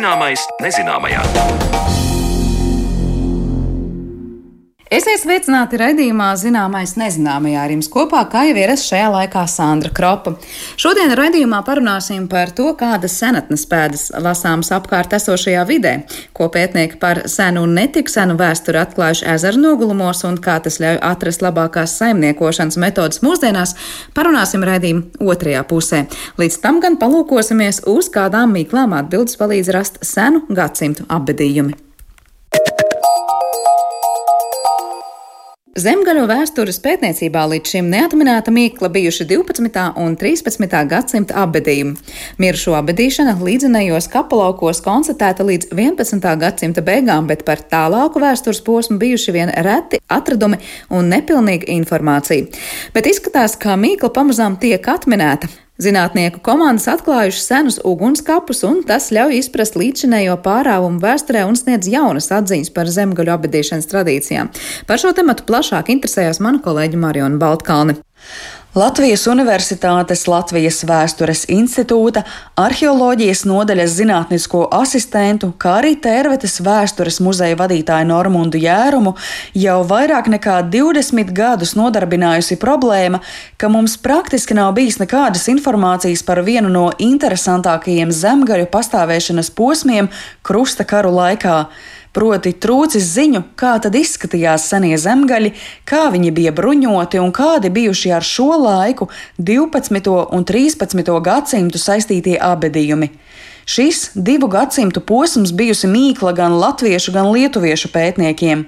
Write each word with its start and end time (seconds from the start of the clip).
Zināmais 0.00 0.40
nezināmajā. 0.64 1.89
Esiet 4.90 5.20
sveicināti 5.22 5.78
raidījumā 5.78 6.32
Zināmais 6.34 6.96
nezināmajā 6.98 7.60
ar 7.62 7.70
jums 7.70 7.86
kopā, 7.94 8.24
kā 8.26 8.40
jau 8.48 8.56
ierasts 8.58 8.88
šajā 8.90 9.10
laikā 9.14 9.44
Sandra 9.46 9.92
Kropa. 9.94 10.32
Šodien 10.74 11.12
raidījumā 11.14 11.60
parunāsim 11.62 12.24
par 12.32 12.50
to, 12.58 12.72
kādas 12.74 13.14
senatnes 13.20 13.62
pēdas 13.70 14.08
lasāmas 14.18 14.72
apkārt 14.74 15.12
esošajā 15.14 15.60
vidē, 15.68 15.92
ko 16.34 16.48
pētnieki 16.50 16.98
par 16.98 17.20
senu 17.30 17.62
un 17.68 17.76
netik 17.78 18.10
senu 18.10 18.34
vēsturi 18.40 18.80
atklājuši 18.80 19.28
ezeru 19.30 19.62
nogulumos 19.62 20.24
un 20.26 20.40
kā 20.42 20.56
tas 20.64 20.80
ļauj 20.82 20.98
atrast 21.06 21.44
labākās 21.46 21.94
saimniekošanas 22.00 22.78
metodas 22.82 23.22
mūsdienās, 23.22 23.76
parunāsim 24.16 24.66
raidījuma 24.66 25.22
otrajā 25.22 25.60
pusē. 25.70 26.00
Līdz 26.42 26.56
tam 26.66 26.82
gan 26.82 26.98
palūkosimies 26.98 27.84
uz 27.94 28.10
kādām 28.10 28.58
mīklām 28.58 28.98
atbildes 28.98 29.38
palīdz 29.38 29.70
rast 29.78 30.02
senu 30.02 30.42
gadsimtu 30.50 31.06
apbedījumi. 31.06 31.78
Zemgaļu 35.78 36.24
vēstures 36.26 36.80
pētniecībā 36.82 37.44
līdz 37.46 37.70
šim 37.70 37.90
neatminēta 37.92 38.50
mīkla 38.50 38.88
bijuši 38.90 39.22
12. 39.30 39.84
un 40.02 40.16
13. 40.18 40.72
gadsimta 40.90 41.36
apbedījumi. 41.44 41.94
Mirušo 42.42 42.74
apbedīšana 42.74 43.36
līdzinējos 43.38 44.10
kapelaukos 44.10 44.82
konstatēta 44.82 45.46
līdz 45.46 45.70
11. 45.70 46.26
gadsimta 46.42 46.82
beigām, 46.82 47.30
bet 47.30 47.46
par 47.46 47.62
tālāku 47.62 48.18
vēstures 48.18 48.64
posmu 48.66 48.98
bijuši 48.98 49.36
vien 49.38 49.54
reti 49.62 50.02
atradumi 50.10 50.58
un 50.90 51.06
nepilnīga 51.14 51.70
informācija. 51.78 52.50
Bet 52.90 53.06
izskatās, 53.06 53.54
ka 53.54 53.78
mīkla 53.78 54.10
pamazām 54.10 54.58
tiek 54.58 54.90
atminēta. 54.90 55.54
Zinātnieku 55.80 56.42
komandas 56.44 56.84
atklājuši 56.92 57.40
senus 57.40 57.78
ugunskapus, 57.88 58.60
un 58.68 58.82
tas 58.84 59.08
ļauj 59.14 59.38
izprast 59.38 59.78
līdzinējo 59.80 60.36
pārāvumu 60.44 61.00
vēsturē 61.00 61.46
un 61.48 61.56
sniedz 61.56 61.88
jaunas 61.88 62.28
atziņas 62.36 62.72
par 62.76 62.90
zemgaļu 62.92 63.32
abadīšanas 63.38 63.88
tradīcijām. 63.88 64.52
Par 64.90 65.00
šo 65.00 65.14
tematu 65.16 65.46
plašāk 65.48 65.88
interesējās 65.94 66.42
mana 66.44 66.60
kolēģa 66.64 67.00
Mariona 67.00 67.40
Baltkalne. 67.40 67.96
Latvijas 68.70 69.24
Universitātes 69.26 70.28
Latvijas 70.30 70.76
Vēstures 70.86 71.40
institūta 71.50 72.20
arheoloģijas 72.54 73.42
nodaļas 73.50 73.96
zinātnisko 73.96 74.60
asistentu, 74.78 75.48
kā 75.58 75.72
arī 75.80 75.96
Tērvetes 75.98 76.60
vēstures 76.62 77.18
muzeja 77.18 77.58
vadītāju 77.58 78.06
Normundu 78.12 78.62
Jērumu 78.62 79.16
jau 79.58 79.80
vairāk 79.90 80.30
nekā 80.30 80.60
20 80.70 81.34
gadus 81.34 81.74
nodarbinājusi 81.74 82.60
problēma, 82.62 83.18
ka 83.58 83.66
mums 83.74 83.98
praktiski 83.98 84.54
nav 84.54 84.76
bijis 84.78 85.02
nekādas 85.02 85.50
informācijas 85.50 86.22
par 86.22 86.44
vienu 86.46 86.70
no 86.70 86.92
interesantākajiem 86.94 88.14
zemgaļu 88.14 88.70
pastāvēšanas 88.70 89.50
posmiem 89.50 90.14
krusta 90.46 90.86
karu 90.86 91.10
laikā 91.18 91.64
proti 92.12 92.52
trūcis 92.52 93.06
ziņu, 93.14 93.42
kā 93.58 93.76
tad 93.82 93.96
izskatījās 93.98 94.68
senie 94.72 94.96
zemgaļi, 94.98 95.52
kā 95.88 96.08
viņi 96.14 96.32
bija 96.34 96.54
bruņoti 96.56 97.20
un 97.22 97.32
kādi 97.34 97.70
bijuši 97.72 98.14
ar 98.16 98.26
šo 98.26 98.50
laiku 98.64 99.10
12. 99.38 100.10
un 100.34 100.46
13. 100.46 101.14
gadsimtu 101.22 101.78
saistītie 101.78 102.38
abedījumi. 102.40 103.10
Šis 103.70 104.10
divu 104.14 104.48
gadsimtu 104.50 105.00
posms 105.06 105.52
bijusi 105.54 105.86
mīkla 105.86 106.32
gan 106.34 106.56
latviešu, 106.58 107.12
gan 107.14 107.30
lietuviešu 107.30 107.92
pētniekiem. 107.94 108.66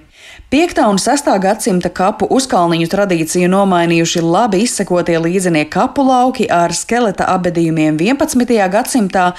5. 0.53 0.79
un 0.89 0.99
6. 1.01 1.31
gadsimta 1.41 1.89
kapu 1.89 2.27
uzkalniņu 2.31 2.89
tradīciju 2.93 3.49
nomainījuši 3.51 4.23
labi 4.23 4.63
izsekotie 4.67 5.17
līdzenie 5.19 5.65
kapu 5.73 6.05
lauki 6.07 6.47
ar 6.53 6.75
skeleta 6.77 7.27
abedījumiem 7.33 7.97
11. 7.99 8.53
gadsimtā, 8.75 9.31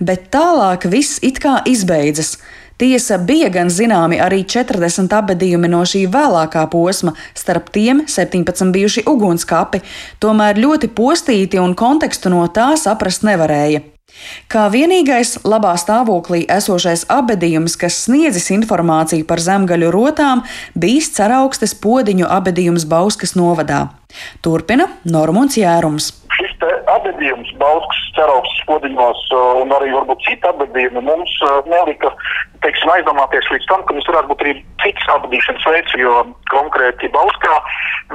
bet 0.00 0.30
tālāk 0.32 0.88
viss 0.88 1.20
it 1.22 1.38
kā 1.44 1.60
izbeidzas. 1.68 2.38
Tiesa 2.82 3.14
bija 3.22 3.46
gan 3.46 3.68
zināmi 3.70 4.16
arī 4.18 4.40
40 4.42 5.12
abadījumi 5.14 5.68
no 5.70 5.84
šī 5.86 6.00
vēlākā 6.10 6.64
posma, 6.72 7.12
starp 7.38 7.68
tiem 7.70 8.00
17 8.10 8.72
bijuši 8.74 9.04
ugunskapi, 9.06 9.78
tomēr 10.18 10.58
ļoti 10.58 10.90
postīti 10.90 11.62
un 11.62 11.76
kontekstu 11.78 12.32
no 12.34 12.42
tā 12.50 12.72
saprast 12.74 13.22
nevarēja. 13.22 13.84
Kā 14.50 14.66
vienīgais 14.74 15.36
labā 15.46 15.76
stāvoklī 15.78 16.42
esošais 16.50 17.06
abadījums, 17.06 17.78
kas 17.78 18.02
sniedzis 18.08 18.50
informāciju 18.50 19.30
par 19.30 19.38
zemgaļu 19.38 19.94
rotām, 19.94 20.42
bijis 20.74 21.14
ceraugstes 21.14 21.78
podiņu 21.78 22.26
abadījums 22.26 22.90
Bauskas 22.90 23.38
novadā. 23.38 23.92
Turpina 24.42 24.90
Normons 25.06 25.54
Jērums. 25.54 26.10
Abadījums 26.98 27.54
Bauskas 27.62 28.06
ceraugstes 28.18 28.66
podiņos 28.66 29.28
un 29.62 29.70
arī 29.78 29.94
varbūt 29.94 30.26
citi 30.26 30.50
abadījumi 30.50 31.06
mums 31.06 31.38
nelika 31.70 32.10
teiksim, 32.64 32.92
aizdomāties 32.94 33.48
līdz 33.52 33.68
tam, 33.70 33.84
ka 33.86 33.96
mums 33.96 34.08
varētu 34.10 34.30
būt 34.32 34.44
arī 34.44 34.54
cits 34.82 35.08
apbedīšanas 35.14 35.66
veids, 35.68 35.96
jo 36.00 36.14
konkrēti 36.52 37.10
Bauskā 37.14 37.58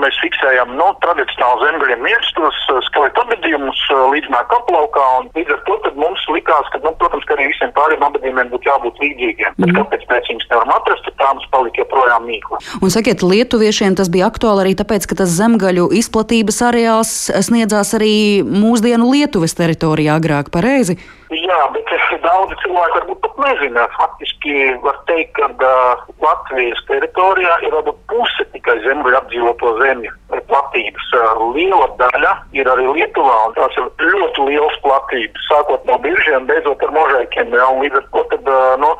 mēs 0.01 0.17
fiksējam 0.21 0.75
no 0.77 0.91
nu, 0.91 0.97
tradicionāli 1.03 1.65
zemgaļiem 1.65 2.03
mirstus, 2.05 2.59
skeletu 2.89 3.23
apbedījumus 3.23 3.81
līdzinā 4.13 4.43
kaplaukā, 4.51 5.05
un 5.21 5.29
līdz 5.37 5.55
ar 5.55 5.63
to 5.67 5.77
mums 5.97 6.23
likās, 6.31 6.69
ka, 6.71 6.81
nu, 6.83 6.93
protams, 7.01 7.25
ka 7.27 7.35
arī 7.35 7.49
visiem 7.51 7.73
pārējiem 7.75 8.05
apbedījumiem 8.07 8.51
būtu 8.53 8.69
jābūt 8.69 9.01
līdzīgiem. 9.03 9.51
Mm. 9.55 9.59
Bet 9.63 9.71
mhm. 9.71 9.77
kāpēc 9.81 10.07
mēs 10.11 10.31
viņus 10.31 10.49
nevaram 10.51 10.73
atrast, 10.77 11.05
tad 11.07 11.19
tā 11.21 11.29
mums 11.33 11.49
palika 11.53 11.83
joprojām 11.83 12.27
mīkla. 12.29 12.61
Un 12.81 12.93
sakiet, 12.93 13.25
lietuviešiem 13.25 13.97
tas 13.99 14.11
bija 14.13 14.29
aktuāli 14.31 14.65
arī 14.65 14.73
tāpēc, 14.79 15.09
ka 15.09 15.19
tas 15.23 15.33
zemgaļu 15.37 15.89
izplatības 16.01 16.61
areāls 16.69 17.13
sniedzās 17.49 17.95
arī 17.97 18.15
mūsdienu 18.45 19.09
Lietuvas 19.11 19.57
teritorijā 19.57 20.19
agrāk, 20.21 20.53
pareizi? 20.53 20.99
Jā, 21.27 21.57
bet 21.75 21.89
daudzi 22.23 22.55
cilvēki 22.61 22.99
varbūt 23.01 23.19
pat 23.25 23.39
nezina. 23.43 23.83
Faktiski 23.97 24.53
var 24.83 24.95
teikt, 25.09 25.33
ka 25.35 25.49
uh, 25.51 26.05
Latvijas 26.23 26.79
teritorijā 26.87 27.57
ir 27.67 27.75
varbūt 27.75 27.99
puse 28.07 28.45
tikai 28.53 28.77
zemļu 28.85 29.11
apdzīvoto 29.19 29.73
zemju 29.81 30.13
platības. 30.47 31.09
Uh, 31.19 31.41
liela 31.57 31.89
daļa 31.99 32.31
ir 32.55 32.71
arī 32.71 32.87
Lietuvā, 32.95 33.35
un 33.49 33.57
tās 33.59 33.75
ir 33.75 34.07
ļoti 34.07 34.47
lielas 34.47 34.79
platības, 34.85 35.49
sākot 35.51 35.83
no 35.89 35.99
biržiem, 36.05 36.47
beidzot 36.47 36.87
ar 36.87 36.95
možaikiem. 36.95 37.51
Ja, 37.59 37.67
līdz 37.75 37.99
ar 37.99 38.07
to 38.15 38.23
tad, 38.31 38.47
uh, 38.47 38.77
no, 38.79 38.93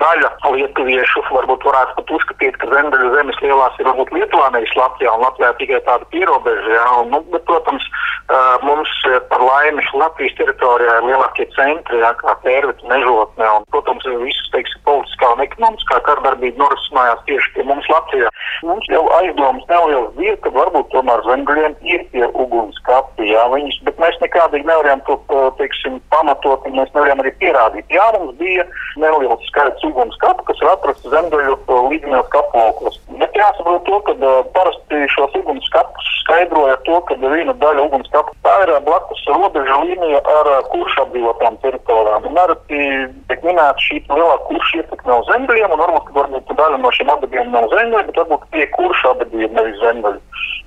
daļa 0.00 0.30
lietuviešu 0.54 1.22
varbūt 1.32 1.64
varētu 1.66 1.96
pat 1.98 2.12
uzskatīt, 2.16 2.56
ka 2.60 2.68
zemdeļu 2.70 3.10
zemes 3.16 3.40
lielās 3.44 3.76
ir 3.80 3.88
varbūt 3.88 4.12
Lietuvā, 4.16 4.48
nevis 4.54 4.72
Latvijā, 4.78 5.12
un 5.12 5.24
Latvijā 5.26 5.52
tikai 5.60 5.80
tāda 5.86 6.08
pierobeža. 6.14 6.70
Ja, 6.72 6.86
un, 7.02 7.10
nu, 7.12 7.20
bet, 7.32 7.44
protams, 7.48 7.84
mums 8.64 8.92
par 9.30 9.44
laimi 9.44 9.84
Latvijas 9.92 10.36
teritorijā 10.38 10.98
ir 10.98 11.08
lielākie 11.10 11.46
centri, 11.56 12.00
ja, 12.00 12.12
kā 12.20 12.34
Pērvita, 12.44 12.88
Mežotne, 12.88 13.48
un, 13.58 13.66
protams, 13.74 14.06
visas, 14.24 14.48
teiksim, 14.54 14.80
politiskā 14.88 15.32
un 15.34 15.44
ekonomiskā 15.44 16.00
kardarbība 16.08 16.64
norisinājās 16.64 17.24
tieši 17.28 17.52
pie 17.56 17.66
mums 17.68 17.88
Latvijā. 17.92 18.32
Mums 18.66 18.88
jau 18.92 19.04
aizdomas 19.18 19.68
nelielas 19.68 20.16
bija, 20.16 20.36
ka 20.44 20.54
varbūt 20.56 20.90
tomēr 20.94 21.24
zemgaļiem 21.28 21.76
ir 21.92 22.06
tie 22.14 22.26
ugunskapi, 22.32 23.28
jā, 23.32 23.44
viņus, 23.52 23.80
bet 23.88 24.00
mēs 24.02 24.18
nekādīgi 24.24 24.68
nevarējām 24.68 25.04
to, 25.08 25.18
teiksim, 25.60 26.00
pamatot, 26.14 26.64
un 26.68 26.78
mēs 26.80 26.92
nevarējām 26.94 27.24
arī 27.24 27.34
pierādīt. 27.42 27.92
Jā, 27.92 28.08
mums 28.16 28.36
bija 28.40 28.66
neliels 29.02 29.48
skaits 29.50 29.82
ugunskapu, 29.92 30.44
kas 30.48 30.62
ir 30.62 30.70
atrasts 30.72 31.12
zemgaļu 31.12 31.58
līdzinājos 31.92 32.30
kaplaukos. 32.34 32.98
Bet 33.20 33.36
jāsaprot 33.38 33.84
to, 33.86 33.98
ka 34.08 34.14
uh, 34.18 34.40
parasti 34.56 35.02
šos 35.14 35.36
ugunskapus 35.42 36.08
skaidroja 36.22 36.78
to, 36.86 36.98
ka 37.08 37.16
viena 37.20 37.54
daļa 37.62 37.86
ugunskapu 37.88 38.34
tā 38.46 38.54
ir 38.64 38.72
blakus 38.86 39.22
robeža 39.30 39.78
līnija 39.84 40.22
ar 40.34 40.50
uh, 40.54 40.60
kuršu 40.72 41.04
apdzīvotām 41.04 41.58
teritorijām. 41.64 42.28
Un 42.30 42.42
arī 42.44 42.58
tiek 42.70 43.46
minēta 43.46 43.86
šī 43.86 44.02
lielā 44.08 44.36
kurša 44.48 44.82
ietekme 44.82 45.18
uz 45.20 45.30
zemgaļiem, 45.30 45.76
un 45.76 45.84
varbūt, 45.84 46.12
varbūt 46.16 46.54
daļa 46.62 46.82
no 46.82 46.92
šiem 46.96 47.14
abadījumiem 47.16 47.56
nav 47.56 47.68
zemgaļi, 47.74 48.08
bet 48.10 48.22
varbūt 48.22 48.48
tie 48.56 48.68
kuršu 48.76 49.14
abadījumi 49.14 49.58
nevis 49.58 49.80
zemgaļi. 49.84 50.22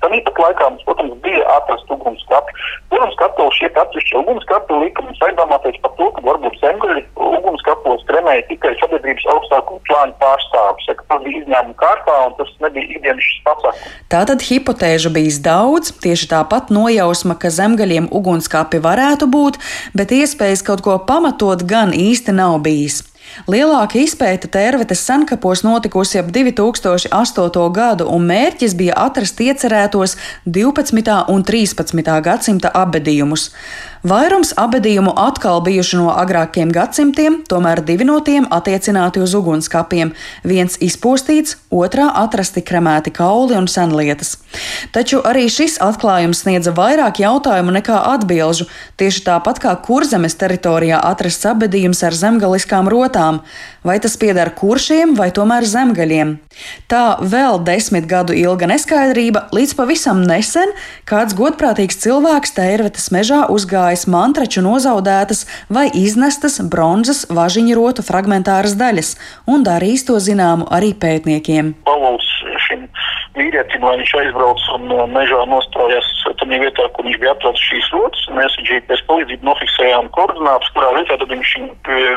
Tāpat 0.05 0.39
laikā 0.43 0.67
mums, 0.69 0.83
protams, 0.85 1.13
bija 1.23 1.45
atrast 1.55 1.89
ugunskapi. 1.89 2.53
Ugunskapos 2.93 3.55
šie 3.57 3.69
atsevišķi 3.71 4.17
ugunskapi 4.19 4.79
lika 4.83 5.05
mums 5.05 5.23
aizdomāties 5.27 5.79
par 5.81 5.95
to, 5.97 6.09
ka 6.13 6.23
varbūt 6.27 6.59
zemgaļi 6.61 7.03
ugunskapos 7.15 8.05
trenēja 8.09 8.45
tikai 8.51 8.75
sabiedrības 9.05 9.25
augstāko 9.29 9.79
plānu 9.85 10.13
pārstāvis. 10.21 10.87
Tas 11.09 11.21
bija 11.23 11.41
izņēmuma 11.41 11.77
kārtā 11.77 12.15
un 12.27 12.35
tas 12.39 12.51
nebija 12.63 12.85
ikdienas 12.95 13.29
pasākums. 13.45 13.95
Tātad 14.09 14.41
hipotēžu 14.41 15.11
bijis 15.13 15.39
daudz, 15.39 15.91
tieši 16.01 16.29
tāpat 16.31 16.71
nojausma, 16.73 17.37
ka 17.37 17.49
zemgaļiem 17.49 18.09
ugunskapi 18.11 18.81
varētu 18.81 19.29
būt, 19.29 19.59
bet 19.93 20.11
iespējas 20.11 20.65
kaut 20.65 20.81
ko 20.85 20.97
pamatot 20.97 21.63
gan 21.63 21.93
īsti 21.93 22.35
nav 22.35 22.61
bijis. 22.65 23.03
Lielāka 23.43 23.99
izpēta 23.99 24.47
tērvetes 24.47 25.01
senkapos 25.03 25.65
notikusi 25.65 26.21
ap 26.21 26.29
2008. 26.31 27.65
gadu, 27.75 28.07
un 28.07 28.23
mērķis 28.29 28.75
bija 28.79 28.95
atrast 28.95 29.41
iecerētos 29.43 30.15
12. 30.47 31.17
un 31.33 31.43
13. 31.43 32.15
gadsimta 32.23 32.71
abedījumus. 32.71 33.49
Vairums 34.05 34.51
abedījumu 34.61 35.15
atkal 35.17 35.63
bijuši 35.65 35.97
no 35.97 36.11
agrākiem 36.13 36.69
gadsimtiem, 36.69 37.39
tomēr 37.49 37.79
divi 37.81 38.05
no 38.05 38.19
tiem 38.21 38.45
attiecināti 38.53 39.17
uz 39.23 39.33
ugunskapiem. 39.33 40.11
Viens 40.45 40.77
izpostīts, 40.77 41.55
otrā 41.73 42.11
atrasti 42.21 42.61
kremēti 42.61 43.09
kauli 43.15 43.57
un 43.57 43.65
senlietas. 43.65 44.35
Taču 44.93 45.23
arī 45.25 45.47
šis 45.49 45.79
atklājums 45.81 46.43
sniedza 46.45 46.75
vairāk 46.77 47.23
jautājumu 47.23 47.73
nekā 47.79 47.97
atbilžu, 48.11 48.69
tieši 49.01 49.25
tāpat 49.25 49.63
kā 49.63 49.73
kurzemes 49.87 50.37
teritorijā 50.37 51.01
atrasts 51.01 51.49
abedījums 51.49 52.05
ar 52.05 52.13
zemgaliskām 52.13 52.85
rotām. 52.93 53.24
Vai 53.85 53.97
tas 54.01 54.15
pieder 54.17 54.49
kuršiem 54.57 55.13
vai 55.17 55.29
tomēr 55.35 55.65
zemgaļiem? 55.69 56.35
Tā 56.91 57.03
vēl 57.21 57.59
desmit 57.67 58.07
gadu 58.09 58.33
ilga 58.37 58.69
neskaidrība, 58.71 59.47
līdz 59.55 59.75
pavisam 59.77 60.23
nesen 60.25 60.73
kāds 61.09 61.37
godprātīgs 61.37 61.99
cilvēks 62.05 62.55
Tērvetes 62.57 63.11
mežā 63.13 63.45
uzgājis 63.53 64.07
mantraču 64.11 64.63
nozaudētas 64.65 65.45
vai 65.69 65.87
iznestas 65.93 66.57
bronzas 66.63 67.25
važiņu 67.29 67.77
rotu 67.77 68.05
fragmentāras 68.05 68.77
daļas 68.79 69.15
un 69.51 69.65
darījis 69.67 70.07
to 70.09 70.19
zināmu 70.21 70.69
arī 70.73 70.93
pētniekiem. 70.97 71.75
Pavals 71.85 72.31
šim 73.35 73.51
vīrietim, 73.51 73.83
lai 73.83 73.97
viņš 73.99 74.13
aizbrauc 74.19 74.61
un 74.75 74.91
uh, 74.91 75.05
mežā 75.07 75.45
nostājās 75.47 76.05
tajā 76.39 76.59
vietā, 76.61 76.87
kur 76.93 77.05
viņš 77.05 77.19
bija 77.19 77.33
atradzis 77.33 77.67
šīs 77.69 77.89
rotas. 77.93 78.27
Mēs 78.31 78.55
ar 78.57 78.65
GPS 78.67 79.03
palīdzību 79.07 79.45
nofiksējām 79.45 80.09
koordinātus, 80.15 80.71
kurā 80.75 80.91
vietā 80.95 81.17
viņš, 81.19 81.51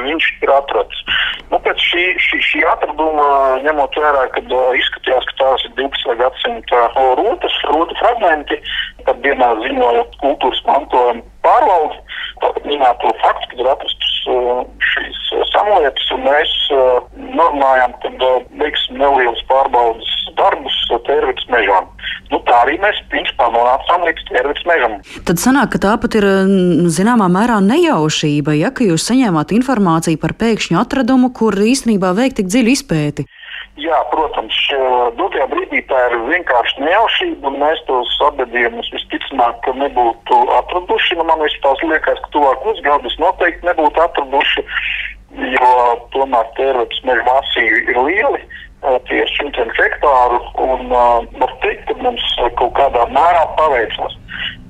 viņš 0.07 0.29
ir 0.43 0.51
atradzis. 0.55 1.03
Nu, 1.51 1.59
pēc 1.59 1.79
šī, 1.79 2.05
šī, 2.19 2.41
šī 2.51 2.65
atraduma, 2.73 3.59
ņemot 3.65 3.99
vērā, 3.99 4.29
kad 4.35 4.53
uh, 4.53 4.75
izskatījās, 4.79 5.25
ka 5.31 5.35
tās 5.43 5.65
ir 5.67 5.75
12. 5.79 6.19
gadsimta 6.23 6.85
rotas, 7.19 7.59
rotu 7.73 7.95
fragmenti, 8.01 8.61
tad 9.07 9.23
dienā 9.25 9.55
ziņoja 9.63 10.05
kultūras 10.23 10.63
mantojuma 10.69 11.25
pārvalde 11.43 12.05
minēto 12.69 13.11
faktu, 13.23 13.51
kad 13.51 13.61
ir 13.63 13.71
atrastas 13.73 14.17
uh, 14.31 14.63
šīs 14.93 15.25
samlietas, 15.53 16.11
un 16.15 16.23
mēs 16.27 16.55
norunājām, 17.17 17.95
ka 18.03 18.13
veiksim 18.61 19.01
nelielas 19.01 19.41
pārbaudas 19.51 20.18
darbus 20.39 20.77
tērvītas 21.09 21.49
mežām. 21.53 21.89
Nu, 22.29 22.41
tā 22.45 22.63
arī 22.65 22.77
mēs 22.83 22.99
principā 23.13 23.49
nonācām 23.53 24.05
līdz 24.09 24.27
tērvītas 24.29 24.67
mežam. 24.69 24.97
Tad 25.29 25.41
sanāk, 25.41 25.73
ka 25.75 25.83
tāpat 25.87 26.19
ir 26.21 26.27
zināmā 26.93 27.31
mērā 27.33 27.59
nejaušība, 27.65 28.57
ja 28.59 28.73
jūs 28.89 29.09
saņēmāt 29.09 29.55
informāciju 29.57 30.21
par 30.21 30.37
pēkšņu 30.41 30.81
atradumu, 30.83 31.33
kur 31.37 31.57
īstenībā 31.57 32.13
veikt 32.19 32.41
tik 32.43 32.53
dziļu 32.53 32.75
izpēti. 32.77 33.29
Jā, 33.79 33.99
protams, 34.11 34.57
dotajā 35.19 35.45
brīdī 35.53 35.85
tā 35.87 35.99
ir 36.09 36.17
vienkārši 36.27 36.83
nejaušība, 36.83 37.47
un 37.47 37.61
mēs 37.63 37.83
tos 37.87 38.11
atbildījumus 38.27 38.91
visticamāk 38.91 39.69
nebūtu 39.83 40.39
atraduši. 40.57 41.19
Nu, 41.21 41.27
man 41.29 41.45
liekas, 41.45 42.19
ka 42.25 42.33
tuvākos 42.35 42.83
gadus 42.83 43.15
noteikti 43.23 43.69
nebūtu 43.71 44.03
atraduši, 44.03 44.65
jo 45.55 45.71
tomēr 46.17 46.51
tērvītas 46.59 47.05
meža 47.07 47.27
masīvi 47.31 47.85
ir 47.93 48.03
lieli 48.09 48.43
tie 49.09 49.23
ir 49.23 49.31
simtiem 49.35 49.71
hektāru, 49.77 50.39
un 50.63 50.93
uh, 50.93 51.25
var 51.41 51.55
teikt, 51.65 51.87
ka 51.89 51.97
mums 52.03 52.25
kaut 52.61 52.75
kādā 52.79 53.07
mērā 53.15 53.45
paveicās. 53.59 54.17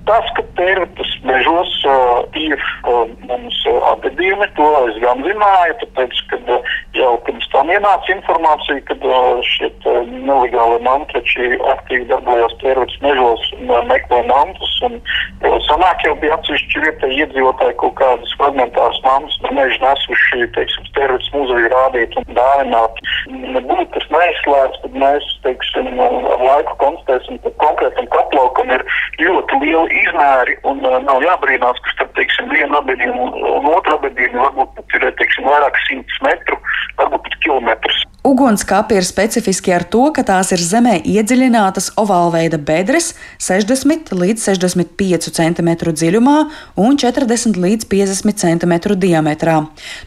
Tas, 0.08 0.24
ka 0.36 0.42
tērvetes 0.56 1.10
mežos 1.28 1.72
uh, 1.84 2.22
ir 2.40 2.56
uh, 2.88 3.04
mums 3.28 3.56
atgadījumi, 3.90 4.46
to 4.56 4.68
es 4.88 4.96
gan 5.02 5.20
zināju, 5.26 5.74
tāpēc, 5.82 6.22
kad 6.30 6.48
uh, 6.54 6.70
jau 6.96 7.10
pirms 7.26 7.48
tam 7.52 7.68
ienāca 7.74 8.14
informācija, 8.14 8.80
ka 8.88 8.96
uh, 9.02 9.42
šie 9.44 9.68
uh, 9.68 9.98
nelegāli 10.08 10.78
mantrači 10.86 11.50
aktīvi 11.74 12.08
darbojās 12.08 12.56
tērvetes 12.62 13.02
mežos 13.04 13.44
un 13.58 13.74
uh, 13.74 13.82
meklē 13.90 14.22
mantus, 14.30 14.78
un 14.88 14.96
uh, 14.96 15.58
sanāk 15.66 16.06
jau 16.06 16.14
bija 16.22 16.38
atsevišķi 16.38 16.84
vietai 16.86 17.12
iedzīvotāji 17.18 17.76
kaut 17.84 17.98
kādas 18.00 18.32
fragmentāras 18.40 19.02
mantus 19.04 19.36
no 19.44 19.52
meža 19.60 19.82
nesuši, 19.84 20.48
teiksim, 20.56 20.88
tērvetes 20.96 21.28
muzeju 21.36 21.68
rādīt 21.74 22.16
un 22.16 22.28
dāvināt. 22.38 23.04
Nebūtu 23.28 23.90
tas 23.98 24.08
neizslēdz, 24.16 24.80
tad 24.86 24.98
mēs, 25.04 25.28
teiksim, 25.44 25.92
ar 26.00 26.48
laiku 26.48 26.80
konstatēsim, 26.80 27.42
ka 27.44 27.54
konkrētam 27.60 28.08
kaplaukam 28.16 28.72
ir 28.78 28.88
ļoti 29.20 29.62
liela 29.66 29.86
izmēri 30.02 30.58
un 30.68 30.82
uh, 30.84 30.98
nav 31.04 31.22
jābrīnās, 31.24 31.80
ka 31.84 31.94
starp 31.96 32.12
teiksim, 32.18 32.50
vienu 32.52 32.78
abadīnu 32.80 33.30
un 33.58 33.70
otru 33.72 33.98
abadīnu 33.98 34.44
varbūt 34.44 34.76
pat 34.78 34.98
ir 34.98 35.08
teiksim, 35.20 35.48
vairāk 35.48 35.80
simtus 35.86 36.22
metru, 36.26 36.60
varbūt 37.00 37.26
pat 37.26 37.40
kilometrus. 37.44 38.04
Ugunskāpi 38.28 38.96
ir 38.98 39.06
specifiski 39.06 39.72
ar 39.72 39.84
to, 39.88 40.02
ka 40.12 40.24
tās 40.26 40.50
ir 40.52 40.60
zemē 40.60 40.96
iedziļinātas 41.06 41.92
ovālveida 42.02 42.58
bedres 42.58 43.12
60 43.40 44.10
līdz 44.12 44.42
65 44.50 45.30
cm 45.38 45.70
dziļumā 45.86 46.34
un 46.82 46.98
40 46.98 47.56
līdz 47.62 47.86
50 47.88 48.42
cm 48.42 48.74
diametrā. 48.98 49.60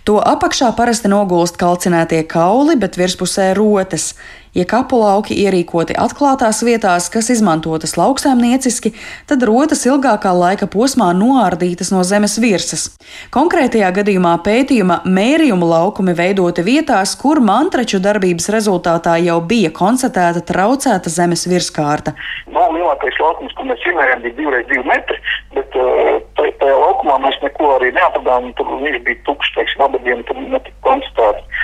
To 0.06 0.20
apakšā 0.20 0.74
parasti 0.78 1.10
nogulst 1.10 1.58
kalcinētie 1.62 2.22
kauli, 2.30 2.76
bet 2.78 3.00
virspusē 3.00 3.54
rotas. 3.58 4.12
Ja 4.52 4.66
kapulauki 4.68 5.38
ierīkoti 5.46 5.96
atklātās 5.96 6.58
vietās, 6.68 7.06
kas 7.14 7.30
izmantotas 7.32 7.94
lauksaimnieciski, 7.96 8.90
tad 9.30 9.46
rotas 9.48 9.86
ilgākā 9.88 10.34
laika 10.36 10.68
posmā 10.68 11.08
noārdītas 11.16 11.94
no 11.94 12.02
zemes 12.04 12.36
virsmas. 12.44 12.90
Konkrētajā 13.32 13.94
gadījumā 13.96 14.34
pētījuma 14.44 14.98
mērījuma 15.08 15.70
laukumi 15.72 16.18
veidoti 16.18 16.66
vietās, 16.68 17.16
kur 17.22 17.40
mantraču 17.40 18.02
darbības 18.04 18.52
rezultātā 18.52 19.16
jau 19.24 19.40
bija 19.40 19.72
konstatēta 19.72 20.44
traucēta 20.52 21.14
zemes 21.16 21.48
virskārta. 21.48 22.12
No, 22.52 22.68
lielākais 22.76 23.24
laukums, 23.24 23.56
ko 23.56 23.70
mēs 23.72 23.88
izmērījām, 23.88 24.26
bija 24.28 24.52
2,2 24.68 24.84
metri, 24.92 25.22
bet 25.56 25.80
uh, 25.80 26.20
tajā 26.60 26.76
laukumā 26.76 27.22
mēs 27.24 27.40
neko 27.46 27.78
arī 27.78 27.94
neatradām. 27.96 28.52
Tur 28.60 28.76
viņš 28.84 29.00
bija 29.08 29.24
tukšs, 29.32 29.56
teiksim, 29.56 29.88
abadiem 29.88 30.28
tur 30.28 30.44
netika 30.44 30.76
konstatēts. 30.90 31.64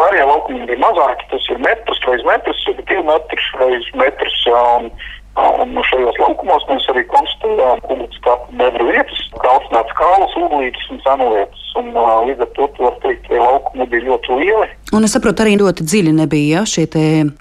Pārējie 0.00 0.26
laukumi 0.28 0.66
bija 0.68 0.82
mazāki, 0.82 1.30
tas 1.30 1.48
ir 1.52 1.62
metrs 1.64 2.04
vai 2.06 2.18
metrs, 2.26 2.66
divi 2.80 3.02
metri 3.06 3.48
reiz 3.62 3.88
metrs. 4.00 4.44
Un, 4.50 4.92
Un 5.40 5.76
šajos 5.86 6.16
laukumos 6.18 6.64
mēs 6.68 6.86
arī 6.90 7.04
konstatējām 7.08 7.78
kuģis 7.86 8.18
kapu 8.24 8.56
bedru 8.58 8.88
vietas, 8.90 9.20
kalcināts 9.40 9.94
kālas, 9.96 10.34
uglītes 10.36 10.88
un 10.90 10.98
senlietas. 11.04 11.62
Un 11.78 11.92
līdz 11.94 12.42
ar 12.44 12.50
to, 12.56 12.66
var 12.82 12.96
teikt, 13.04 13.28
ka 13.28 13.38
laukumi 13.38 13.86
bija 13.92 14.08
ļoti 14.08 14.40
lieli. 14.40 14.66
Un 14.96 15.06
es 15.06 15.14
saprotu, 15.14 15.44
arī 15.44 15.54
ļoti 15.60 15.86
dziļi 15.86 16.16
nebija 16.18 16.60
ja, 16.60 16.64
šie 16.66 16.84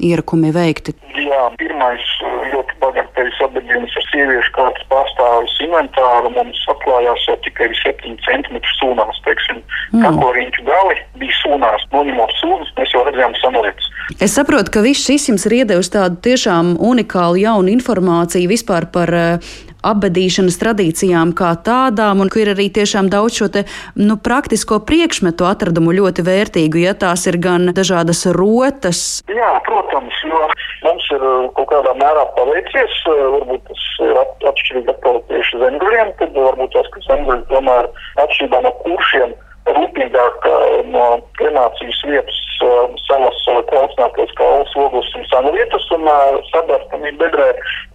ierakumi 0.06 0.54
veikti. 0.56 0.94
Jā, 1.18 1.42
pirmais 1.60 2.06
ļoti 2.22 2.39
bagatelis 3.20 3.42
apbedījums 3.44 3.96
ar 4.00 4.06
sieviešu 4.10 4.52
kārtas 4.56 4.86
pārstāvis 4.90 5.56
inventāru 5.64 6.32
mums 6.32 6.60
atklājās 6.72 7.26
jau 7.28 7.36
tikai 7.44 7.70
7 7.76 8.16
cm 8.26 8.60
sūnās, 8.80 9.20
teiksim, 9.26 9.62
mm. 9.94 10.04
kako 10.04 10.32
riņķu 10.38 10.66
gali 10.68 10.96
bija 11.20 11.36
sūnās, 11.42 11.86
noņemot 11.92 12.32
sūnas, 12.40 12.72
mēs 12.78 12.94
jau 12.94 13.04
redzējām 13.08 13.36
senlietas. 13.42 13.90
Es 14.20 14.36
saprotu, 14.36 14.72
ka 14.72 14.84
viss 14.86 15.06
šis 15.06 15.30
jums 15.30 15.46
ir 15.50 15.60
iedevis 15.62 15.92
tādu 15.94 16.20
tiešām 16.26 16.78
unikālu 16.80 17.42
jaunu 17.44 17.74
informāciju 17.76 18.50
vispār 18.50 18.88
par 18.94 19.12
uh, 19.14 19.52
apbedīšanas 19.86 20.60
tradīcijām 20.62 21.34
kā 21.38 21.54
tādām, 21.66 22.24
un 22.24 22.32
ka 22.32 22.42
ir 22.44 22.54
arī 22.54 22.70
tiešām 22.74 23.10
daudz 23.12 23.40
šo 23.40 23.50
te, 23.54 23.66
nu, 24.00 24.18
praktisko 24.20 24.82
priekšmetu 24.88 25.48
atradumu 25.48 25.94
ļoti 25.96 26.26
vērtīgu, 26.28 26.82
ja 26.84 26.96
tās 26.98 27.26
ir 27.32 27.40
gan 27.42 27.72
dažādas 27.76 28.26
rotas. 28.36 29.04
Jā, 29.32 29.52
protams, 29.68 30.24
jo 30.28 30.46
mums 30.86 31.10
ir 31.16 31.24
eh, 31.24 31.50
kaut 31.58 31.70
kādā 31.74 31.96
mērā 32.00 32.26
paveicies, 32.38 32.98
eh, 33.10 33.22
varbūt 33.36 33.68
tas 33.70 33.86
ir 34.06 34.24
atšķirīgi 34.52 34.96
atkal 34.96 35.22
tieši 35.32 35.62
zemguļiem, 35.64 36.16
tad 36.22 36.42
varbūt 36.48 36.76
tas, 36.76 36.90
ka 36.96 37.06
zemguļi 37.08 37.46
tomēr 37.52 37.92
atšķirībā 38.26 38.66
no 38.66 38.74
kuršiem 38.84 39.38
rūpīgāk 39.78 40.48
no 40.94 41.06
kremācijas 41.40 42.02
vietas 42.08 42.40
savas 43.08 43.40
klausinātos 43.70 44.34
kaulas 44.40 44.74
ogus 44.76 45.12
un 45.16 45.28
sanu 45.32 45.54
vietas 45.56 45.86
un 45.96 46.08
sadarbstamību 46.52 47.22
bedrē, 47.24 47.50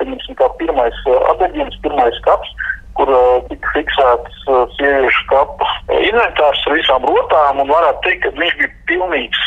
ir 0.04 0.38
kā 0.40 0.49
pirmais 0.61 1.02
atdeģījums, 1.35 1.81
pirmais 1.85 2.21
kaps, 2.26 2.54
kur 2.98 3.10
uh, 3.10 3.42
tika 3.50 3.72
fiksēts 3.76 4.46
uh, 4.48 4.64
sieviešu 4.76 5.24
kapa 5.32 5.70
inventārs 6.00 6.62
ar 6.68 6.76
visām 6.78 7.06
rotām, 7.08 7.60
un 7.62 7.72
varētu 7.72 8.02
teikt, 8.06 8.22
ka 8.24 8.32
viņš 8.38 8.56
bija 8.60 8.72
pilnīgs 8.88 9.40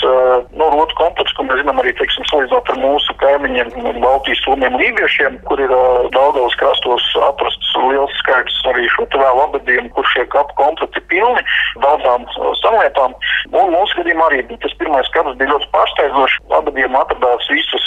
no 0.58 0.68
rotu 0.74 0.96
komplekts, 0.98 1.34
ko 1.38 1.46
mēs 1.46 1.60
zinām 1.62 1.80
arī, 1.82 1.94
teiksim, 1.98 2.26
salīdzinot 2.30 2.72
ar 2.74 2.80
mūsu 2.82 3.14
kaimiņiem, 3.22 3.74
Baltijas 4.02 4.42
somiem 4.46 4.78
lībiešiem, 4.82 5.38
kur 5.50 5.62
ir 5.62 5.74
Daugavas 6.16 6.56
krastos 6.58 7.06
atrasts 7.28 7.74
liels 7.86 8.14
skaits 8.22 8.58
arī 8.72 8.88
vēl 8.98 9.42
abadiem, 9.44 9.90
kur 9.96 10.08
šie 10.14 10.26
kapu 10.34 10.56
komplekti 10.58 11.04
pilni 11.12 11.44
daudzām 11.84 12.26
samlietām. 12.62 13.14
Un 13.54 13.74
mūsu 13.74 14.00
gadījumā 14.00 14.30
arī 14.30 14.44
tas 14.64 14.74
pirmais 14.82 15.08
skats 15.12 15.38
bija 15.40 15.52
ļoti 15.54 15.70
pārsteidzošs. 15.76 16.40
Abadiem 16.58 16.98
atradās 16.98 17.50
visas 17.52 17.86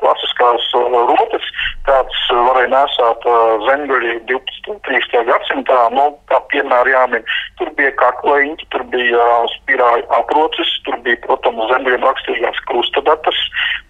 klasiskās 0.00 0.70
rotas, 1.10 1.50
kāds 1.88 2.22
varēja 2.30 2.72
nesāt 2.74 3.28
zemgaļi 3.68 4.18
12. 4.30 4.93
Un 4.94 5.00
13. 5.00 5.26
gadsimtā. 5.26 5.78
Nu, 5.94 6.16
kā 6.30 6.38
piemēram 6.52 6.90
jāmin, 6.90 7.24
tur 7.58 7.70
bija 7.76 7.90
kaklaiņi, 7.98 8.66
tur 8.70 8.84
bija 8.92 9.18
uh, 9.18 9.46
spirāļu 9.58 10.06
aprocis, 10.10 10.70
tur 10.84 10.96
bija, 11.02 11.16
protams, 11.26 11.66
zemgaļiem 11.70 12.04
rakstīgās 12.04 12.58
krustadatas, 12.68 13.38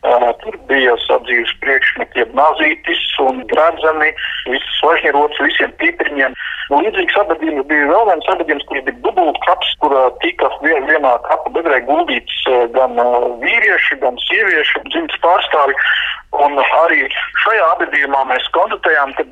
uh, 0.05 0.33
tur 0.43 0.57
bija 0.69 0.97
sadzīves 1.07 1.53
priekšmeti, 1.61 2.23
jeb 2.23 2.35
nazītis 2.35 3.03
un 3.25 3.45
gradzeni, 3.51 4.13
visas 4.49 4.81
važņierotas, 4.85 5.43
visiem 5.45 5.73
pīpriņiem. 5.83 6.37
Līdzīgs 6.73 7.19
abadījums 7.21 7.67
bija 7.69 7.91
vēl 7.91 8.09
viens 8.09 8.31
abadījums, 8.33 8.65
kurš 8.69 8.85
bija 8.89 9.01
dubult 9.05 9.39
kaps, 9.45 9.75
kur 9.83 9.93
tika 10.23 10.49
vien, 10.65 10.87
vienā 10.89 11.13
kapa 11.29 11.53
bedrē 11.53 11.83
guldīts 11.85 12.45
gan 12.73 12.97
vīrieši, 13.43 14.01
gan 14.01 14.17
sieviešu 14.25 14.85
dzimtas 14.89 15.21
pārstāvi. 15.25 15.77
Un 16.43 16.59
arī 16.59 17.05
šajā 17.45 17.67
abadījumā 17.77 18.25
mēs 18.31 18.47
konstatējām, 18.57 19.13
ka 19.19 19.25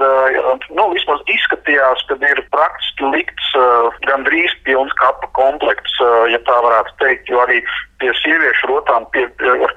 nu, 0.76 0.84
vismaz 0.94 1.22
izskatījās, 1.34 2.04
ka 2.06 2.18
ir 2.28 2.42
praktiski 2.54 3.10
likts 3.10 3.48
gandrīz 4.06 4.54
pilns 4.66 4.94
kapa 5.00 5.30
komplekts, 5.38 5.96
ja 6.30 6.38
tā 6.46 6.58
varētu 6.66 6.94
teikt, 7.02 7.32
jo 7.32 7.42
arī 7.42 7.58
pie 8.02 8.10
sieviešu 8.18 8.70
rotām 8.72 9.06
pie, 9.14 9.24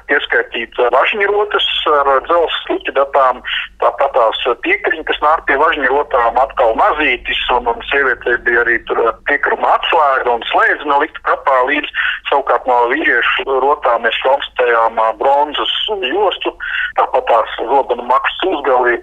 pieskaitīt 0.10 0.80
važņirotas 0.96 1.68
ar 1.94 2.10
dzelzs 2.26 2.58
sluķidatām, 2.66 3.44
tāpat 3.84 4.18
tās 4.18 4.42
piekriņi, 4.66 5.06
kas 5.10 5.22
nāk 5.22 5.46
pie 5.50 5.60
važņirotām 5.62 6.42
atkal 6.42 6.74
mazītis, 6.82 7.44
un, 7.54 7.70
un 7.70 7.86
sievietē 7.92 8.40
bija 8.48 8.66
arī 8.66 8.80
tur 8.90 9.02
piekruma 9.30 9.76
atslēga 9.78 10.34
un 10.34 10.46
slēdzi 10.50 10.90
no 10.90 11.02
likta 11.04 11.26
kapā 11.30 11.62
līdz 11.70 11.94
savukārt 12.30 12.66
no 12.70 12.78
vīriešu 12.92 13.46
rotām 13.64 14.06
mēs 14.06 14.18
konstatējām 14.24 15.00
bronzas 15.20 15.74
jostu, 16.10 16.54
tāpat 16.98 17.28
tās 17.30 17.56
zobenu 17.70 18.06
maksas 18.10 18.48
uzgalī, 18.50 18.98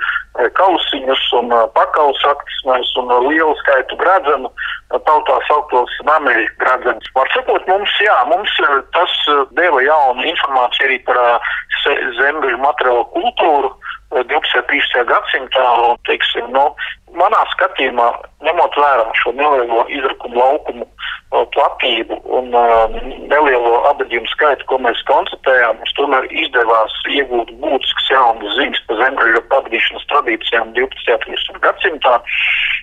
kausiņus 0.58 1.24
un 1.38 1.52
pakausaktismēs 1.76 2.92
un 3.00 3.12
lielu 3.28 3.52
skaitu 3.60 3.98
gradzenu, 4.00 4.50
tautā 5.08 5.38
sauktos 5.48 5.92
nameļu 6.08 6.48
gradzenus. 6.62 7.10
Var 7.16 7.32
sakot, 7.34 7.68
mums, 7.68 7.92
jā, 8.04 8.16
mums 8.30 8.56
tas 8.96 9.11
deva 9.58 9.82
jaunu 9.84 10.26
informāciju 10.32 10.88
arī 10.88 10.98
par 11.06 11.18
zemgaļu 12.20 12.60
materiālu 12.62 13.08
kultūru. 13.16 13.74
12. 14.12 14.28
un 14.28 14.66
13. 14.68 15.06
gadsimtā, 15.08 15.62
un, 15.86 15.96
teiksim, 16.04 16.50
nu, 16.52 16.66
manā 17.16 17.40
skatījumā, 17.54 18.10
ņemot 18.44 18.76
vērā 18.76 19.06
šo 19.22 19.32
nelielo 19.38 19.86
izrakumu 19.88 20.36
laukumu 20.36 20.86
platību 21.54 22.18
un 22.36 22.50
nelielo 22.52 23.72
abadījumu 23.88 24.28
skaitu, 24.34 24.66
ko 24.68 24.78
mēs 24.84 25.00
konstatējām, 25.08 25.78
mums 25.80 25.94
tomēr 25.96 26.28
izdevās 26.28 26.96
iegūt 27.08 27.54
būtiskas 27.62 28.10
jaunas 28.12 28.58
ziņas 28.58 28.82
par 28.88 29.00
zemgaļu 29.00 29.42
pavadīšanas 29.54 30.08
tradīcijām 30.12 30.74
12. 30.76 31.16
un 31.16 31.24
13. 31.24 31.62
gadsimtā. 31.64 32.18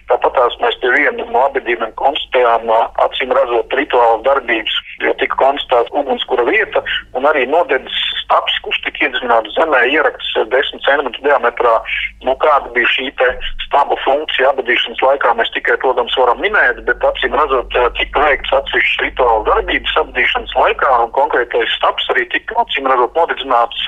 Tāpat 0.10 0.58
mēs 0.64 0.80
pie 0.82 0.94
viena 0.96 1.28
no 1.30 1.46
abadījumiem 1.46 1.94
konstatējām 2.02 2.74
acīm 3.06 3.36
redzot 3.38 3.78
rituālas 3.78 4.26
darbības, 4.26 4.82
jo 5.04 5.14
tika 5.22 5.38
konstatēta 5.40 5.96
ugunskura 6.02 6.46
vieta 6.48 6.84
un 7.18 7.28
arī 7.30 7.46
nodedzes 7.50 8.00
stabs, 8.24 8.56
kurš 8.66 8.82
tika 8.86 9.08
iedzināts 9.08 9.56
zemē, 9.58 9.82
ierakts 9.94 10.32
10 10.54 10.84
cm 10.86 11.10
diametrā. 11.26 11.76
Nu, 12.26 12.36
kāda 12.44 12.70
bija 12.76 12.90
šī 12.94 13.08
staba 13.66 13.96
funkcija 14.04 14.52
abadīšanas 14.52 15.02
laikā, 15.06 15.32
mēs 15.40 15.52
tikai, 15.56 15.78
protams, 15.82 16.16
varam 16.20 16.42
minēt, 16.44 16.82
bet 16.88 17.06
acīm 17.10 17.36
redzot, 17.38 17.74
tika 17.98 18.26
veikts 18.26 18.54
atsevišķas 18.60 19.06
rituāla 19.06 19.46
darbības 19.50 19.96
abadīšanas 20.04 20.56
laikā 20.60 20.92
un 21.06 21.14
konkrētais 21.18 21.78
stabs 21.78 22.10
arī 22.14 22.28
tika 22.34 22.60
acīm 22.64 22.90
redzot 22.92 23.18
nodedzināts. 23.18 23.88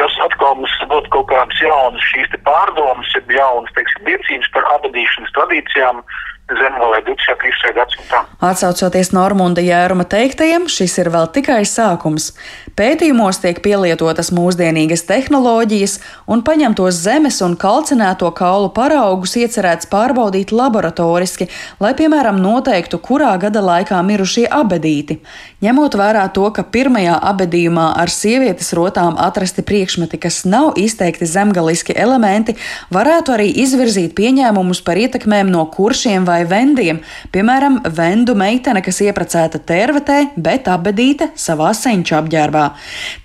Tas 0.00 0.16
atkal 0.24 0.56
mums 0.60 0.72
dod 0.92 1.10
kaut 1.14 1.28
kādas 1.32 1.60
jaunas 1.60 2.08
šīs 2.12 2.38
pārdomas, 2.46 3.12
jeb 3.16 3.30
jaunas, 3.34 3.72
teiksim, 3.76 4.08
liecības 4.08 4.52
par 4.54 4.72
abadīšanas 4.76 5.36
tradīcijām 5.36 6.02
zemgālē 6.50 7.02
20. 7.06 7.72
gadsimtā. 7.74 8.22
Atsaucoties 8.44 9.12
Normunda 9.16 9.64
Jēruma 9.64 10.06
teiktajiem, 10.06 10.68
šis 10.70 10.98
ir 11.02 11.10
vēl 11.14 11.30
tikai 11.34 11.62
sākums. 11.66 12.32
Pētījumos 12.76 13.38
tiek 13.40 13.62
pielietotas 13.64 14.28
mūsdienīgas 14.36 15.06
tehnoloģijas, 15.08 15.94
un 16.28 16.42
paņemtos 16.44 16.98
zemes 17.06 17.38
un 17.40 17.54
kalcinēto 17.56 18.28
kaulu 18.36 18.68
paraugus 18.76 19.32
iecerēts 19.40 19.88
pārbaudīt 19.88 20.52
laboratoriski, 20.52 21.46
lai, 21.80 21.94
piemēram, 21.96 22.36
noteiktu, 22.36 23.00
kurā 23.00 23.30
gada 23.40 23.62
laikā 23.64 24.02
mirušie 24.04 24.44
abedīti. 24.52 25.16
Ņemot 25.64 25.96
vērā 25.96 26.26
to, 26.36 26.44
ka 26.52 26.66
pirmajā 26.68 27.14
abedījumā 27.30 27.86
ar 27.96 28.12
sievietes 28.12 28.68
rotām 28.76 29.16
atrasti 29.24 29.64
priekšmeti, 29.64 30.20
kas 30.20 30.42
nav 30.44 30.76
izteikti 30.76 31.24
zemgaliski 31.24 31.96
elementi, 31.96 32.58
varētu 32.92 33.38
arī 33.38 33.48
izvirzīt 33.64 34.12
pieņēmumus 34.20 34.84
par 34.84 35.00
ietekmēm 35.00 35.48
no 35.48 35.64
kuršiem 35.72 36.28
vai 36.28 36.42
vendiem, 36.44 37.00
piemēram, 37.32 37.80
vendu 37.88 38.36
meitene, 38.36 38.84
kas 38.84 39.00
ieprecēta 39.08 39.64
tērvetē, 39.64 40.20
bet 40.36 40.68
abedīte 40.68 41.32
savā 41.40 41.72
senču 41.72 42.20
apģērbā. 42.20 42.65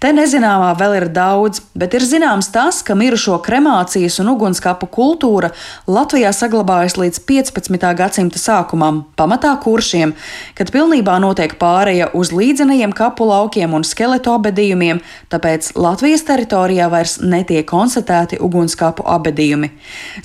Te 0.01 0.11
nezināmā 0.15 0.71
vēl 0.79 0.97
ir 0.99 1.07
daudz, 1.13 1.61
bet 1.77 1.95
ir 1.97 2.05
zināms 2.05 2.51
tas, 2.53 2.81
ka 2.85 2.95
mirušo 2.97 3.39
kremācijas 3.45 4.19
un 4.23 4.31
ugunskapu 4.33 4.89
kultūra 4.91 5.51
Latvijā 5.89 6.31
saglabājas 6.35 6.97
līdz 6.99 7.21
15. 7.29 7.89
gadsimta 7.97 8.41
sākumam, 8.41 9.03
pamatā 9.19 9.53
kuršiem, 9.63 10.15
kad 10.57 10.71
pilnībā 10.73 11.17
notiek 11.23 11.57
pāreja 11.61 12.11
uz 12.17 12.33
līdzenajiem 12.35 12.95
kapu 12.97 13.27
laukiem 13.29 13.75
un 13.77 13.87
skeletu 13.87 14.35
abedījumiem, 14.35 15.01
tāpēc 15.33 15.73
Latvijas 15.79 16.25
teritorijā 16.27 16.89
vairs 16.91 17.19
netiek 17.21 17.67
konstatēti 17.67 18.41
ugunskapu 18.41 19.05
abedījumi. 19.07 19.71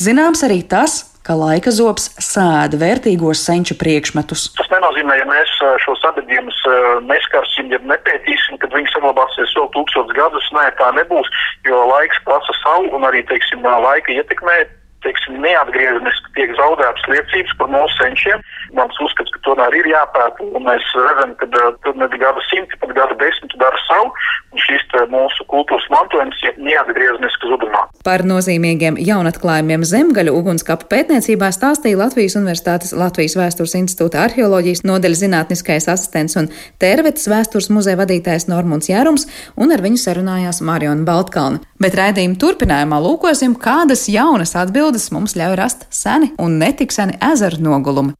Zināms 0.02 0.44
arī 0.46 0.62
tas, 0.66 1.04
ka 1.26 1.34
laika 1.38 1.72
zobs 1.74 2.08
sēda 2.22 2.78
vērtīgos 2.80 3.42
senču 3.48 3.76
priekšmetus. 3.80 4.48
Tas 4.58 4.70
nenozīmē, 4.72 5.18
ja 5.20 5.26
mēs 5.28 5.52
šos 5.84 6.04
abadījumus 6.06 6.62
neskarsim, 7.10 7.72
ja 7.74 7.82
nepētīsim, 7.82 8.60
kad 8.62 8.74
viņi 8.76 8.92
saglabāsies 8.94 9.54
vēl 9.58 9.68
tūkstotis 9.74 10.16
gadus. 10.16 10.48
Nē, 10.56 10.68
tā 10.78 10.92
nebūs, 10.96 11.30
jo 11.66 11.84
laiks 11.90 12.22
prasa 12.26 12.58
savu 12.62 12.92
un 12.96 13.06
arī, 13.10 13.26
teiksim, 13.28 13.66
laika 13.66 14.14
ietekmē 14.14 14.62
teiksim, 15.04 15.38
neatgriezeniski 15.44 16.32
tiek 16.36 16.52
zaudētas 16.58 17.06
liecības 17.12 17.54
par 17.60 17.70
mūsu 17.72 17.98
senčiem. 18.00 18.42
Mans 18.76 18.96
uzskats, 19.04 19.32
ka 19.34 19.42
tomēr 19.46 19.76
ir 19.78 19.88
jāpēta, 19.92 20.46
un 20.56 20.66
mēs 20.66 20.86
redzam, 20.96 21.34
ka 21.40 21.94
ne 21.96 22.08
gada 22.16 22.42
simti, 22.48 22.78
pat 22.82 22.94
gada 22.96 23.16
desmiti 23.20 23.60
dara 23.60 23.78
savu, 23.86 24.10
un 24.52 24.64
šis 24.64 24.84
mūsu 25.12 25.44
kultūras 25.52 25.86
mantojums 25.92 26.38
ir 26.48 26.56
neatgriezeniski 26.62 27.50
zudumā. 27.50 27.82
Par 28.06 28.24
nozīmīgiem 28.26 28.96
jaunatklājumiem 29.02 29.84
zemgaļu 29.84 30.32
ugunskapu 30.38 30.88
pētniecībā 30.90 31.50
stāstīja 31.52 32.00
Latvijas 32.00 32.38
Universitātes 32.38 32.94
Latvijas 32.96 33.36
Vēstures 33.36 33.76
institūta 33.76 34.22
arheoloģijas 34.24 34.84
nodeļas 34.88 35.22
zinātniskais 35.26 35.88
asistents 35.92 36.38
un 36.40 36.48
Tērvetes 36.82 37.28
vēstures 37.28 37.68
muzeja 37.74 38.00
vadītājs 38.00 38.48
Normunds 38.48 38.88
Jārums, 38.90 39.26
un 39.56 39.74
ar 39.74 39.84
viņu 39.84 40.00
sarunājās 40.00 40.62
Mariona 40.64 41.04
Baltkalna. 41.06 41.60
Bet 41.82 41.98
raidījuma 41.98 42.38
turpinājumā 42.40 43.02
lūkosim, 43.04 43.58
kādas 43.60 44.06
jaunas 44.08 44.54
atbildes 44.56 44.85
mums 45.10 45.34
ļauj 45.34 45.56
rast 45.58 45.86
seni 45.90 46.28
un 46.38 46.58
netik 46.60 46.92
seni 46.94 47.16
ezeru 47.32 47.58
nogulumi. 47.58 48.14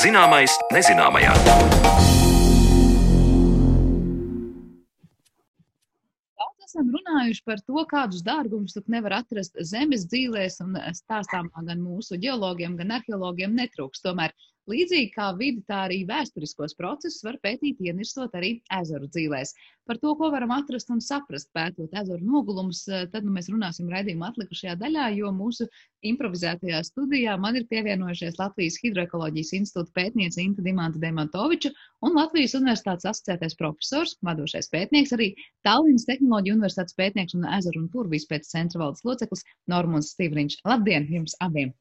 Zināmais 0.00 0.56
nezināmajā. 0.72 1.36
Esam 6.70 6.90
runājuši 6.94 7.42
par 7.46 7.60
to, 7.66 7.82
kādus 7.90 8.22
dārgumus 8.26 8.78
nevar 8.94 9.16
atrast 9.20 9.58
zemes 9.66 10.06
dzīvēs, 10.10 10.60
un 10.64 10.78
stāstām 10.96 11.50
gan 11.56 11.82
mūsu 11.82 12.18
geologiem, 12.22 12.76
gan 12.78 12.94
arheologiem 13.00 13.56
netrūks. 13.58 14.04
Tomēr 14.04 14.34
Līdzīgi 14.68 15.08
kā 15.14 15.30
vidi, 15.38 15.62
tā 15.66 15.84
arī 15.86 16.02
vēsturiskos 16.08 16.74
procesus 16.78 17.24
var 17.24 17.38
pētīt, 17.42 17.80
ienirstot 17.80 18.34
arī 18.36 18.50
ezeru 18.76 19.08
dzīvēs. 19.08 19.54
Par 19.88 19.98
to, 20.02 20.12
ko 20.18 20.28
varam 20.30 20.52
atrast 20.54 20.92
un 20.92 21.00
saprast, 21.02 21.48
pētot 21.56 21.94
ezeru 21.96 22.20
nogulumus, 22.22 22.82
eh, 22.88 23.06
tad 23.10 23.24
nu, 23.24 23.32
mēs 23.34 23.48
runāsim 23.50 23.88
raidījuma 23.90 24.28
atlikušajā 24.30 24.76
daļā, 24.82 25.06
jo 25.16 25.32
mūsu 25.34 25.66
improvizētajā 26.06 26.82
studijā 26.86 27.38
man 27.40 27.56
ir 27.56 27.66
pievienojušies 27.72 28.38
Latvijas 28.38 28.76
Hidroekoloģijas 28.82 29.54
institūta 29.58 29.96
pētniece 29.96 30.44
Inta 30.44 30.62
Dimanta 30.66 31.00
Demantoviča 31.02 31.72
un 32.06 32.20
Latvijas 32.20 32.54
Universitātes 32.60 33.08
asociētais 33.10 33.56
profesors, 33.58 34.16
vadošais 34.28 34.70
pētnieks, 34.74 35.16
arī 35.16 35.32
Tallinas 35.66 36.06
Tehnoloģija 36.10 36.58
Universitātes 36.58 36.98
pētnieks 37.00 37.38
un 37.40 37.48
ezeru 37.58 37.82
un 37.82 37.90
purvīs 37.96 38.28
pēc 38.30 38.46
centra 38.52 38.84
valdes 38.84 39.02
loceklis 39.08 39.46
Normons 39.72 40.12
Stīvriņš. 40.14 40.60
Labdien 40.68 41.08
jums 41.10 41.34
abiem! 41.40 41.74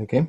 Okay. 0.00 0.26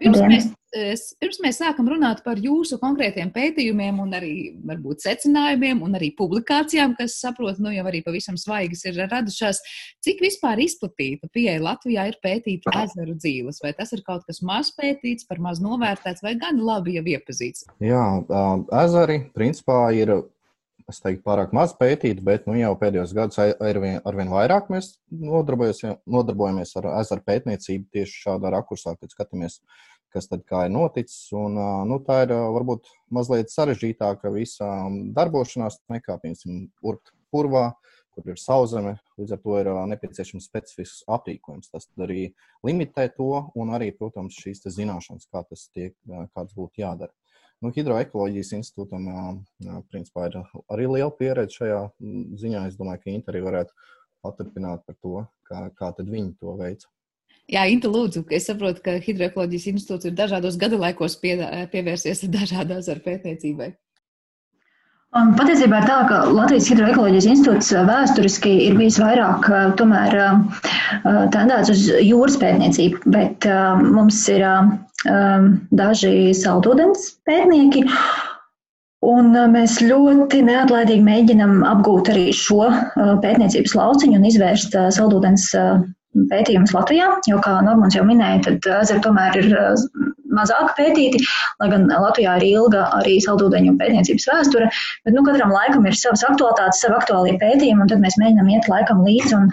Pirms 0.00 0.22
mēs 0.24 0.52
pirms 0.74 1.38
mēs 1.42 1.60
sākam 1.60 1.88
runāt 1.90 2.22
par 2.24 2.40
jūsu 2.42 2.78
konkrētiem 2.82 3.30
pētījumiem 3.34 4.00
un 4.02 4.14
arī 4.16 4.34
varbūt 4.66 5.04
secinājumiem 5.04 5.82
un 5.86 5.94
arī 5.98 6.10
publikācijām, 6.18 6.96
kas 6.98 7.18
saprot, 7.22 7.60
nu 7.62 7.72
jau 7.74 7.84
arī 7.88 8.02
pavisam 8.06 8.38
svaigas 8.40 8.84
ir 8.88 8.98
radušās, 9.10 9.62
cik 10.04 10.22
vispār 10.24 10.64
izplatīta 10.64 11.30
pieeja 11.34 11.62
Latvijā 11.62 12.08
ir 12.10 12.18
pētīt 12.24 12.66
ezeru 12.82 13.16
dzīves, 13.18 13.62
vai 13.64 13.74
tas 13.78 13.94
ir 13.94 14.02
kaut 14.06 14.26
kas 14.28 14.42
maz 14.42 14.72
pētīts, 14.74 15.28
par 15.28 15.42
maz 15.42 15.62
novērtēts 15.64 16.24
vai 16.26 16.34
gan 16.40 16.58
labi 16.62 16.98
jau 16.98 17.06
iepazīts? 17.14 17.68
Jā, 17.84 18.06
ezeri 18.84 19.22
principā 19.36 19.86
ir 19.94 20.16
es 20.90 21.00
teiktu, 21.00 21.22
pārāk 21.24 21.54
maz 21.56 21.72
pētīti, 21.78 22.24
bet 22.24 22.48
nu, 22.48 22.56
jau 22.58 22.74
pēdējos 22.80 23.14
gados 23.16 23.40
arvien, 23.40 23.98
arvien 24.04 24.30
vairāk 24.32 24.70
mēs 24.72 24.94
nodarbojamies 25.10 26.74
ar 26.80 26.90
ezeru 27.00 27.24
pētniecību 27.24 27.88
tieši 27.94 28.22
šādā 28.26 28.52
rakursā, 28.54 28.96
kad 29.00 29.12
skatāmies, 29.12 29.60
kas 30.14 30.28
tad 30.30 30.44
kā 30.48 30.66
ir 30.68 30.74
noticis. 30.74 31.26
Un, 31.34 31.56
nu, 31.90 31.98
tā 32.04 32.22
ir 32.26 32.34
varbūt 32.34 32.90
mazliet 33.14 33.52
sarežģītāka 33.54 34.32
visa 34.34 34.70
darbošanās 35.16 35.80
nekā, 35.92 36.20
piemēram, 36.22 36.68
urbt 36.84 37.14
purvā, 37.34 37.70
kur 38.14 38.30
ir 38.30 38.38
sauszeme. 38.38 38.94
Līdz 39.18 39.34
ar 39.34 39.42
to 39.42 39.56
ir 39.58 39.70
nepieciešams 39.90 40.46
specifisks 40.46 41.02
aprīkojums. 41.10 41.72
Tas 41.72 41.88
arī 41.98 42.28
limitē 42.66 43.08
to 43.16 43.48
un 43.58 43.74
arī, 43.74 43.90
protams, 43.96 44.38
šīs 44.38 44.62
zināšanas, 44.76 45.26
kā 45.32 45.42
tas 45.48 45.66
tiek, 45.74 45.96
kāds 46.36 46.54
būtu 46.54 46.84
jādara. 46.84 47.14
Nu, 47.64 47.70
Hidroekoloģijas 47.72 48.50
institūtam 48.58 49.06
principā, 49.88 50.28
ir 50.28 50.34
arī 50.68 50.88
liela 50.90 51.12
pieredze 51.16 51.62
šajā 51.62 51.78
ziņā. 52.42 52.66
Es 52.68 52.76
domāju, 52.76 53.00
ka 53.00 53.14
Inta 53.14 53.32
arī 53.32 53.40
varētu 53.46 53.72
paturpināt 54.24 54.84
par 54.84 54.98
to, 55.00 55.22
kā, 55.48 55.62
kā 55.78 55.94
viņi 56.00 56.34
to 56.40 56.56
veica. 56.58 56.90
Jā, 57.48 57.64
Inta, 57.68 57.88
lūdzu, 57.92 58.24
es 58.32 58.50
saprotu, 58.50 58.82
ka 58.84 58.98
Hidroekoloģijas 59.04 59.70
institūts 59.72 60.08
ir 60.08 60.14
dažādos 60.16 60.60
gadu 60.60 60.80
laikos 60.80 61.16
pie, 61.20 61.38
pievērsies 61.72 62.26
dažādās 62.36 62.92
ar 62.92 63.00
pētniecībai. 63.04 63.72
Patiesībā 65.14 65.78
ir 65.78 65.84
tā, 65.86 65.96
ka 66.10 66.16
Latvijas 66.34 66.66
Hidroekoloģijas 66.72 67.26
institūts 67.30 67.68
vēsturiski 67.86 68.50
ir 68.64 68.74
bijis 68.80 68.96
vairāk 68.98 69.46
tomēr 69.78 70.16
tendēts 71.36 71.70
uz 71.70 71.84
jūras 72.02 72.40
pētniecību, 72.40 73.04
bet 73.14 73.46
mums 73.94 74.24
ir 74.34 74.42
daži 75.04 76.34
saldūdens 76.36 77.10
pētnieki, 77.28 77.84
un 79.04 79.34
mēs 79.52 79.80
ļoti 79.84 80.40
neatlaidīgi 80.46 81.04
mēģinam 81.04 81.60
apgūt 81.68 82.12
arī 82.14 82.30
šo 82.36 82.70
pētniecības 83.24 83.76
lauciņu 83.80 84.20
un 84.20 84.30
izvērst 84.30 84.78
saldūdens 84.96 85.50
pētījumus 86.30 86.74
Latvijā, 86.74 87.08
jo, 87.28 87.38
kā 87.42 87.56
Normons 87.66 87.96
jau 87.96 88.04
minēja, 88.06 88.42
tad 88.46 88.68
ezeri 88.80 89.02
tomēr 89.04 89.38
ir 89.40 89.48
mazāk 90.34 90.74
pētīti, 90.78 91.22
lai 91.62 91.70
gan 91.72 91.88
Latvijā 91.90 92.36
ir 92.40 92.46
ilga 92.50 92.84
arī 92.98 93.16
saldūdeņu 93.24 93.74
pētniecības 93.80 94.28
vēsture, 94.30 94.68
bet 95.06 95.16
nu, 95.16 95.24
katram 95.26 95.54
laikam 95.54 95.86
ir 95.88 95.98
savas 95.98 96.24
aktualitātes, 96.28 96.82
savi 96.84 96.98
aktuālie 96.98 97.34
pētījumi, 97.42 97.84
un 97.84 97.90
tad 97.90 98.02
mēs 98.04 98.18
mēģinām 98.22 98.52
iet 98.54 98.70
laikam 98.70 99.02
līdzi 99.06 99.38
un, 99.38 99.50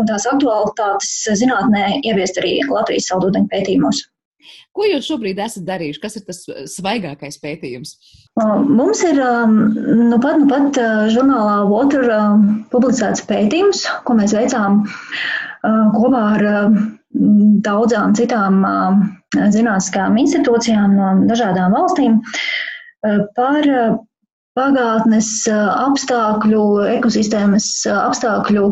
un 0.00 0.08
tās 0.10 0.28
aktualitātes 0.30 1.12
zinātnē 1.42 2.00
ieviest 2.02 2.40
arī 2.42 2.58
Latvijas 2.70 3.12
saldūdeņu 3.12 3.52
pētījumos. 3.52 4.06
Ko 4.76 4.86
jūs 4.88 5.08
šobrīd 5.08 5.40
esat 5.42 5.66
darījuši? 5.68 6.00
Kas 6.02 6.18
ir 6.18 6.26
tas 6.28 6.42
svaigākais 6.74 7.38
pētījums? 7.42 7.94
Mums 8.40 9.02
ir 9.06 9.20
nu 9.20 10.18
pat, 10.22 10.40
nu 10.40 10.48
pat 10.50 10.80
žurnālā 11.12 11.58
Water 11.70 12.08
publicēts 12.72 13.26
pētījums, 13.28 13.84
ko 14.06 14.16
mēs 14.18 14.34
veicām 14.36 14.82
kopā 15.62 16.22
ar 16.36 16.46
daudzām 17.66 18.14
citām 18.18 18.62
zinātniskām 19.32 20.16
institūcijām 20.22 20.96
no 20.96 21.10
dažādām 21.28 21.76
valstīm 21.76 22.18
par 23.36 23.68
pagātnes 24.58 25.28
apstākļu, 25.48 26.62
ekosistēmas 26.98 27.68
apstākļu 27.92 28.64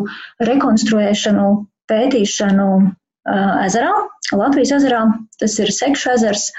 rekonstruēšanu, 0.49 1.47
pētīšanu 1.91 2.67
ezerā, 3.27 3.91
Latvijas 4.31 4.71
ezerā. 4.79 5.03
Tas 5.41 5.57
ir 5.59 5.71
Sekšu 5.75 6.13
ezers, 6.15 6.49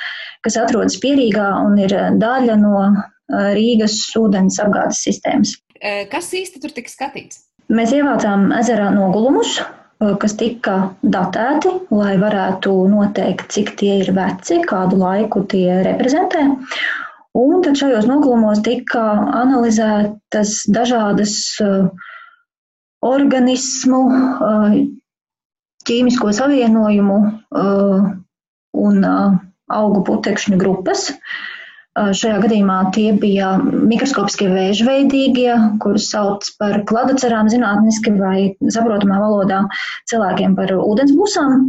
kas 0.45 0.59
atrodas 0.61 0.99
Pierīgā 1.03 1.49
un 1.65 1.79
ir 1.81 1.95
daļa 2.21 2.57
no 2.61 2.87
Rīgas 3.33 4.01
ūdens 4.19 4.59
apgādes 4.61 5.01
sistēmas. 5.07 5.57
Kas 6.13 6.33
īsti 6.37 6.61
tur 6.63 6.75
tika 6.75 6.93
skatīts? 6.93 7.47
Mēs 7.73 7.95
ievācām 7.97 8.51
ezerā 8.59 8.91
nogulumus, 8.93 9.57
kas 10.21 10.35
tika 10.37 10.75
datēti, 11.03 11.71
lai 11.95 12.17
varētu 12.21 12.75
noteikt, 12.91 13.47
cik 13.55 13.77
tie 13.81 14.01
ir 14.03 14.11
veci, 14.17 14.59
kādu 14.67 14.99
laiku 15.01 15.45
tie 15.49 15.81
reprezentē. 15.87 16.43
Un 17.39 17.63
tad 17.65 17.79
šajos 17.81 18.05
noglumos 18.11 18.61
tika 18.67 19.07
analizētas 19.41 20.67
dažādas 20.69 21.37
organismu, 23.03 24.03
ķīmisko 25.89 26.33
savienojumu 26.37 27.19
un 28.83 29.07
augu 29.73 30.03
putekšņu 30.09 30.59
grupas. 30.61 31.11
Šajā 31.93 32.39
gadījumā 32.41 32.77
tie 32.97 33.11
bija 33.21 33.51
mikroskopiskie 33.61 34.47
vēžveidīgie, 34.49 35.53
kurus 35.83 36.07
sauc 36.09 36.47
par 36.57 36.79
kladocerām 36.89 37.51
zinātniski 37.53 38.15
vai 38.17 38.37
saprotamā 38.73 39.19
valodā 39.21 39.61
cilvēkiem 40.09 40.57
par 40.57 40.73
ūdensbūsām. 40.79 41.67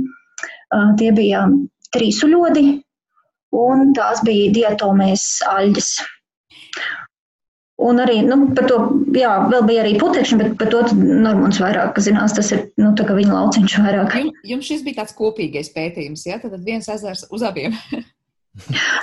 Tie 1.02 1.12
bija 1.18 1.44
trīsuļodi 1.94 2.66
un 3.60 3.92
tās 3.98 4.24
bija 4.24 4.54
diatomēs 4.56 5.28
aļģes. 5.52 5.92
Un 7.84 8.00
arī 8.00 8.22
nu, 8.24 8.38
par 8.56 8.68
to, 8.70 8.80
jā, 9.18 9.32
vēl 9.52 9.66
bija 9.68 9.84
arī 9.84 9.98
putekšņi, 10.00 10.40
bet 10.40 10.54
par 10.62 10.70
to 10.72 10.84
Normons 10.96 11.60
vairāk 11.60 12.00
zinās. 12.04 12.36
Tas 12.38 12.54
ir 12.56 12.68
nu, 12.80 12.94
viņa 12.96 13.34
lauciņš 13.36 13.78
vairāk. 13.84 14.18
Jums, 14.22 14.44
jums 14.54 14.70
šis 14.72 14.84
bija 14.86 15.02
tāds 15.02 15.16
kopīgais 15.18 15.74
pētījums, 15.76 16.24
ja? 16.30 16.40
Tad 16.40 16.56
viens 16.64 16.88
ezers 16.90 17.28
uz 17.30 17.46
abiem. 17.46 17.76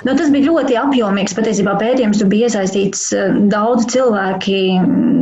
Nu, 0.07 0.13
tas 0.15 0.29
bija 0.31 0.47
ļoti 0.47 0.77
apjomīgs 0.79 1.33
patiesībā 1.35 1.73
pētījums. 1.79 2.21
Tur 2.21 2.29
bija 2.31 2.47
iesaistīts 2.47 3.01
eh, 3.17 3.33
daudz 3.51 3.89
cilvēki, 3.91 4.59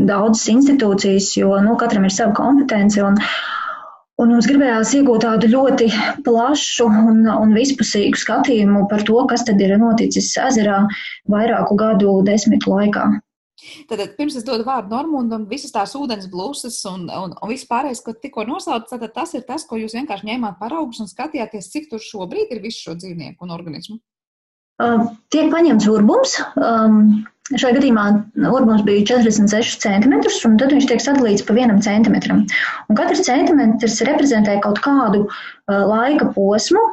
daudzas 0.09 0.43
institūcijas, 0.53 1.31
jo 1.39 1.55
nu, 1.65 1.73
katram 1.81 2.05
ir 2.05 2.13
sava 2.13 2.35
kompetence. 2.37 3.01
Un, 3.01 3.17
un 4.21 4.35
mums 4.35 4.49
gribējās 4.49 4.93
iegūt 4.99 5.25
tādu 5.25 5.49
ļoti 5.49 5.89
plašu 6.27 6.85
un, 6.85 7.23
un 7.31 7.55
vispusīgu 7.57 8.21
skatījumu 8.21 8.85
par 8.91 9.01
to, 9.07 9.17
kas 9.31 9.47
tad 9.49 9.65
ir 9.65 9.73
noticis 9.81 10.29
ezerā 10.45 10.83
vairāku 11.33 11.79
gadu 11.81 12.19
desmitu 12.29 12.75
laikā. 12.75 13.07
Tad, 13.89 14.03
pirms 14.17 14.37
es 14.39 14.45
dodu 14.47 14.65
vārdu 14.67 14.93
Normundam, 14.93 15.47
visas 15.49 15.73
tās 15.75 15.95
ūdens 15.99 16.29
blūzas 16.31 16.77
un, 16.91 17.07
un, 17.09 17.33
un 17.35 17.51
viss 17.51 17.67
pārējais, 17.69 18.03
ko 18.05 18.13
tikko 18.15 18.45
nosaucāt, 18.49 18.91
tad 18.91 19.15
tas 19.15 19.35
ir 19.35 19.43
tas, 19.47 19.65
ko 19.67 19.79
jūs 19.79 19.97
vienkārši 19.97 20.29
ņēmāt 20.31 20.59
paraugus 20.61 21.01
un 21.03 21.11
skatījāties, 21.11 21.71
cik 21.73 21.89
tur 21.91 22.03
šobrīd 22.03 22.55
ir 22.55 22.63
visu 22.63 22.87
šo 22.87 22.95
dzīvnieku 22.99 23.45
un 23.45 23.55
organismu. 23.57 23.99
Tiek 24.79 25.51
paņemts 25.51 25.89
urbums. 25.91 26.37
Šajā 27.49 27.79
gadījumā 27.79 28.03
urbums 28.45 28.83
bija 28.85 29.07
46 29.09 29.79
cm, 29.81 30.13
un 30.45 30.57
tad 30.61 30.73
viņš 30.75 30.85
tiek 30.91 31.01
sadalīts 31.01 31.43
pa 31.47 31.55
vienam 31.57 31.79
centimetram. 31.81 32.43
Un 32.87 32.97
katrs 32.99 33.23
centimetrs 33.25 33.97
reprezentē 34.05 34.59
kaut 34.63 34.79
kādu 34.85 35.23
laika 35.67 36.29
posmu, 36.35 36.83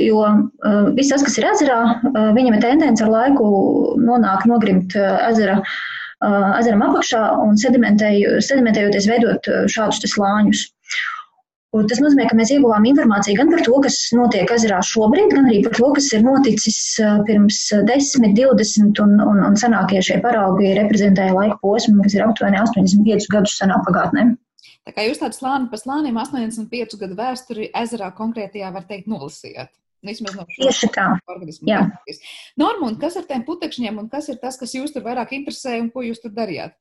jo 0.00 0.24
viss 0.96 1.12
tas, 1.12 1.26
kas 1.26 1.36
ir 1.38 1.50
ezerā, 1.52 1.80
viņam 2.16 2.56
ir 2.56 2.64
tendence 2.64 3.04
ar 3.04 3.12
laiku 3.12 3.50
nonākt, 4.00 4.48
nogrimt 4.48 4.96
ezera, 4.96 5.60
ezeram 6.20 6.84
apakšā 6.88 7.22
un 7.44 7.56
sedimentējoties 7.60 9.08
veidot 9.10 9.48
šādus 9.72 10.14
slāņus. 10.14 10.66
Un 11.78 11.86
tas 11.86 12.00
nozīmē, 12.02 12.24
ka 12.26 12.34
mēs 12.34 12.50
ieguvām 12.50 12.82
informāciju 12.90 13.38
gan 13.38 13.50
par 13.52 13.60
to, 13.62 13.76
kas 13.84 13.96
notiek 14.18 14.50
ezerā 14.50 14.80
šobrīd, 14.82 15.28
gan 15.30 15.46
arī 15.46 15.60
par 15.62 15.76
to, 15.76 15.90
kas 15.94 16.08
ir 16.16 16.24
noticis 16.24 16.78
pirms 17.28 17.60
10, 17.90 18.26
20 18.34 19.02
un, 19.04 19.12
un, 19.22 19.42
un 19.46 19.58
senākie 19.60 20.02
šie 20.02 20.18
paraugi 20.24 20.72
reprezentēja 20.80 21.36
laika 21.36 21.60
posmu, 21.62 22.02
kas 22.02 22.18
ir 22.18 22.26
aptuveni 22.26 22.58
85 22.58 23.30
gadus 23.30 23.54
senā 23.62 23.78
pagātnē. 23.86 24.32
Tā 24.88 24.96
kā 24.96 25.06
jūs 25.06 25.22
tādu 25.22 25.38
slāni 25.38 25.70
pa 25.70 25.78
slāniem 25.78 26.18
85 26.18 26.98
gadu 27.04 27.20
vēsturi 27.22 27.70
ezerā 27.84 28.10
konkrētajā, 28.18 28.72
var 28.74 28.90
teikt, 28.90 29.06
nolasījāt. 29.12 29.70
Vismaz 30.06 30.36
no 30.38 30.46
tā. 30.94 31.06
Jā. 31.68 31.80
Norma, 32.60 32.88
un 32.88 32.96
kas 33.00 33.18
ar 33.20 33.26
tiem 33.28 33.42
putekšņiem, 33.44 33.98
un 34.00 34.08
kas 34.12 34.30
ir 34.32 34.38
tas, 34.40 34.56
kas 34.60 34.72
jūs 34.76 34.94
tur 34.94 35.04
vairāk 35.04 35.34
interesē, 35.36 35.76
un 35.82 35.90
ko 35.92 36.04
jūs 36.06 36.22
tur 36.22 36.32
darījāt? 36.36 36.72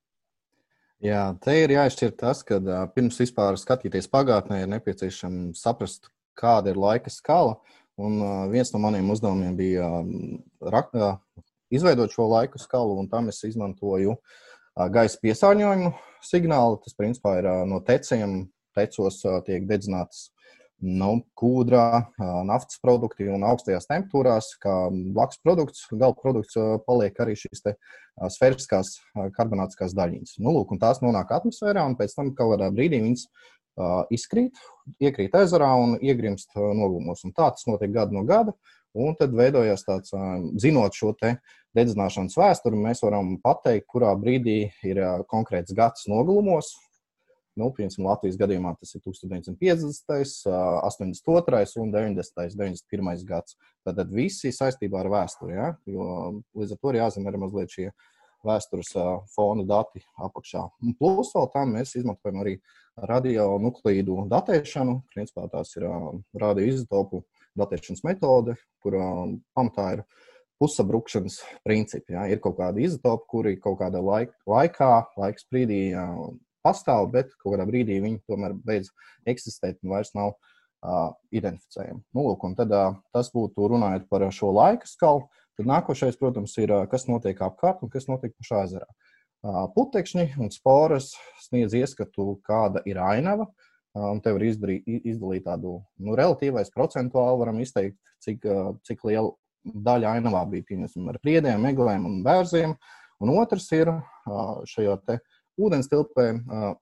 Jā, 1.04 1.26
te 1.44 1.56
ir 1.56 1.72
jāizšķir 1.72 2.16
tas, 2.20 2.42
ka 2.48 2.60
pirms 2.96 3.20
vispār 3.20 3.60
skatīties 3.60 4.08
pagātnē, 4.12 4.62
ir 4.64 4.72
nepieciešams 4.72 5.62
saprast, 5.64 6.10
kāda 6.40 6.72
ir 6.72 6.80
laika 6.80 7.12
skala. 7.12 7.58
Un 8.00 8.20
viens 8.52 8.72
no 8.72 8.80
maniem 8.80 9.12
uzdevumiem 9.12 9.56
bija 9.60 9.88
rak, 10.72 10.96
izveidot 11.72 12.16
šo 12.16 12.30
laiku 12.32 12.60
skalu, 12.60 12.96
un 13.02 13.08
tam 13.12 13.28
es 13.32 13.44
izmantoju 13.48 14.16
gaisa 14.96 15.20
piesārņojumu 15.24 15.92
signālu. 16.24 16.80
Tas 16.84 16.96
principā 16.96 17.36
ir 17.42 17.50
no 17.68 17.82
teciem, 17.84 18.46
tecos 18.76 19.20
tiek 19.48 19.68
dedzinātas 19.68 20.30
nu, 20.80 21.12
kūdrā, 21.40 22.08
naftas 22.48 22.80
produkti 22.84 23.28
un 23.32 23.44
augstajās 23.48 23.90
temperatūrās, 23.90 24.54
kā 24.64 24.76
blakus 25.16 25.42
produkts, 25.44 25.86
gala 25.92 26.16
produkts, 26.16 26.56
paliek 26.88 27.20
arī 27.20 27.36
šīs 27.40 27.64
sfēriskās 28.36 28.96
karbonātiskās 29.36 29.96
daļiņas. 29.98 30.38
Nu, 30.44 30.56
lūk, 30.56 30.74
tās 30.82 31.04
nonāk 31.04 31.32
atmosfērā, 31.36 31.86
un 31.88 31.98
pēc 32.00 32.16
tam 32.16 32.34
kaut 32.34 32.56
kādā 32.56 32.72
brīdī 32.76 33.02
viņas 33.04 33.28
izkrīt, 34.12 34.60
iekrīt 35.04 35.36
ezerā 35.40 35.70
un 35.80 35.96
iegrimst 36.04 36.56
nogumos. 36.56 37.24
Un 37.28 37.36
tā 37.36 37.52
tas 37.54 37.68
notiek 37.70 37.94
gadu 37.96 38.18
no 38.18 38.26
gada. 38.28 38.56
Un 38.98 39.14
tad 39.14 39.36
veidojās 39.38 39.86
tāds, 39.86 40.12
zinot 40.58 40.96
šo 40.98 41.14
dedzināšanas 41.78 42.34
vēsturi, 42.40 42.80
mēs 42.82 43.04
varam 43.06 43.36
pateikt, 43.44 43.86
kurā 43.92 44.16
brīdī 44.18 44.72
ir 44.88 45.02
konkrēts 45.30 45.76
gads 45.78 46.08
nogalumos, 46.10 46.74
Nu, 47.60 47.70
piemēram, 47.76 48.06
Latvijas 48.08 48.38
gadījumā 48.40 48.74
tas 48.80 48.94
ir 48.96 49.04
1950, 49.04 50.48
82 50.88 51.82
un 51.84 51.92
90. 51.96 52.56
91. 52.56 53.26
gads. 53.28 53.58
Tātad 53.88 54.14
visi 54.16 54.54
saistībā 54.56 55.04
ar 55.04 55.12
vēsturi. 55.12 55.58
Ja? 55.58 55.74
Jo, 55.90 56.06
līdz 56.58 56.76
ar 56.76 56.80
to 56.80 56.94
ir 56.94 57.02
jāzina 57.02 57.32
arī 57.32 57.42
mazliet 57.44 57.76
šie 57.76 57.90
vēstures 58.48 58.94
fona 59.34 59.66
dati 59.68 60.02
apakšā. 60.24 60.64
Un 60.86 60.96
plus 61.00 61.34
vēl 61.36 61.50
tam 61.54 61.76
mēs 61.76 61.96
izmantojam 62.00 62.40
arī 62.44 62.56
radionuklīdu 63.10 64.24
datēšanu. 64.32 65.02
Principā 65.16 65.48
tās 65.52 65.76
ir 65.76 65.88
radioizotopu 66.40 67.24
datēšanas 67.60 68.06
metode, 68.08 68.56
kurā 68.84 69.10
pamatā 69.58 69.90
ir 69.98 70.06
pusabrukšanas 70.60 71.40
principi. 71.68 72.16
Ja? 72.16 72.28
Ir 72.32 72.42
kaut 72.44 72.58
kādi 72.60 72.88
izotopi, 72.88 73.28
kuri 73.32 73.56
kaut 73.60 73.80
kādā 73.82 74.04
laik, 74.04 74.36
laikā, 74.50 74.92
laika 75.20 75.44
sprīdī 75.44 75.82
pastāv, 76.70 77.10
bet 77.14 77.34
kaut 77.42 77.56
kādā 77.56 77.66
brīdī 77.70 78.00
viņi 78.04 78.22
tomēr 78.30 78.56
beidz 78.66 78.94
eksistēt 79.30 79.82
un 79.84 79.94
vairs 79.96 80.14
nav 80.18 80.34
uh, 80.34 81.12
identificējami. 81.36 82.02
Nu, 82.16 82.26
lūk, 82.30 82.46
tad, 82.58 82.74
uh, 82.74 82.98
tas 83.16 83.32
būtu 83.34 83.70
runājot 83.74 84.10
par 84.12 84.28
šo 84.36 84.54
laika 84.56 84.90
skalu. 84.90 85.28
Tad 85.60 85.68
nākošais, 85.68 86.20
protams, 86.20 86.56
ir, 86.62 86.74
uh, 86.74 86.86
kas 86.92 87.08
notiek 87.10 87.40
apkārt 87.44 87.84
un 87.84 87.92
kas 87.94 88.08
notiek 88.12 88.36
pašā 88.38 88.64
ezerā. 88.68 88.88
Uh, 89.40 89.66
putekšņi 89.76 90.34
un 90.40 90.52
sporas 90.52 91.14
sniedz 91.46 91.76
ieskatu, 91.80 92.34
kāda 92.48 92.84
ir 92.90 93.02
ainava. 93.04 93.50
Un 93.98 94.20
te 94.22 94.30
var 94.30 94.44
izdarīt, 94.46 94.86
izdalīt 94.86 95.48
tādu 95.48 95.80
nu, 95.98 96.14
relatīvais 96.16 96.70
procentuāli, 96.76 97.40
varam 97.42 97.58
izteikt, 97.60 97.96
cik, 98.22 98.44
cik 98.86 99.02
liela 99.10 99.32
daļa 99.66 100.12
ainavā 100.20 100.44
bija 100.52 100.68
pieņemta 100.68 101.08
ar 101.10 101.18
priediem, 101.24 101.66
meklējumiem 101.66 102.06
un 102.06 102.20
bērziem. 102.24 102.76
Un 103.20 103.32
otrs 103.34 103.66
ir 103.76 103.90
šajā 104.70 104.94
te 105.10 105.18
uh, 105.18 105.39
ūdens 105.60 105.90
tilpē 105.92 106.28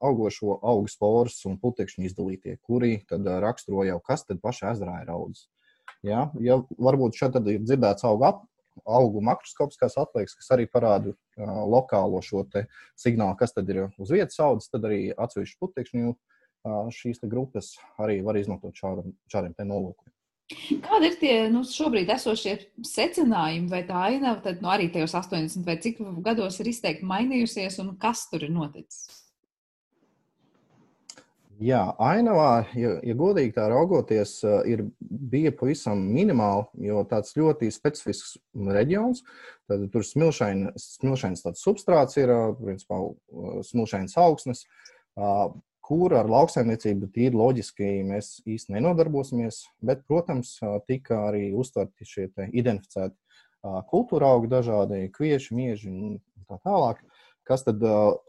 augošo 0.03 0.59
augu 0.61 0.89
sporus 0.91 1.39
un 1.49 1.57
putekšņu 1.61 2.05
izdalītie, 2.07 2.57
kuri 2.61 3.01
tad 3.09 3.27
raksturo 3.43 3.85
jau, 3.87 3.97
kas 4.05 4.25
tad 4.27 4.41
pašā 4.43 4.73
ezerā 4.75 5.01
ir 5.03 5.13
audzis. 5.13 5.47
Ja, 6.05 6.27
ja 6.43 6.59
varbūt 6.77 7.17
šeit 7.17 7.37
ir 7.41 7.63
dzirdēts 7.63 8.05
augu, 8.07 8.27
ap, 8.27 8.43
augu 8.85 9.21
makroskopiskās 9.25 9.97
atliekas, 9.97 10.35
kas 10.37 10.51
arī 10.53 10.67
parāda 10.69 11.13
uh, 11.13 11.61
lokālo 11.69 12.21
šo 12.25 12.45
signālu, 12.99 13.37
kas 13.39 13.55
tad 13.55 13.69
ir 13.73 13.87
uz 13.97 14.13
vietas 14.13 14.37
audzis, 14.43 14.69
tad 14.73 14.85
arī 14.89 15.07
atsevišķu 15.17 15.59
putekšņu 15.63 16.13
uh, 16.13 16.91
šīs 16.93 17.23
grupas 17.25 17.73
arī 17.97 18.21
var 18.25 18.37
izmantot 18.37 18.77
šādam, 18.77 19.15
šādiem 19.31 19.57
nolūkiem. 19.65 20.13
Kādi 20.47 21.09
ir 21.09 21.15
tie 21.19 21.33
nu, 21.51 21.65
šobrīd 21.67 22.07
esošie 22.13 22.53
secinājumi, 22.87 23.67
vai 23.71 23.81
tā 23.87 23.99
ainava 24.13 24.39
tad, 24.45 24.61
nu, 24.63 24.71
arī 24.71 24.87
tajos 24.93 25.17
80 25.19 25.65
vai 25.67 25.75
cik 25.83 25.99
gados 26.23 26.61
ir 26.63 26.69
izteikti 26.71 27.07
mainījusies, 27.07 27.81
un 27.83 27.97
kas 27.99 28.29
tur 28.31 28.45
ir 28.47 28.53
noticis? 28.55 29.09
Jā, 31.57 31.81
ainavā, 31.97 32.67
ja, 32.77 32.93
ja 33.01 33.15
godīgi 33.17 33.55
tā 33.55 33.65
raugoties, 33.73 34.37
ir, 34.69 34.85
bija 35.01 35.51
pavisam 35.57 35.99
minimāli, 36.13 36.67
jo 36.85 37.01
tāds 37.09 37.33
ļoti 37.35 37.71
specifisks 37.73 38.35
reģions. 38.77 39.23
Tad 39.67 39.87
tur 39.91 40.05
smilšains, 40.05 40.89
smilšains 40.99 41.43
substrāts 41.57 42.21
ir, 42.21 42.31
principā, 42.61 43.01
smilšains 43.67 44.15
augsnes 44.21 44.63
kur 45.87 46.11
ar 46.19 46.27
lauksaimniecību 46.27 47.07
tīri 47.15 47.37
loģiski 47.37 47.91
mēs 48.07 48.41
īsti 48.43 48.75
nenodarbosimies. 48.75 49.61
Bet, 49.79 50.03
protams, 50.09 50.57
tika 50.89 51.21
arī 51.29 51.53
uztverti 51.55 52.07
šie 52.07 52.27
identificēti 52.51 53.15
kultūra 53.91 54.33
augi, 54.33 54.51
dažādi 54.51 55.05
kvieši, 55.15 55.55
mieži 55.55 55.91
un 55.91 56.17
tā 56.49 56.59
tālāk. 56.65 56.99
Kas 57.47 57.63
tad 57.63 57.79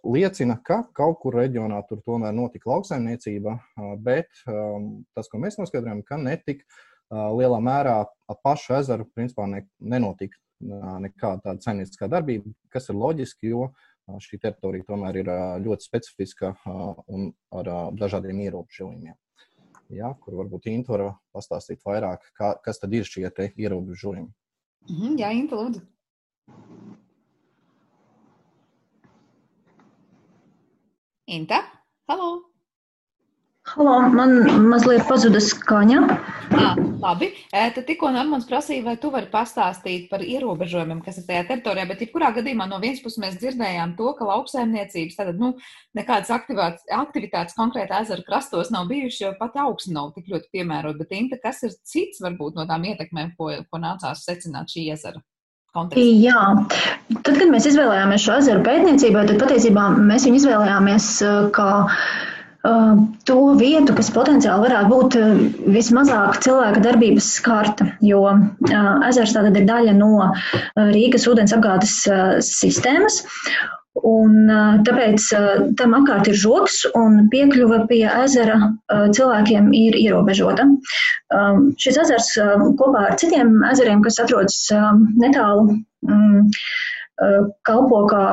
liecina, 0.06 0.60
ka 0.62 0.84
kaut 0.94 1.18
kur 1.24 1.34
reģionā 1.34 1.80
tur 1.88 1.98
tomēr 2.06 2.30
notika 2.36 2.70
lauksaimniecība, 2.70 3.56
bet 4.06 4.30
tas, 4.46 5.26
ko 5.26 5.40
mēs 5.42 5.58
noskaidrojam, 5.58 6.04
ka 6.06 6.20
netika 6.22 6.62
lielā 7.10 7.58
mērā 7.64 7.96
ap 8.04 8.42
pašu 8.46 8.76
ezeru 8.78 9.08
principā 9.16 9.48
ne, 9.50 9.64
nenotika 9.80 10.38
nekāda 11.02 11.42
tāda 11.42 11.62
saimnieciskā 11.64 12.08
darbība, 12.10 12.50
kas 12.70 12.90
ir 12.90 12.98
loģiski, 12.98 13.50
jo 13.54 13.68
šī 14.22 14.40
teritorija 14.42 14.86
tomēr 14.88 15.20
ir 15.20 15.30
ļoti 15.64 15.84
specifiska 15.84 16.54
un 17.12 17.30
ar 17.52 17.70
dažādiem 17.98 18.40
ierobežojumiem. 18.46 19.16
Ja, 19.92 20.12
kur 20.20 20.36
varbūt 20.36 20.68
Inta 20.68 20.92
var 20.92 21.04
pastāstīt 21.32 21.80
vairāk, 21.86 22.26
kā, 22.36 22.52
kas 22.64 22.80
tad 22.80 22.92
ir 22.92 23.08
šie 23.08 23.28
ierobežojumi. 23.28 24.28
Mhm, 24.88 25.16
jā, 25.20 25.32
Inta, 25.36 25.56
lūdzu. 25.56 25.84
Inta, 31.28 31.62
halo! 32.08 32.48
Halo, 33.68 33.96
man 34.16 34.30
mazliet 34.70 35.04
pazuda 35.08 35.42
skaņa. 35.44 35.98
À, 36.56 36.68
labi, 37.02 37.30
tad 37.52 37.80
tikko 37.88 38.10
Normons 38.14 38.46
prasīja, 38.48 38.84
vai 38.86 38.96
tu 39.00 39.10
vari 39.14 39.30
pastāstīt 39.32 40.08
par 40.10 40.24
ierobežojumiem, 40.24 41.00
kas 41.04 41.20
ir 41.20 41.26
tajā 41.28 41.44
teritorijā, 41.50 41.86
bet 41.90 42.04
jebkurā 42.04 42.32
gadījumā 42.36 42.68
no 42.70 42.80
vienas 42.82 43.02
puses 43.04 43.20
mēs 43.22 43.38
dzirdējām 43.40 43.94
to, 43.98 44.12
ka 44.18 44.28
lauksaimniecības, 44.28 45.18
tad, 45.18 45.32
nu, 45.40 45.54
nekādas 45.98 46.32
aktivitātes 46.34 47.56
konkrēti 47.58 47.96
ezeru 48.02 48.26
krastos 48.26 48.72
nav 48.74 48.88
bijušas, 48.90 49.22
jo 49.24 49.32
pat 49.40 49.58
augsne 49.64 49.96
nav 49.96 50.12
tik 50.16 50.30
ļoti 50.32 50.52
piemērot, 50.54 51.00
bet 51.00 51.16
Inta, 51.18 51.40
kas 51.42 51.64
ir 51.66 51.74
cits 51.86 52.22
varbūt 52.24 52.58
no 52.58 52.68
tām 52.68 52.86
ietekmēm, 52.90 53.34
ko, 53.38 53.50
ko 53.68 53.82
nācās 53.82 54.24
secināt 54.28 54.74
šī 54.74 54.90
ezera? 54.94 55.22
Kontekstā. 55.76 56.00
Jā, 56.24 56.42
tad, 57.12 57.34
kad 57.34 57.50
mēs 57.52 57.66
izvēlējāmies 57.68 58.22
šo 58.24 58.38
ezeru 58.40 58.62
pētniecībai, 58.64 59.26
tad 59.28 59.42
patiesībā 59.42 59.84
mēs 59.98 60.24
viņu 60.24 60.40
izvēlējāmies 60.40 61.08
kā 61.54 61.68
to 63.28 63.38
vietu, 63.58 63.94
kas 63.96 64.10
potenciāli 64.14 64.66
varētu 64.66 64.90
būt 64.92 65.16
vismazāk 65.74 66.38
cilvēka 66.44 66.82
darbības 66.84 67.30
skarta, 67.38 67.88
jo 68.04 68.24
ezers 69.08 69.34
tātad 69.36 69.56
ir 69.58 69.66
daļa 69.68 69.96
no 69.98 70.12
Rīgas 70.76 71.26
ūdens 71.30 71.54
apgādes 71.56 72.00
sistēmas. 72.44 73.22
Un, 73.98 74.46
tāpēc 74.86 75.24
tam 75.78 75.94
apkārt 75.98 76.28
ir 76.30 76.36
žoks, 76.38 76.84
un 76.94 77.24
piekļuve 77.32 77.80
pie 77.90 78.04
ezera 78.06 78.58
cilvēkiem 78.86 79.72
ir 79.74 79.96
ierobežota. 79.98 80.68
Šis 81.82 81.98
ezers 82.04 82.30
kopā 82.78 83.08
ar 83.08 83.18
citiem 83.18 83.56
ezeriem, 83.72 84.04
kas 84.04 84.20
atrodas 84.22 84.60
netālu, 85.18 85.80
kalpo 87.66 88.04
kā 88.12 88.24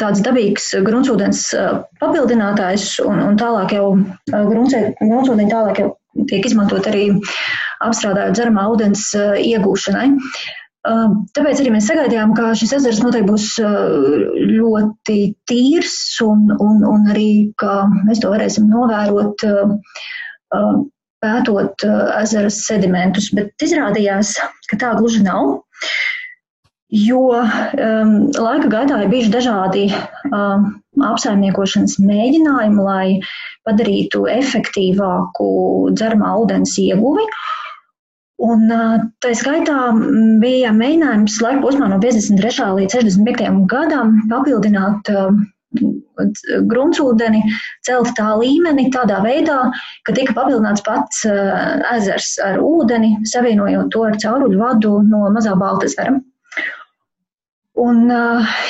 tāds 0.00 0.22
dabīgs 0.24 0.70
gruntsūdens 0.86 1.46
papildinātājs, 2.00 2.92
un, 3.04 3.20
un 3.28 3.40
tālāk 3.40 3.74
jau 3.76 3.86
gruntsūdeņi 4.32 5.50
tālāk 5.50 5.82
jau 5.82 5.90
tiek 6.30 6.46
izmantot 6.46 6.88
arī 6.90 7.04
apstrādājot 7.84 8.34
dzeramā 8.36 8.66
ūdens 8.72 9.10
iegūšanai. 9.16 10.08
Tāpēc 10.80 11.58
arī 11.60 11.72
mēs 11.74 11.90
sagaidījām, 11.90 12.32
ka 12.36 12.54
šis 12.56 12.72
ezers 12.78 13.02
noteikti 13.04 13.28
būs 13.28 13.48
ļoti 13.60 15.18
tīrs 15.50 15.96
un, 16.24 16.46
un, 16.56 16.80
un 16.88 17.10
arī, 17.12 17.52
ka 17.60 17.82
mēs 18.06 18.22
to 18.22 18.32
varēsim 18.32 18.70
novērot, 18.72 19.44
pētot 21.20 21.84
ezera 22.16 22.52
sedimentus, 22.54 23.28
bet 23.36 23.66
izrādījās, 23.66 24.38
ka 24.70 24.80
tā 24.80 24.94
gluži 24.96 25.20
nav. 25.26 25.58
Jo 26.90 27.20
um, 27.30 28.14
laika 28.34 28.68
gaitā 28.70 28.96
ir 29.04 29.10
bijuši 29.12 29.30
dažādi 29.30 29.82
um, 30.34 30.64
apsaimniekošanas 31.06 32.00
mēģinājumi, 32.02 32.82
lai 32.82 33.06
padarītu 33.68 34.24
efektīvāku 34.32 35.50
dzeramā 35.94 36.32
ūdens 36.42 36.74
ieguvi. 36.82 37.28
Un 38.42 38.66
uh, 38.74 38.96
tā 39.22 39.30
skaitā 39.38 39.92
bija 40.42 40.72
mēģinājums 40.74 41.38
laika 41.44 41.62
posmā 41.62 41.92
no 41.92 42.00
53. 42.02 42.66
līdz 42.80 42.96
65. 42.98 43.62
gadam 43.70 44.16
papildināt 44.32 45.12
uh, 45.14 45.30
gruntsūdeni, 46.72 47.44
celt 47.86 48.10
tā 48.18 48.32
līmeni 48.40 48.88
tādā 48.90 49.20
veidā, 49.22 49.60
ka 50.08 50.16
tika 50.16 50.34
papildināts 50.34 50.82
pats 50.88 51.22
uh, 51.28 51.78
ezers 51.94 52.32
ar 52.42 52.58
ūdeni, 52.64 53.20
savienojot 53.30 53.92
to 53.94 54.02
ar 54.08 54.18
cauruļu 54.24 54.58
vadu 54.58 54.96
no 55.06 55.28
Mazā 55.36 55.54
Baltezera. 55.60 56.18
Un, 57.80 58.08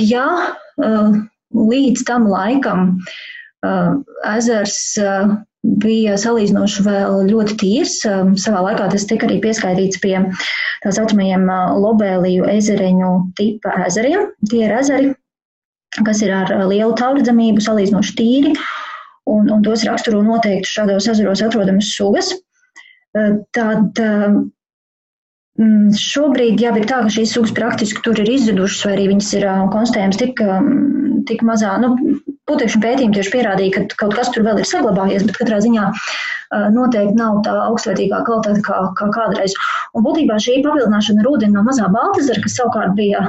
ja 0.07 0.27
līdz 1.51 2.05
tam 2.07 2.29
laikam 2.31 2.99
ezers 4.31 4.77
bija 5.61 6.17
salīdzinoši 6.21 6.85
vēl 6.87 7.17
ļoti 7.29 7.57
tīrs. 7.61 7.97
Savā 8.41 8.63
laikā 8.65 8.89
tas 8.93 9.07
tika 9.09 9.27
arī 9.29 9.41
pieskaitīts 9.45 10.01
pie 10.01 10.17
tā 10.85 10.93
saucamajiem 10.97 11.45
lobēliju 11.83 12.47
ezereņu 12.49 13.11
tipa 13.39 13.75
ezeriem. 13.87 14.31
Tie 14.49 14.63
ir 14.65 14.77
ezeri, 14.79 15.11
kas 16.07 16.23
ir 16.25 16.33
ar 16.37 16.55
lielu 16.71 16.95
taurdzamību, 16.97 17.61
salīdzinoši 17.65 18.17
tīri, 18.17 18.55
un, 19.29 19.51
un 19.53 19.67
tos 19.67 19.85
raksturo 19.89 20.23
noteikti 20.25 20.71
šādos 20.71 21.11
ezeros 21.13 21.45
atrodamas 21.45 21.93
sugas. 21.97 22.33
Tad 23.57 24.01
šobrīd 26.01 26.63
jau 26.63 26.73
ir 26.79 26.87
tā, 26.89 27.03
ka 27.05 27.13
šīs 27.13 27.35
sugas 27.37 27.53
praktiski 27.57 28.03
tur 28.05 28.19
ir 28.23 28.29
izzudušas, 28.33 28.85
vai 28.87 28.97
arī 28.97 29.07
viņas 29.13 29.31
ir 29.39 29.47
konstatējams 29.75 30.21
tik, 30.21 30.43
tik 31.31 31.47
mazā. 31.47 31.77
Nu, 31.83 31.95
Putekšņu 32.51 32.81
pētījumi 32.83 33.15
tieši 33.15 33.31
pierādīja, 33.31 33.73
ka 33.77 33.99
kaut 34.01 34.17
kas 34.19 34.31
tur 34.35 34.43
vēl 34.43 34.59
ir 34.59 34.67
saglabājies, 34.67 35.23
bet 35.29 35.37
katrā 35.39 35.61
ziņā 35.63 35.85
noteikti 36.75 37.15
nav 37.15 37.45
tā 37.47 37.53
augstvērtīgā 37.69 38.25
kvalitāte 38.27 38.65
kā, 38.67 38.79
kā 38.99 39.07
kādreiz. 39.15 39.55
Un 39.95 40.03
būtībā 40.03 40.39
šī 40.43 40.57
papildināšana 40.65 41.23
ar 41.23 41.29
ūdeni 41.31 41.55
no 41.55 41.63
mazā 41.69 41.87
Baltazara, 41.95 42.43
kas 42.43 42.57
savukārt 42.59 42.97
bija 42.99 43.29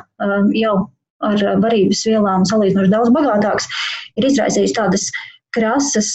jau 0.58 0.74
ar 1.22 1.44
varības 1.62 2.02
vielām 2.10 2.48
salīdzinoši 2.50 2.94
daudz 2.96 3.14
bagātāks, 3.14 3.70
ir 4.18 4.26
izraisījusi 4.32 4.78
tādas 4.80 5.12
krasas 5.54 6.10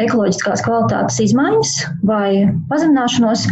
ekoloģiskās 0.00 0.64
kvalitātes 0.66 1.20
izmaiņas 1.28 1.76
vai 2.10 2.48
pazemināšanos. 2.72 3.46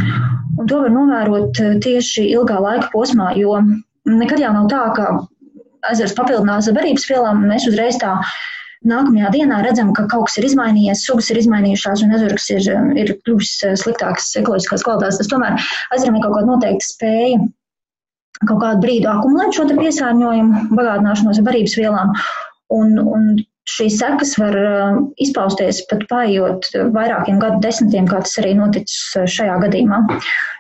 Un 0.55 0.71
to 0.71 0.81
var 0.85 0.93
novērot 0.95 1.61
eh, 1.63 1.77
tieši 1.85 2.27
ilgā 2.33 2.59
laika 2.63 2.91
posmā, 2.93 3.33
jo 3.39 3.57
nekad 4.09 4.43
jau 4.43 4.53
nav 4.55 4.69
tā, 4.73 4.83
ka 4.97 5.09
ezers 5.91 6.15
papildinās 6.17 6.69
ar 6.71 6.77
barības 6.77 7.09
vielām, 7.11 7.43
un 7.43 7.53
mēs 7.53 7.67
uzreiz 7.69 7.99
tā 8.01 8.15
nākamajā 8.89 9.33
dienā 9.33 9.63
redzam, 9.65 9.91
ka 9.97 10.05
kaut 10.13 10.29
kas 10.29 10.39
ir 10.41 10.47
izmainījies, 10.51 11.05
sugas 11.09 11.31
ir 11.33 11.41
izmainījušās, 11.41 12.05
un 12.05 12.17
ezers 12.19 12.49
ir, 12.55 12.71
ir 13.01 13.13
kļuvis 13.25 13.53
eh, 13.67 13.77
sliktāks 13.81 14.31
ekoloģiskās 14.43 14.87
kvalitātes. 14.87 15.21
Tas 15.23 15.33
tomēr 15.33 15.59
ezeram 15.97 16.19
ir 16.19 16.27
kaut 16.27 16.39
kāda 16.39 16.51
noteikta 16.53 16.91
spēja 16.93 17.45
kaut 18.49 18.61
kādu 18.61 18.83
brīdi 18.83 19.09
akumulēt 19.09 19.57
šo 19.57 19.67
piesārņojumu, 19.71 20.65
bagātināšanos 20.75 21.41
ar 21.41 21.47
barības 21.47 21.77
vielām. 21.79 22.15
Un, 22.75 22.97
un 22.99 23.29
šīs 23.71 23.97
sekas 24.01 24.35
var 24.41 24.57
uh, 24.59 24.99
izpausties 25.21 25.83
pat 25.91 26.05
paiet 26.11 26.69
vairākiem 26.95 27.41
gadu 27.43 27.63
desmitiem, 27.65 28.09
kā 28.11 28.21
tas 28.25 28.37
arī 28.43 28.55
noticis 28.59 29.17
uh, 29.17 29.27
šajā 29.31 29.57
gadījumā. 29.65 30.03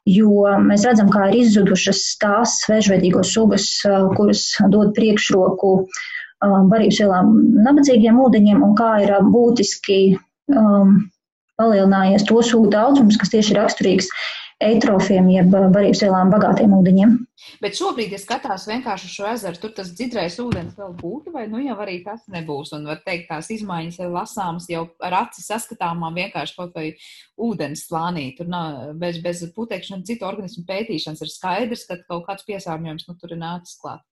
Jo 0.08 0.56
mēs 0.64 0.86
redzam, 0.88 1.10
kā 1.12 1.28
ir 1.30 1.42
izzudušas 1.42 2.02
tās 2.22 2.58
vēžveidīgo 2.70 3.24
sugas, 3.26 3.68
uh, 3.88 4.08
kuras 4.16 4.46
dod 4.72 4.94
priekšroku 4.96 5.76
barības 6.44 6.98
vielām 7.00 7.30
nabadzīgiem 7.64 8.18
ūdeņiem, 8.20 8.64
un 8.66 8.74
kā 8.76 8.90
ir 9.00 9.14
būtiski 9.32 9.98
um, 10.52 10.98
palielinājies 11.56 12.26
to 12.28 12.42
sugu 12.44 12.68
daudzums, 12.74 13.16
kas 13.20 13.32
tieši 13.32 13.54
ir 13.54 13.60
raksturīgs 13.62 14.10
eitrofiem, 14.62 15.28
jeb 15.32 15.50
barības 15.52 16.02
vielām 16.04 16.30
bagātiem 16.32 16.74
ūdeņiem. 16.76 17.14
Bet 17.62 17.76
šobrīd, 17.78 18.12
ja 18.14 18.20
skatās 18.20 18.66
vienkārši 18.70 19.10
šo 19.10 19.26
ezeru, 19.32 19.58
tur 19.60 19.74
tas 19.76 19.90
dzirdrais 19.96 20.38
ūdens 20.42 20.76
vēl 20.78 20.94
būtu, 21.00 21.32
vai 21.34 21.46
nu 21.50 21.60
jau 21.64 21.76
arī 21.82 21.98
tas 22.06 22.22
nebūs. 22.32 22.72
Un 22.76 22.86
var 22.88 23.02
teikt, 23.04 23.26
tās 23.30 23.50
izmaiņas 23.54 24.00
ir 24.00 24.12
lasāmas 24.14 24.68
jau 24.70 24.86
ar 25.04 25.18
aci 25.24 25.44
saskatāmām 25.44 26.16
vienkārši 26.20 26.58
kaut 26.58 26.76
vai 26.78 26.92
ūdens 27.48 27.86
slānī. 27.88 28.30
Tur 28.38 28.50
nav 28.52 28.94
bez, 29.00 29.20
bez 29.24 29.42
putekšņa 29.56 30.02
citu 30.08 30.28
organismu 30.28 30.66
pētīšanas 30.68 31.24
ir 31.24 31.34
skaidrs, 31.34 31.88
ka 31.90 32.00
kaut 32.06 32.28
kāds 32.28 32.46
piesārņojums 32.48 33.10
nu, 33.10 33.18
tur 33.20 33.34
ir 33.34 33.42
nācis 33.42 33.80
klāt. 33.82 34.06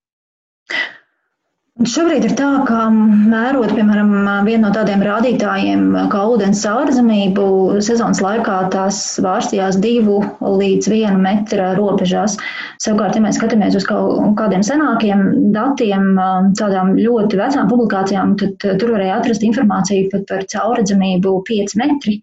Šobrīd 1.81 2.21
ir 2.27 2.33
tā, 2.37 2.47
ka 2.67 2.83
mērot, 2.93 3.71
piemēram, 3.73 4.11
vienu 4.45 4.67
no 4.67 4.69
tādiem 4.75 5.01
rādītājiem, 5.01 5.87
kā 6.11 6.19
ūdens 6.29 6.59
saurzemību, 6.61 7.45
sezonas 7.81 8.19
laikā 8.21 8.57
tās 8.75 8.99
vārstījās 9.25 9.79
divu 9.81 10.19
līdz 10.37 10.91
vienu 10.93 11.17
metra 11.23 11.71
robežās. 11.79 12.35
Savukārt, 12.83 13.17
ja 13.17 13.23
mēs 13.25 13.39
skatāmies 13.39 13.73
uz 13.79 13.87
kaut 13.89 14.37
kādiem 14.37 14.61
senākiem 14.67 15.23
datiem, 15.55 16.11
tādām 16.59 16.93
ļoti 16.99 17.39
vecām 17.41 17.71
publikācijām, 17.73 18.35
tad 18.37 18.67
tur 18.77 18.93
varēja 18.93 19.17
atrast 19.17 19.47
informāciju 19.47 20.11
pat 20.13 20.29
par 20.29 20.45
caurredzamību 20.53 21.33
5 21.49 21.75
metri 21.81 22.19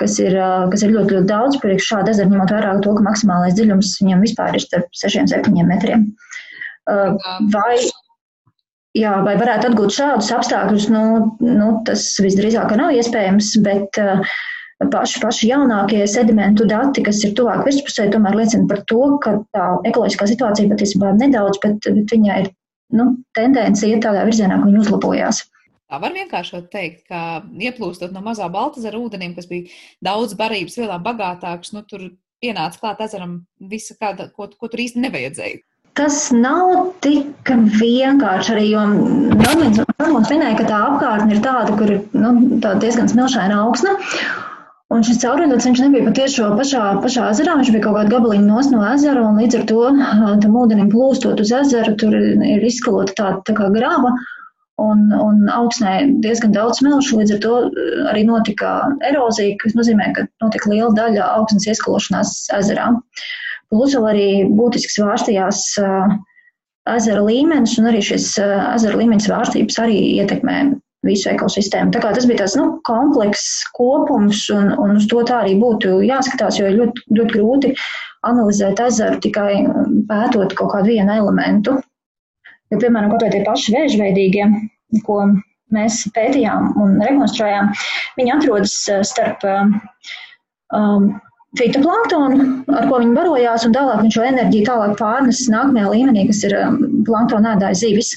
kas 0.00 0.18
ir, 0.20 0.36
kas 0.72 0.84
ir 0.84 0.92
ļoti, 0.94 1.16
ļoti 1.16 1.28
daudz 1.28 1.56
priekš 1.60 1.88
šāda 1.94 2.12
ezera, 2.12 2.28
ņemot 2.28 2.52
vērā 2.52 2.76
to, 2.84 2.92
ka 2.96 3.04
maksimālais 3.04 3.56
dziļums 3.56 3.96
viņam 4.00 4.22
vispār 4.24 4.56
ir 4.56 4.64
starp 4.64 4.92
6-7 4.96 5.56
metriem. 5.68 6.06
Vai 7.52 7.74
Jā, 8.98 9.12
vai 9.22 9.36
varētu 9.38 9.68
atgūt 9.70 9.94
šādus 9.94 10.32
apstākļus, 10.34 10.88
nu, 10.90 11.02
nu, 11.46 11.66
tas 11.86 12.08
visdrīzāk 12.18 12.72
nav 12.78 12.90
iespējams, 12.98 13.52
bet 13.62 14.00
uh, 14.02 14.24
paši, 14.90 15.20
paši 15.22 15.50
jaunākie 15.52 16.00
sedimentu 16.10 16.66
dati, 16.66 17.04
kas 17.06 17.20
ir 17.22 17.36
tuvāk 17.38 17.62
virspusē, 17.68 18.08
tomēr 18.10 18.40
liecina 18.40 18.66
par 18.70 18.82
to, 18.90 19.04
ka 19.22 19.36
tā 19.54 19.68
ekoloģiskā 19.92 20.26
situācija 20.32 20.72
patiesībā 20.72 21.12
nedaudz, 21.20 21.60
bet, 21.62 21.86
bet 21.86 22.16
viņai 22.16 22.40
ir 22.42 22.50
nu, 22.98 23.12
tendence 23.38 23.86
iet 23.86 24.02
tādā 24.06 24.24
virzienā, 24.26 24.58
ka 24.58 24.66
viņa 24.66 24.82
uzlabojās. 24.82 25.44
Tā 25.90 25.98
var 26.02 26.14
vienkārši 26.14 26.64
teikt, 26.70 27.06
ka 27.10 27.44
ieplūstot 27.62 28.14
no 28.14 28.22
mazā 28.26 28.46
Baltazara 28.50 28.98
ūdenim, 28.98 29.34
kas 29.38 29.46
bija 29.50 29.70
daudz 30.06 30.34
barības 30.38 30.78
vielām 30.78 31.02
bagātāks, 31.06 31.74
nu, 31.74 31.82
tur 31.86 32.10
pienāca 32.42 32.82
klāt 32.82 33.02
ezeram 33.06 33.40
visa, 33.70 33.94
kāda, 34.00 34.30
ko, 34.34 34.50
ko 34.58 34.70
tur 34.70 34.82
īsti 34.82 35.02
nevajadzēja. 35.02 35.62
Tas 35.98 36.28
nav 36.30 36.92
tik 37.02 37.50
vienkārši 37.50 38.52
arī, 38.54 38.66
jo 38.70 38.82
Normīns 38.90 40.30
minēja, 40.30 40.58
ka 40.60 40.66
tā 40.68 40.78
apkārtne 40.86 41.34
ir 41.34 41.42
tāda, 41.44 41.74
kur 41.80 41.90
ir 41.96 42.04
nu, 42.14 42.60
tā 42.62 42.76
diezgan 42.82 43.10
smilšaina 43.10 43.58
augsne. 43.64 43.96
Un 44.94 45.04
šis 45.06 45.20
caurulīts 45.22 45.66
viņš 45.66 45.82
nebija 45.84 46.06
patiešo 46.06 46.48
pašā, 46.58 46.84
pašā 47.02 47.28
ezerā, 47.34 47.56
viņš 47.58 47.72
bija 47.74 47.84
kaut 47.84 47.98
kāda 47.98 48.14
gabaliņa 48.14 48.46
nos 48.46 48.70
no 48.72 48.82
ezera, 48.86 49.22
un 49.26 49.38
līdz 49.38 49.60
ar 49.60 49.66
to 49.70 49.82
tam 50.44 50.56
ūdenim 50.62 50.90
plūstot 50.94 51.42
uz 51.42 51.52
ezeru, 51.60 51.94
tur 51.98 52.16
ir 52.18 52.66
izskalota 52.66 53.14
tā, 53.20 53.28
tā 53.46 53.54
kā 53.58 53.68
grava, 53.74 54.14
un, 54.82 55.04
un 55.14 55.44
augsnē 55.58 55.94
diezgan 56.24 56.54
daudz 56.56 56.82
smilšu, 56.82 57.20
līdz 57.22 57.36
ar 57.36 57.44
to 57.46 57.54
arī 58.14 58.24
notika 58.30 58.72
erozija, 59.10 59.58
kas 59.62 59.78
nozīmē, 59.78 60.10
ka 60.16 60.26
notika 60.42 60.74
liela 60.74 60.90
daļa 60.98 61.30
augsnes 61.36 61.70
ieskalošanās 61.70 62.34
ezerā. 62.58 62.90
Uh, 62.94 63.30
Plus 63.70 63.94
vēl 63.94 64.06
arī 64.10 64.28
būtiski 64.58 64.96
svārstījās 64.96 65.62
ezera 66.90 67.24
līmenis, 67.24 67.76
un 67.78 67.90
arī 67.90 68.00
šis 68.02 68.32
ezera 68.40 68.98
līmenis 68.98 69.28
svārstības 69.28 69.78
arī 69.82 69.98
ietekmē 70.18 70.62
visu 71.06 71.30
ekosistēmu. 71.30 71.92
Tā 71.94 72.02
kā 72.02 72.12
tas 72.16 72.26
bija 72.28 72.42
tāds 72.42 72.56
nu, 72.58 72.66
komplekss 72.84 73.62
kopums, 73.76 74.42
un, 74.52 74.72
un 74.76 74.96
uz 74.98 75.06
to 75.10 75.22
tā 75.28 75.42
arī 75.44 75.54
būtu 75.60 76.00
jāskatās, 76.04 76.58
jo 76.60 76.68
ir 76.68 76.76
ļoti, 76.80 77.04
ļoti 77.16 77.36
grūti 77.36 77.70
analizēt 78.28 78.82
ezeru 78.84 79.20
tikai 79.24 79.62
pētot 80.10 80.52
kaut 80.58 80.74
kādu 80.74 80.92
vienu 80.92 81.14
elementu. 81.22 81.78
Jo, 82.70 82.78
piemēram, 82.82 83.14
kaut 83.14 83.24
vai 83.24 83.32
tie 83.32 83.40
paši 83.46 83.74
vēžveidīgie, 83.74 84.50
ko 85.06 85.22
mēs 85.74 86.02
pētījām 86.14 86.74
un 86.82 87.00
rekonstruējām, 87.02 87.72
viņi 88.18 88.34
atrodas 88.36 88.76
starp 89.08 89.46
um, 89.48 91.08
fitoplanktonu, 91.58 92.44
ar 92.70 92.86
ko 92.86 93.00
viņi 93.00 93.16
barojās, 93.16 93.64
un 93.66 93.74
tālāk 93.74 94.04
viņš 94.04 94.16
šo 94.16 94.26
enerģiju 94.28 94.66
tālāk 94.68 94.92
pārnes 95.00 95.40
nākamajā 95.50 95.88
līmenī, 95.90 96.26
kas 96.28 96.44
ir 96.46 96.54
um, 96.60 96.76
planktona 97.08 97.56
ēdāja 97.56 97.80
zivis. 97.80 98.12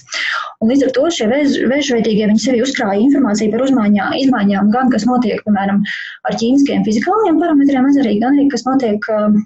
Un 0.62 0.70
līdz 0.70 0.86
ar 0.88 0.94
to 0.98 1.08
šie 1.18 1.28
vēžveidīgie 1.32 2.30
viņi 2.30 2.44
sevi 2.44 2.62
uzkrāja 2.64 3.02
informāciju 3.02 3.56
par 3.56 3.66
uzmaiņā, 3.66 4.12
izmaiņām, 4.22 4.70
gan 4.76 4.94
kas 4.94 5.08
notiek, 5.10 5.42
piemēram, 5.48 5.82
ar 6.30 6.38
ķīmiskiem 6.40 6.86
fizikāliem 6.86 7.42
parametriem 7.42 7.90
ezerī, 7.90 8.20
gan 8.22 8.38
arī 8.38 8.46
kas 8.54 8.68
notiek, 8.70 9.10
um, 9.18 9.40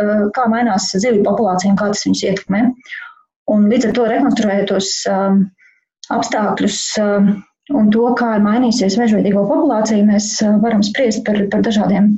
uh, 0.00 0.26
kā 0.36 0.48
mainās 0.52 0.88
zivju 0.96 1.24
populācija 1.28 1.74
un 1.74 1.80
kā 1.80 1.90
tas 1.92 2.06
viņus 2.08 2.24
ietekmē. 2.30 2.64
Un 3.52 3.68
līdz 3.68 3.90
ar 3.90 3.98
to 3.98 4.08
rekonstruējot 4.08 4.70
tos 4.72 4.94
um, 5.12 5.42
apstākļus, 6.14 6.80
un 7.76 7.86
to, 7.92 8.06
kā 8.16 8.34
ir 8.38 8.42
mainīsies 8.44 8.96
mežveidīgo 9.00 9.44
populācija, 9.52 10.00
mēs 10.08 10.32
uh, 10.40 10.56
varam 10.64 10.80
spriest 10.86 11.26
par, 11.28 11.44
par 11.52 11.64
dažādiem 11.68 12.14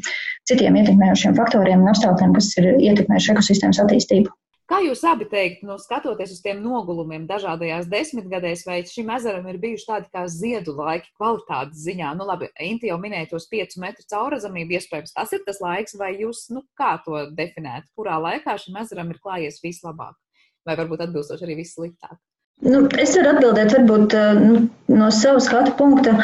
citiem 0.48 0.78
ietekmējošiem 0.80 1.36
faktoriem 1.38 1.84
un 1.84 1.92
apstākļiem, 1.92 2.34
kas 2.36 2.50
ir 2.60 2.72
ietekmējuši 2.74 3.32
ekosistēmas 3.34 3.80
attīstību. 3.84 4.34
Kā 4.66 4.80
jūs 4.82 5.04
abi 5.06 5.28
teikt, 5.30 5.60
nu, 5.62 5.76
skatoties 5.78 6.32
uz 6.34 6.40
tiem 6.42 6.58
nogulumiem 6.58 7.28
dažādajās 7.28 7.86
desmitgadēs, 7.86 8.64
vai 8.66 8.80
šim 8.90 9.12
ezeram 9.14 9.46
ir 9.46 9.60
bijuši 9.62 9.86
tādi 9.86 10.10
kā 10.10 10.24
ziedu 10.26 10.74
laiki 10.74 11.12
kvalitātes 11.14 11.84
ziņā? 11.84 12.10
Nu, 12.18 12.26
labi, 12.26 12.48
Inti 12.66 12.90
jau 12.90 12.96
minēja 12.98 13.28
tos 13.30 13.46
5 13.52 13.78
metru 13.84 14.02
caurazamību, 14.10 14.74
iespējams, 14.74 15.14
tas 15.14 15.36
ir 15.38 15.44
tas 15.46 15.62
laiks, 15.62 15.94
vai 16.00 16.16
jūs, 16.18 16.48
nu, 16.50 16.64
kā 16.74 16.96
to 17.06 17.28
definēt, 17.38 17.86
kurā 17.94 18.18
laikā 18.24 18.58
šim 18.58 18.82
ezeram 18.82 19.14
ir 19.14 19.22
klājies 19.22 19.62
vislabāk, 19.62 20.18
vai 20.66 20.74
varbūt 20.82 21.06
atbilstoši 21.06 21.46
arī 21.46 21.60
vissliktāk? 21.62 22.18
Nu, 22.66 22.88
es 22.98 23.14
varu 23.14 23.36
atbildēt, 23.36 23.74
varbūt 23.78 24.18
eh, 24.18 24.38
nu, 24.42 24.60
no 24.98 25.14
savas 25.14 25.46
skatu 25.46 25.78
punkta. 25.78 26.18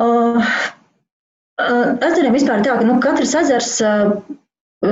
Uh, 0.00 0.40
ezeriem 1.70 2.36
vispār 2.36 2.62
tā, 2.66 2.76
ka 2.78 2.86
nu, 2.86 2.98
katrs 3.02 3.34
ezers 3.40 3.72
uh, 3.84 4.14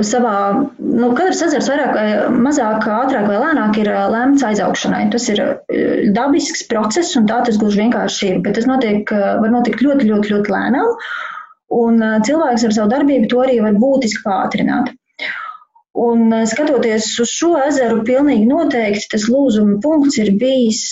savā, 0.05 0.33
nu, 0.77 1.09
katrs 1.17 1.41
ezers 1.47 1.69
vairāk 1.71 1.95
vai 1.95 2.09
mazāk, 2.45 2.85
ātrāk 2.93 3.25
vai 3.29 3.39
lēnāk 3.41 3.79
ir 3.81 3.89
lemts 4.13 4.45
aizaugšanai. 4.45 5.07
Tas 5.13 5.25
ir 5.33 5.41
dabisks 6.13 6.67
process, 6.69 7.15
un 7.17 7.25
tā 7.29 7.41
tas 7.47 7.57
gluži 7.61 7.81
vienkārši 7.85 8.29
ir. 8.29 8.39
Bet 8.45 8.59
tas 8.59 8.69
notiek, 8.69 9.09
var 9.09 9.51
notikt 9.53 9.81
ļoti, 9.85 10.11
ļoti, 10.11 10.35
ļoti 10.35 10.55
lēnām. 10.55 10.93
Un 11.79 12.01
cilvēks 12.25 12.65
ar 12.65 12.73
savu 12.75 12.93
darbību 12.93 13.29
to 13.29 13.43
arī 13.45 13.59
var 13.65 13.77
būtiski 13.81 14.23
pātrināt. 14.25 14.93
Un 15.99 16.31
skatoties 16.47 17.09
uz 17.19 17.31
šo 17.33 17.55
ezeru, 17.59 18.03
pilnīgi 18.05 18.45
noteikti 18.47 19.09
tas 19.15 19.25
lūzuma 19.29 19.79
punkts 19.83 20.19
ir 20.21 20.31
bijis, 20.39 20.83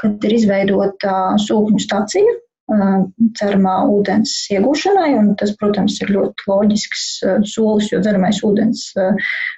kad 0.00 0.24
ir 0.24 0.34
izveidota 0.40 1.14
sūkņu 1.44 1.84
stacija 1.84 2.36
dzeramā 2.68 3.74
ūdens 3.88 4.32
iegūšanai, 4.52 5.12
un 5.16 5.30
tas, 5.40 5.54
protams, 5.56 5.96
ir 6.04 6.12
ļoti 6.12 6.48
loģisks 6.50 7.04
solis, 7.48 7.88
jo 7.92 8.02
dzeramais 8.04 8.42
ūdens 8.44 8.90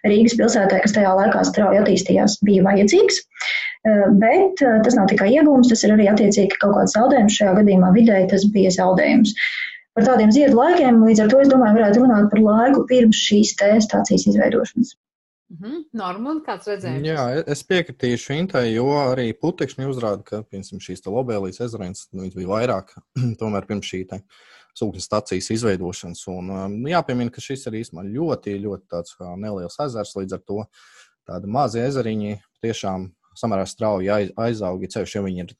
Rīgas 0.06 0.36
pilsētā, 0.38 0.78
kas 0.84 0.94
tajā 0.94 1.16
laikā 1.18 1.42
strauji 1.48 1.80
attīstījās, 1.82 2.38
bija 2.46 2.62
vajadzīgs. 2.68 3.18
Bet 4.22 4.60
tas 4.60 4.94
nav 4.98 5.10
tikai 5.10 5.32
iegūms, 5.34 5.72
tas 5.72 5.82
ir 5.86 5.96
arī 5.96 6.06
attiecīgi 6.12 6.60
kaut 6.60 6.76
kāds 6.78 6.94
zaudējums. 6.94 7.36
Šajā 7.40 7.58
gadījumā 7.58 7.90
vidēji 7.96 8.30
tas 8.34 8.46
bija 8.54 8.70
zaudējums 8.78 9.34
par 9.96 10.06
tādiem 10.06 10.30
ziedu 10.34 10.58
laikiem. 10.60 11.02
Līdz 11.02 11.24
ar 11.24 11.30
to 11.32 11.42
es 11.42 11.50
domāju, 11.50 11.80
varētu 11.80 12.04
runāt 12.04 12.30
par 12.30 12.44
laiku 12.46 12.86
pirms 12.90 13.26
šīs 13.26 13.56
stācijas 13.56 14.28
izveidošanas. 14.30 14.94
-hmm. 15.50 15.82
Norma, 15.92 16.34
kāds 16.46 16.68
redzējums? 16.70 17.06
Jā, 17.06 17.24
es 17.46 17.62
piekritīšu 17.66 18.36
Intai, 18.38 18.72
jo 18.72 18.86
arī 19.00 19.32
putekšņi 19.34 19.88
uzrāda, 19.90 20.22
ka 20.22 20.42
piemēram, 20.46 20.80
šīs 20.80 21.04
lobēlīs 21.06 21.60
ezerēns 21.66 22.08
nu, 22.12 22.30
bija 22.34 22.48
vairāk 22.48 22.94
tomēr 23.40 23.66
pirms 23.66 23.86
šī 23.86 24.06
sūkņa 24.78 25.02
stacijas 25.02 25.50
izveidošanas. 25.50 26.22
Un, 26.30 26.50
um, 26.54 26.76
jāpiemina, 26.88 27.32
ka 27.34 27.42
šis 27.42 27.66
ir 27.66 27.80
īstenībā 27.80 28.06
ļoti, 28.06 28.58
ļoti 28.62 28.86
tāds 28.90 29.16
neliels 29.36 29.80
ezers, 29.82 30.14
līdz 30.16 30.38
ar 30.38 30.44
to 30.46 30.64
tādi 31.26 31.50
mazi 31.50 31.82
ezeriņi 31.82 32.38
tiešām 32.62 33.10
samērā 33.38 33.66
strauji 33.66 34.10
aiz, 34.10 34.30
aizaugi, 34.38 34.90
ceļš, 34.94 35.16
ja 35.16 35.24
viņi 35.24 35.44
ir 35.44 35.56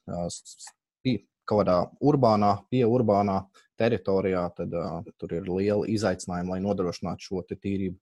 kaut 1.45 1.65
kādā 1.65 1.77
urbānā, 1.99 2.55
pie 2.71 2.85
urbānā 2.87 3.41
teritorijā, 3.81 4.45
tad 4.55 4.73
uh, 4.77 5.01
tur 5.19 5.33
ir 5.35 5.47
liela 5.49 5.87
izaicinājuma, 5.89 6.55
lai 6.55 6.63
nodrošinātu 6.63 7.27
šo 7.27 7.43
tīrību 7.49 7.97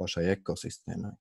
pašai 0.00 0.30
ekosistēmai. 0.36 1.14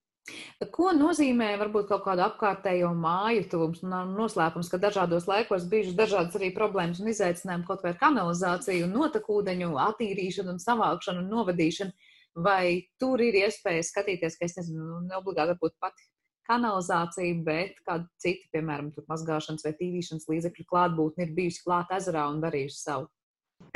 Ko 0.71 0.93
nozīmē 0.95 1.49
varbūt 1.59 1.89
kaut 1.89 2.05
kāda 2.05 2.29
apkārtējo 2.29 2.93
māju 2.95 3.43
tuvums? 3.51 3.81
Nav 3.83 4.13
noslēpums, 4.15 4.69
ka 4.71 4.79
dažādos 4.79 5.27
laikos 5.27 5.65
bijušas 5.71 5.97
dažādas 5.99 6.37
arī 6.39 6.49
problēmas 6.55 7.01
un 7.03 7.09
izaicinājumi 7.11 7.67
kaut 7.67 7.83
vai 7.83 7.91
ar 7.91 7.99
kanalizāciju, 7.99 8.87
notekūdeņu 8.93 9.73
attīrīšanu 9.89 10.55
un 10.55 10.61
savākšanu 10.63 11.25
un 11.25 11.29
novadīšanu. 11.33 12.11
Vai 12.45 12.87
tur 13.01 13.21
ir 13.21 13.35
iespēja 13.43 13.83
skatīties, 13.89 14.39
ka 14.39 14.47
es 14.47 14.55
nezinu, 14.61 15.03
neobligāti 15.09 15.53
varbūt 15.53 15.75
pati 15.83 16.07
kanalizācija, 16.47 17.35
bet 17.43 17.83
kāda 17.83 18.07
cita, 18.23 18.47
piemēram, 18.55 18.93
mazgāšanas 19.11 19.67
vai 19.67 19.75
tīrīšanas 19.81 20.29
līdzekļu 20.31 20.65
klātbūtne 20.71 21.27
ir 21.27 21.35
bijusi 21.35 21.61
klāt 21.67 21.91
ezerā 21.99 22.25
un 22.31 22.41
darījusi 22.43 22.79
savu? 22.79 23.11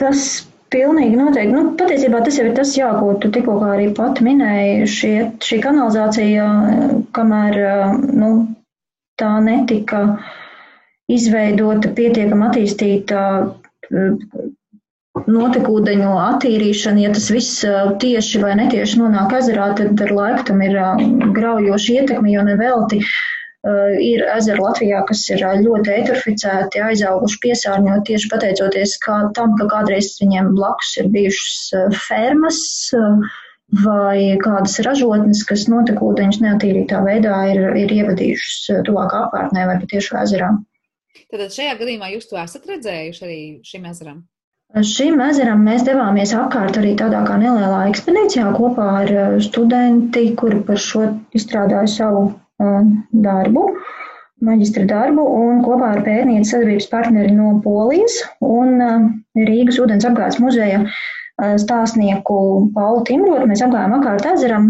Tas 0.01 0.23
pilnīgi 0.73 1.17
noteikti. 1.19 1.53
Nu, 1.53 1.61
patiesībā 1.79 2.21
tas 2.25 2.37
jau 2.39 2.47
ir 2.49 2.55
tas, 2.57 2.73
jā, 2.77 2.89
ko 2.99 3.13
tu 3.23 3.31
tikko 3.33 3.57
arī 3.69 3.87
pat 3.97 4.19
minēji. 4.25 4.89
Šie, 4.91 5.13
šī 5.47 5.61
kanalizācija, 5.63 6.47
kamēr 7.17 7.59
nu, 8.21 8.31
tā 9.21 9.31
netika 9.45 10.03
izveidota 11.11 11.93
pietiekami 11.97 12.49
attīstīta 12.49 13.21
notekūdeņu 15.27 16.09
attīrīšana, 16.21 17.01
ja 17.05 17.13
tas 17.15 17.29
viss 17.33 17.63
tieši 18.03 18.41
vai 18.43 18.53
netieši 18.59 18.99
nonāk 19.01 19.33
ezerā, 19.39 19.71
tad 19.79 20.03
ar 20.05 20.13
laiku 20.13 20.45
tam 20.51 20.61
ir 20.65 20.77
graujoša 21.39 21.95
ietekme, 22.01 22.35
jo 22.35 22.43
nevelti 22.45 23.01
ir 24.03 24.23
ezeri 24.35 24.61
Latvijā, 24.61 25.01
kas 25.09 25.23
ir 25.31 25.41
eh, 25.43 25.57
ļoti 25.63 25.93
eitroficēti, 25.95 26.83
aizauguši 26.89 27.41
piesārņot 27.45 28.05
tieši 28.09 28.29
pateicoties 28.31 28.95
kā 29.03 29.17
tam, 29.37 29.57
ka 29.59 29.67
kādreiz 29.71 30.13
viņiem 30.21 30.53
blakus 30.57 30.93
ir 31.01 31.11
bijušas 31.13 31.59
eh, 31.79 31.99
fermas 32.07 32.61
vai 33.83 34.37
kādas 34.39 34.77
ražotnes, 34.85 35.43
kas 35.47 35.65
notekūdeņus 35.71 36.39
neatīrītā 36.45 37.01
veidā 37.03 37.41
ir, 37.51 37.65
ir 37.81 37.91
ievadījušas 37.97 38.85
tuvāk 38.87 39.15
apkārtnē 39.17 39.67
vai 39.67 39.75
patiešām 39.81 40.21
ezerā. 40.23 40.53
Tad 41.27 41.51
šajā 41.51 41.75
gadījumā 41.81 42.13
jūs 42.13 42.29
to 42.29 42.39
esat 42.39 42.69
redzējuši 42.71 43.23
arī 43.27 43.39
šim 43.67 43.89
ezeram? 43.91 44.23
Šim 44.87 45.19
ezeram 45.23 45.61
mēs 45.67 45.83
devāmies 45.87 46.31
apkārt 46.35 46.79
arī 46.79 46.93
tādā 46.99 47.25
kā 47.27 47.35
nelielā 47.39 47.85
ekspedīcijā 47.91 48.49
kopā 48.55 48.87
ar 49.01 49.13
studenti, 49.43 50.29
kuri 50.39 50.59
par 50.67 50.79
šo 50.79 51.05
izstrādāja 51.35 51.87
savu 51.91 52.25
darbu, 52.59 53.67
maģistra 54.47 54.85
darbu, 54.89 55.23
un 55.41 55.61
kopā 55.65 55.93
ar 55.95 56.03
pētniecības 56.05 56.53
sadarbības 56.53 56.89
partneri 56.91 57.35
no 57.37 57.55
Polijas 57.63 58.19
un 58.45 58.81
Rīgas 59.37 59.79
ūdens 59.81 60.05
apgādes 60.09 60.41
muzeja 60.41 60.83
stāstnieku 61.37 62.37
Paulu 62.73 63.03
Timrotu 63.05 63.45
mēs 63.49 63.61
apgājām 63.61 63.97
apkārt 63.99 64.25
ezeram, 64.25 64.69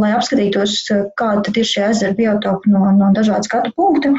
lai 0.00 0.14
apskatītos, 0.16 0.76
kāda 1.20 1.42
tad 1.44 1.58
ir 1.60 1.68
šie 1.68 1.82
ezera 1.90 2.16
biotopi 2.16 2.72
no, 2.72 2.86
no 2.96 3.10
dažādu 3.16 3.48
skatu 3.48 3.72
punktu. 3.76 4.14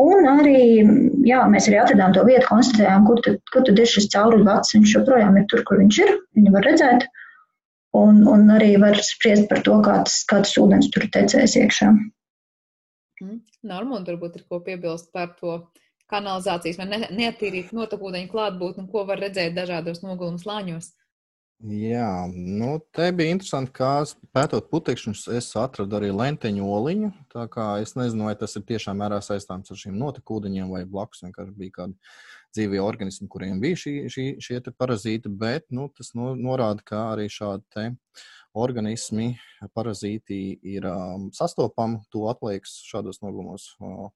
Un 0.00 0.28
arī, 0.30 0.86
jā, 1.26 1.40
mēs 1.50 1.66
arī 1.68 1.80
atradām 1.82 2.14
to 2.14 2.22
vietu, 2.24 2.46
konstatējām, 2.46 3.08
kur 3.08 3.20
tad, 3.26 3.40
kur 3.52 3.64
tad 3.66 3.80
ir 3.82 3.90
šis 3.90 4.06
cauruļu 4.12 4.46
vats. 4.46 4.72
Viņš 4.76 4.92
joprojām 4.96 5.36
ir 5.40 5.48
tur, 5.50 5.64
kur 5.66 5.80
viņš 5.82 5.98
ir, 6.04 6.12
viņu 6.38 6.54
var 6.54 6.68
redzēt. 6.68 7.08
Un, 7.98 8.22
un 8.30 8.46
arī 8.54 8.76
var 8.80 9.00
spriest 9.02 9.48
par 9.50 9.64
to, 9.66 9.80
kā 9.82 9.98
tas, 10.06 10.20
kā 10.30 10.38
tas 10.44 10.54
ūdens 10.62 10.88
tur 10.94 11.08
tecēs 11.10 11.58
iekšā. 11.58 11.90
Mm. 13.20 13.42
Normāli 13.68 14.08
varbūt 14.12 14.40
ir 14.40 14.46
ko 14.48 14.60
piebilst 14.64 15.12
par 15.12 15.34
to 15.40 15.58
kanalizācijas 16.10 16.80
vai 16.80 16.88
neatīrīt 17.06 17.74
notekūdeņu 17.76 18.32
klātbūtni, 18.32 18.88
ko 18.90 19.04
var 19.08 19.20
redzēt 19.22 19.54
dažādos 19.56 20.02
noguluma 20.02 20.40
slāņos. 20.42 20.94
Jā, 21.60 22.24
nu, 22.32 22.78
te 22.96 23.10
bija 23.12 23.34
interesanti, 23.34 23.74
kā 23.76 23.90
pētot 24.32 24.70
putekšņus, 24.72 25.26
es 25.36 25.50
atradu 25.60 25.98
arī 25.98 26.08
lenteņu 26.08 26.64
oliņu. 26.64 27.10
Tā 27.34 27.44
kā 27.52 27.66
es 27.84 27.92
nezinu, 27.98 28.30
vai 28.30 28.32
tas 28.40 28.56
ir 28.56 28.64
tiešām 28.70 28.96
mērā 29.02 29.18
saistāms 29.20 29.68
ar 29.68 29.80
šīm 29.82 29.98
notekūdeņiem, 30.00 30.70
vai 30.72 30.86
blakus 30.88 31.20
vienkārši 31.26 31.52
bija 31.58 31.74
kādi 31.82 31.98
dzīvie 32.56 32.80
organismi, 32.80 33.28
kuriem 33.28 33.60
bija 33.60 33.76
šī, 33.82 33.94
šī, 34.08 34.24
šie 34.40 34.62
parazīti, 34.72 35.28
bet 35.28 35.68
nu, 35.68 35.90
tas 35.92 36.14
nu, 36.16 36.32
norāda, 36.32 36.80
ka 36.80 37.02
arī 37.12 37.28
šādi 37.28 37.92
organismi, 38.58 39.34
parazīti 39.76 40.38
ir 40.66 40.86
um, 40.88 41.28
sastopami, 41.34 42.00
to 42.10 42.24
atliekas 42.30 42.72
šādos 42.88 43.20
nogumos. 43.22 43.68
Uh, 43.78 44.08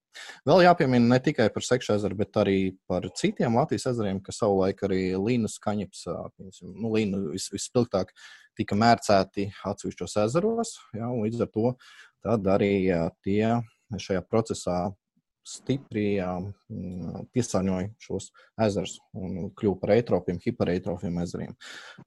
vēl 0.48 0.64
jāpiemina 0.66 1.12
ne 1.12 1.20
tikai 1.22 1.50
par 1.54 1.66
Sekšu 1.66 1.94
ezeru, 1.94 2.18
bet 2.18 2.38
arī 2.42 2.58
par 2.90 3.06
citiem 3.14 3.54
Latvijas 3.58 3.86
ezeriem, 3.92 4.18
kas 4.24 4.40
savulaik 4.42 4.82
arī 4.86 5.02
Līnas 5.20 5.58
kaņeps, 5.62 6.06
uh, 6.10 6.26
nu, 6.72 6.90
Līna 6.96 7.22
vis, 7.30 7.46
vispilgtāk 7.54 8.10
tika 8.58 8.78
mērcēti 8.78 9.50
atsevišķos 9.70 10.18
ezeros, 10.26 10.76
ja, 10.96 11.12
līdz 11.14 11.46
ar 11.46 11.54
to 11.54 11.76
arī 12.56 12.74
uh, 12.90 13.08
tie 13.22 13.54
šajā 14.00 14.24
procesā 14.26 14.78
stipri 15.44 16.16
mm, 16.18 17.28
piesārņoja 17.34 17.90
šos 18.02 18.30
ezerus 18.64 18.96
un 19.16 19.50
kļuva 19.56 19.78
par 19.82 19.94
eitrofiem, 19.96 20.40
hipereitrofiem 20.42 21.18
ezeriem. 21.22 21.54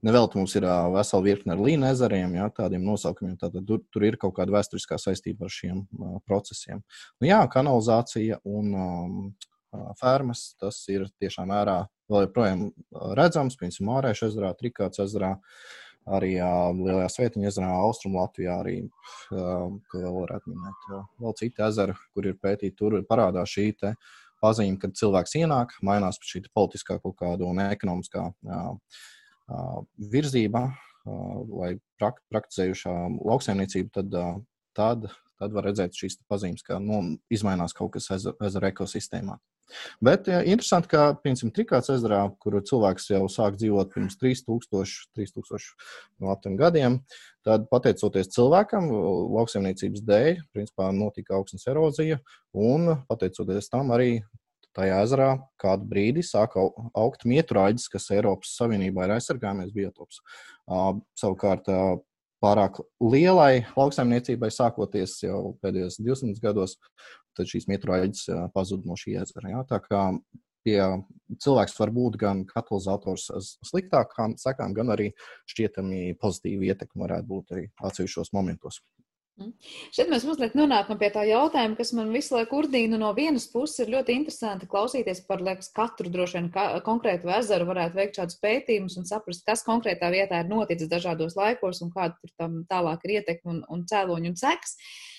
Nevelti 0.05 0.39
mums 0.39 0.55
ir 0.57 0.67
vesela 0.95 1.25
virkne 1.25 1.53
ar 1.55 1.61
līniju 1.61 1.91
ezeriem, 1.93 2.37
jā, 2.39 2.47
tādiem 2.61 2.85
nosaukumiem. 2.87 3.37
Tātad 3.41 3.67
tur, 3.69 3.83
tur 3.93 4.07
ir 4.07 4.17
kaut 4.21 4.35
kāda 4.39 4.57
vēsturiskā 4.57 4.99
saistība 5.01 5.47
ar 5.47 5.53
šiem 5.53 5.83
uh, 5.85 6.17
procesiem. 6.27 6.81
Nu, 7.21 7.29
jā, 7.29 7.41
kanalizācija 7.53 8.41
un 8.49 8.73
um, 8.73 9.17
fermas, 10.01 10.49
tas 10.61 10.79
ir 10.89 11.05
tiešām 11.21 11.53
vērā 11.53 11.83
vēl 12.07 12.23
joprojām 12.25 12.69
redzams, 13.19 13.57
piemēram, 13.59 13.91
Mārēša 13.91 14.31
ezerā, 14.31 14.53
Trikāts 14.57 15.03
ezerā. 15.03 15.35
Uh, 15.37 15.83
arī 16.15 16.33
Lielajā 16.37 17.09
Svētiņa 17.13 17.49
ezerā, 17.49 17.71
Austrum 17.83 18.15
Latvijā, 18.17 18.59
arī, 18.63 18.77
ko 19.29 20.01
vēl 20.01 20.15
varētu 20.21 20.53
minēt, 20.53 20.87
vēl 21.23 21.35
citi 21.39 21.65
ezeri, 21.67 21.97
kur 22.15 22.29
ir 22.29 22.39
pētīti, 22.41 22.75
tur 22.79 22.97
parādās 23.09 23.53
šī 23.53 23.69
pazīme, 24.43 24.77
kad 24.81 24.95
cilvēks 24.97 25.37
ienāk, 25.39 25.77
mainās 25.85 26.19
šī 26.23 26.45
politiskā 26.53 26.99
kaut 27.03 27.17
kāda 27.19 27.47
un 27.47 27.61
ekonomiskā 27.67 28.27
virzība, 30.13 30.67
prak 31.97 32.21
praktizējušā 32.31 32.95
lauksaimniecību, 33.15 33.91
tad, 33.95 34.17
tad, 34.77 35.09
tad 35.39 35.55
var 35.55 35.69
redzēt 35.69 35.95
šīs 35.97 36.19
pazīmes, 36.29 36.65
ka 36.67 36.79
nu, 36.83 37.17
izmainās 37.33 37.75
kaut 37.77 37.95
kas 37.95 38.11
ezera 38.11 38.71
ekosistēmā. 38.73 39.37
Bet 40.03 40.29
ja, 40.31 40.39
interesanti, 40.47 40.89
ka, 40.93 41.09
piemēram, 41.23 41.51
Trikāts 41.55 41.91
ezerā, 41.93 42.21
kur 42.41 42.57
cilvēks 42.69 43.09
jau 43.11 43.23
sāk 43.31 43.57
dzīvot 43.59 43.91
pirms 43.93 44.17
3000, 44.21 45.07
3000 45.17 45.69
no 46.23 46.37
gadiem, 46.59 46.99
tad, 47.47 47.67
pateicoties 47.71 48.31
cilvēkam, 48.35 48.89
lauksaimniecības 49.35 50.03
dēļ, 50.07 50.41
principā 50.55 50.89
notika 50.95 51.37
augstnes 51.37 51.67
erozija, 51.67 52.19
un 52.55 52.95
pateicoties 53.09 53.71
tam 53.73 53.91
arī 53.95 54.21
tajā 54.77 54.99
ezerā 55.03 55.29
kādu 55.61 55.87
brīdi 55.89 56.23
sāka 56.25 56.61
augt 56.93 57.25
mieturāģis, 57.25 57.87
kas 57.89 58.11
Eiropas 58.13 58.53
Savienībā 58.59 59.07
ir 59.07 59.15
aizsargājamies 59.15 59.73
biotops. 59.73 60.21
Uh, 60.67 60.99
savukārt, 61.17 61.69
uh, 61.71 61.97
pārāk 62.43 62.81
lielai 63.01 63.65
lauksaimniecībai, 63.73 64.49
sākoties 64.53 65.17
jau 65.23 65.55
pēdējos 65.63 65.97
200 66.03 66.43
gados, 66.43 66.77
tad 67.37 67.49
šīs 67.49 67.69
mietrāģis 67.71 68.27
pazuda 68.53 68.89
no 68.89 68.97
šī 68.99 69.17
ezera. 69.21 69.53
Ja? 69.53 69.63
Tā 69.69 69.79
kā 69.85 70.03
pie 70.67 70.77
cilvēks 71.43 71.77
var 71.79 71.93
būt 71.95 72.19
gan 72.21 72.43
katalizators 72.49 73.29
sliktākām 73.65 74.35
sekām, 74.41 74.75
gan 74.75 74.91
arī 74.95 75.11
šķietami 75.49 76.17
pozitīva 76.21 76.73
ietekme 76.73 77.05
varētu 77.05 77.31
būt 77.31 77.55
arī 77.55 77.67
atsevišķos 77.87 78.33
momentos. 78.35 78.81
Mm. 79.37 79.51
Šeit 79.93 80.09
mēs 80.09 80.23
mazliet 80.25 80.55
nonākam 80.57 80.97
pie 80.97 81.11
tā 81.13 81.21
jautājuma, 81.29 81.77
kas 81.77 81.91
man 81.93 82.09
visu 82.09 82.33
laiku 82.33 82.57
urdīna. 82.63 82.97
No 82.97 83.11
vienas 83.13 83.45
puses 83.51 83.83
ir 83.83 83.91
ļoti 83.93 84.15
interesanti 84.17 84.69
klausīties 84.69 85.21
par 85.27 85.43
liekas, 85.45 85.69
katru 85.77 86.09
droši 86.13 86.39
vien 86.39 86.47
ka, 86.55 86.65
konkrētu 86.85 87.29
ezeru, 87.35 87.67
varētu 87.69 87.99
veikt 87.99 88.17
šādus 88.17 88.39
pētījumus 88.41 88.97
un 88.97 89.05
saprast, 89.05 89.45
kas 89.45 89.61
konkrētā 89.67 90.09
vietā 90.13 90.41
ir 90.41 90.49
noticis 90.49 90.89
dažādos 90.89 91.37
laikos 91.37 91.83
un 91.85 91.93
kāda 91.93 92.17
tur 92.17 92.33
tam 92.33 92.63
tālāk 92.71 93.05
ir 93.05 93.19
ietekme 93.19 93.53
un, 93.53 93.61
un 93.69 93.85
cēloņi 93.91 94.33
un 94.33 94.41
seks. 94.41 94.73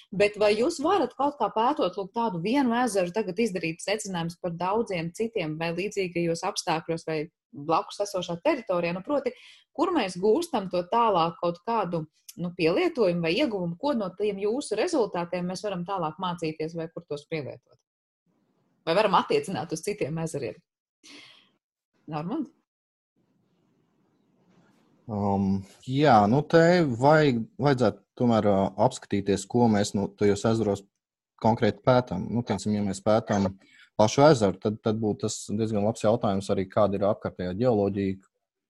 Bet 0.08 0.38
vai 0.40 0.54
jūs 0.56 0.78
varat 0.80 1.12
kaut 1.18 1.36
kā 1.36 1.50
pētot 1.52 1.98
lūk, 2.00 2.14
tādu 2.16 2.40
vienu 2.40 2.72
ezeru, 2.80 3.12
tagad 3.12 3.40
izdarīt 3.44 3.82
secinājumus 3.84 4.38
par 4.40 4.54
daudziem 4.56 5.10
citiem 5.12 5.58
vai 5.60 5.74
līdzīgajos 5.76 6.46
apstākļos 6.48 7.04
vai 7.08 7.18
blakus 7.52 8.00
esošā 8.06 8.38
teritorijā? 8.44 8.94
Nu, 8.96 9.02
proti, 9.04 9.34
kur 9.76 9.92
mēs 9.92 10.16
gūstam 10.20 10.70
to 10.72 10.80
tālāk 10.88 11.36
kaut 11.42 11.60
kādu 11.68 12.06
nu, 12.40 12.52
pielietojumu 12.56 13.26
vai 13.26 13.34
ieguvumu, 13.36 13.76
ko 13.76 13.92
no 13.98 14.08
tiem 14.16 14.40
jūsu 14.40 14.78
rezultātiem 14.80 15.44
mēs 15.52 15.64
varam 15.66 15.84
tālāk 15.84 16.16
mācīties 16.22 16.76
vai 16.78 16.88
kur 16.94 17.04
tos 17.04 17.26
pielietot? 17.28 17.76
Vai 18.88 18.96
varam 18.96 19.18
attiecināt 19.18 19.76
uz 19.76 19.84
citiem 19.84 20.16
ezeriem? 20.24 20.56
Normand? 22.08 22.48
Um, 25.08 25.62
jā, 25.88 26.16
nu 26.28 26.40
te 26.44 26.62
vajag, 26.84 27.44
vajadzētu 27.60 28.07
tomēr 28.18 28.48
uh, 28.50 28.60
apskatīties, 28.86 29.46
ko 29.50 29.68
mēs 29.72 29.94
no 29.96 30.08
tajos 30.18 30.44
ezeros 30.50 30.84
konkrēti 31.42 31.84
pētām. 31.86 32.26
Nu, 32.32 32.42
piemēram, 32.46 32.74
ja 32.74 32.86
mēs 32.88 33.02
pētām 33.04 33.52
pašu 33.98 34.24
ezeru, 34.28 34.58
tad, 34.62 34.80
tad 34.84 34.98
būtu 35.02 35.26
tas 35.26 35.38
diezgan 35.50 35.86
labs 35.86 36.04
jautājums 36.04 36.50
arī, 36.54 36.66
kāda 36.70 36.98
ir 36.98 37.06
apkārtējā 37.08 37.54
ģeoloģija, 37.62 38.18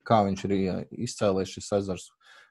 kā 0.09 0.23
viņš 0.29 0.45
ir 0.49 0.55
izcēlējis 1.09 1.57
šis 1.57 1.73
ezers. 1.81 2.07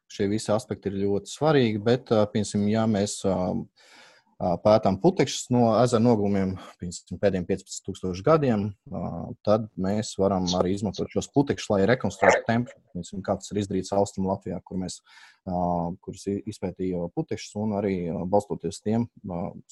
Šie 0.08 0.30
visi 0.32 0.54
aspekti 0.54 0.88
ir 0.88 1.02
ļoti 1.02 1.34
svarīgi, 1.34 1.82
bet, 1.84 2.14
piemēram, 2.32 2.68
ja 2.72 2.86
mēs 2.88 3.18
pētām 4.38 5.00
putekšņus 5.02 5.50
no 5.54 5.64
ezera 5.82 6.04
nogulumiem 6.04 6.54
pēdējiem 6.78 7.46
15,000 7.50 8.22
gadiem, 8.26 8.68
tad 9.46 9.66
mēs 9.82 10.14
varam 10.22 10.46
arī 10.60 10.76
izmantot 10.76 11.10
šos 11.14 11.32
putekšņus, 11.34 11.72
lai 11.74 11.88
rekonstruētu 11.90 12.44
temperatūru. 12.46 13.22
Kā 13.26 13.38
tas 13.40 13.50
ir 13.54 13.62
izdarīts 13.64 13.96
Austrum 13.98 14.30
Latvijā, 14.30 14.60
kur 14.66 14.82
mēs 14.84 15.00
kurus 16.06 16.28
izpētīja 16.30 17.10
putekšņus 17.18 17.58
un 17.64 17.78
arī 17.80 17.96
balstoties 18.30 18.84
tiem 18.86 19.08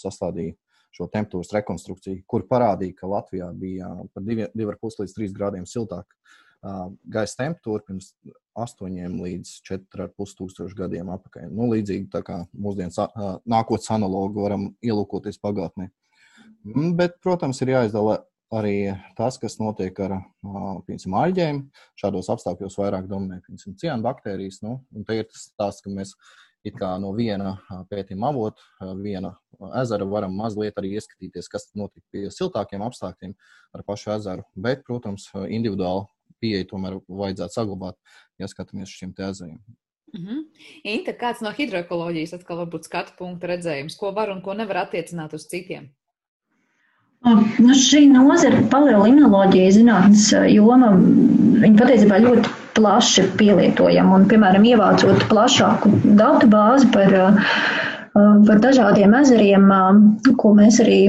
sastādīja 0.01 0.57
šo 0.95 1.09
temperatūras 1.11 1.51
rekonstrukciju, 1.57 2.23
kur 2.25 2.47
parādīja, 2.49 2.95
ka 3.01 3.11
Latvijā 3.11 3.51
bija 3.59 3.91
par 4.15 4.23
2,5 4.25 5.03
līdz 5.03 5.15
3 5.19 5.35
grādiem 5.35 5.69
siltāk 5.69 6.07
gaisa 7.11 7.43
temperatūra 7.43 7.85
pirms 7.85 8.15
8 8.55 9.19
līdz 9.21 9.51
4,5 9.67 10.37
tūkstošu 10.39 10.77
gadiem 10.77 11.11
atpakaļ. 11.13 11.49
Nu, 11.51 11.67
līdzīgi 11.73 12.07
tā 12.13 12.21
kā 12.25 12.39
mūsdienas 12.53 12.99
nākotnes 13.43 13.91
analogu 13.95 14.45
varam 14.45 14.69
ielūkoties 14.85 15.41
pagātnē. 15.43 15.89
Mm, 16.65 16.95
bet, 16.97 17.19
protams, 17.23 17.59
ir 17.61 17.75
jāizdala 17.75 18.23
arī 18.55 18.95
tas, 19.17 19.37
kas 19.41 19.59
notiek 19.59 19.97
ar 20.05 20.17
piemēram, 20.87 21.17
aļģēm. 21.21 21.61
Šādos 21.99 22.31
apstākļos 22.33 22.79
vairāk 22.79 23.09
dominē 23.11 23.41
ciāna 23.65 24.01
baktērijas. 24.05 24.61
Nu, 24.65 24.79
te 25.07 25.19
ir 25.19 25.29
tas 25.29 25.49
stāsts, 25.51 25.83
ka 25.85 25.93
mēs 25.93 26.15
no 27.01 27.11
viena 27.13 27.57
pētījuma 27.91 28.31
avota, 28.31 28.61
viena 28.97 29.35
ezera 29.81 30.05
varam 30.09 30.33
mazliet 30.35 30.77
arī 30.77 30.95
ieskatīties, 30.97 31.49
kas 31.51 31.69
notika 31.77 32.05
pie 32.11 32.29
siltākiem 32.33 32.81
apstākļiem 32.81 33.35
ar 33.75 33.83
pašu 33.85 34.15
ezeru. 34.15 34.45
Bet, 34.55 34.83
protams, 34.87 35.29
individuāli 35.45 36.07
pieeja 36.41 36.67
tomēr 36.69 36.99
vajadzētu 37.07 37.57
saglabāt, 37.57 37.99
ja 38.39 38.49
skatāmies 38.51 38.91
uz 38.91 38.99
šiem 38.99 39.13
ezeriem. 39.17 39.59
Mm 40.15 40.25
-hmm. 40.25 40.41
Inta, 40.83 41.11
kāds 41.11 41.41
no 41.41 41.51
hidroekoloģijas 41.51 42.33
atkal 42.33 42.57
varbūt 42.63 42.85
skatu 42.85 43.11
punkta 43.17 43.47
redzējums, 43.47 43.97
ko 43.99 44.11
var 44.11 44.29
un 44.31 44.41
ko 44.41 44.53
nevar 44.53 44.77
attiecināt 44.85 45.33
uz 45.33 45.47
citiem? 45.47 45.89
Nu, 47.25 47.73
šī 47.73 48.03
nozara, 48.11 48.59
paleolimnoloģija, 48.69 49.71
zinātnes 49.71 50.27
joma, 50.53 50.91
viņa 51.63 51.77
patiesībā 51.79 52.19
ļoti 52.21 52.51
plaši 52.77 53.23
pielietojama. 53.39 54.19
Un, 54.19 54.27
piemēram, 54.29 54.67
ievācot 54.69 55.25
plašāku 55.31 55.89
datu 56.19 56.49
bāzi 56.51 56.91
par, 56.93 57.15
par 58.13 58.61
dažādiem 58.67 59.15
ezeriem, 59.21 59.71
ko 60.37 60.53
mēs 60.59 60.77
arī 60.85 60.99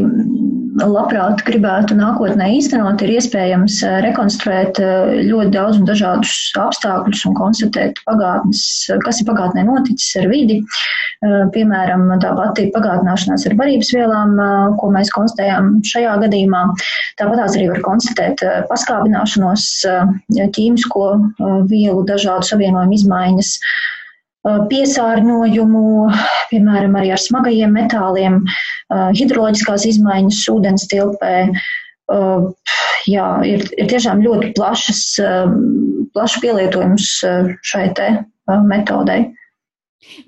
labprāt 0.82 1.40
gribētu 1.46 1.96
nākotnē 1.96 2.48
īstenot, 2.56 3.00
ir 3.04 3.14
iespējams 3.16 3.78
eh, 3.86 3.96
rekonstruēt 4.04 4.80
eh, 4.82 5.22
ļoti 5.28 5.52
daudz 5.54 5.80
un 5.80 5.88
dažādus 5.88 6.34
apstākļus 6.60 7.24
un 7.30 7.36
konstatēt 7.38 8.00
pagātnes, 8.08 8.62
kas 9.04 9.20
ir 9.22 9.28
pagātnē 9.30 9.66
noticis 9.68 10.16
ar 10.20 10.28
vidi. 10.32 10.58
Eh, 11.24 11.36
piemēram, 11.54 12.06
tā 12.22 12.34
pati 12.36 12.68
pagātināšanās 12.74 13.46
ar 13.48 13.56
barības 13.58 13.92
vielām, 13.96 14.34
ko 14.80 14.90
mēs 14.92 15.12
konstatējām 15.14 15.72
šajā 15.86 16.16
gadījumā. 16.26 16.62
Tāpat 17.20 17.44
arī 17.46 17.70
var 17.70 17.82
konstatēt 17.84 18.42
paskābināšanos, 18.70 19.66
ķīmisko 20.56 21.06
vielu, 21.70 22.02
dažādu 22.08 22.50
savienojumu 22.50 22.96
izmaiņas 22.98 23.52
piesārņojumu, 24.70 25.84
piemēram, 26.51 26.99
arī 27.01 27.12
ar 27.14 27.22
smagajiem 27.22 27.72
metāliem, 27.76 28.42
hidroloģiskās 29.18 29.86
izmaiņas 29.92 30.42
ūdens 30.53 30.86
tilpē. 30.92 31.34
Jā, 33.07 33.26
ir, 33.47 33.64
ir 33.78 33.88
tiešām 33.90 34.22
ļoti 34.22 34.53
plašas, 34.59 35.03
plašs 36.14 36.38
pielietojums 36.42 37.11
šai 37.66 37.88
te 37.99 38.12
metodei. 38.70 39.32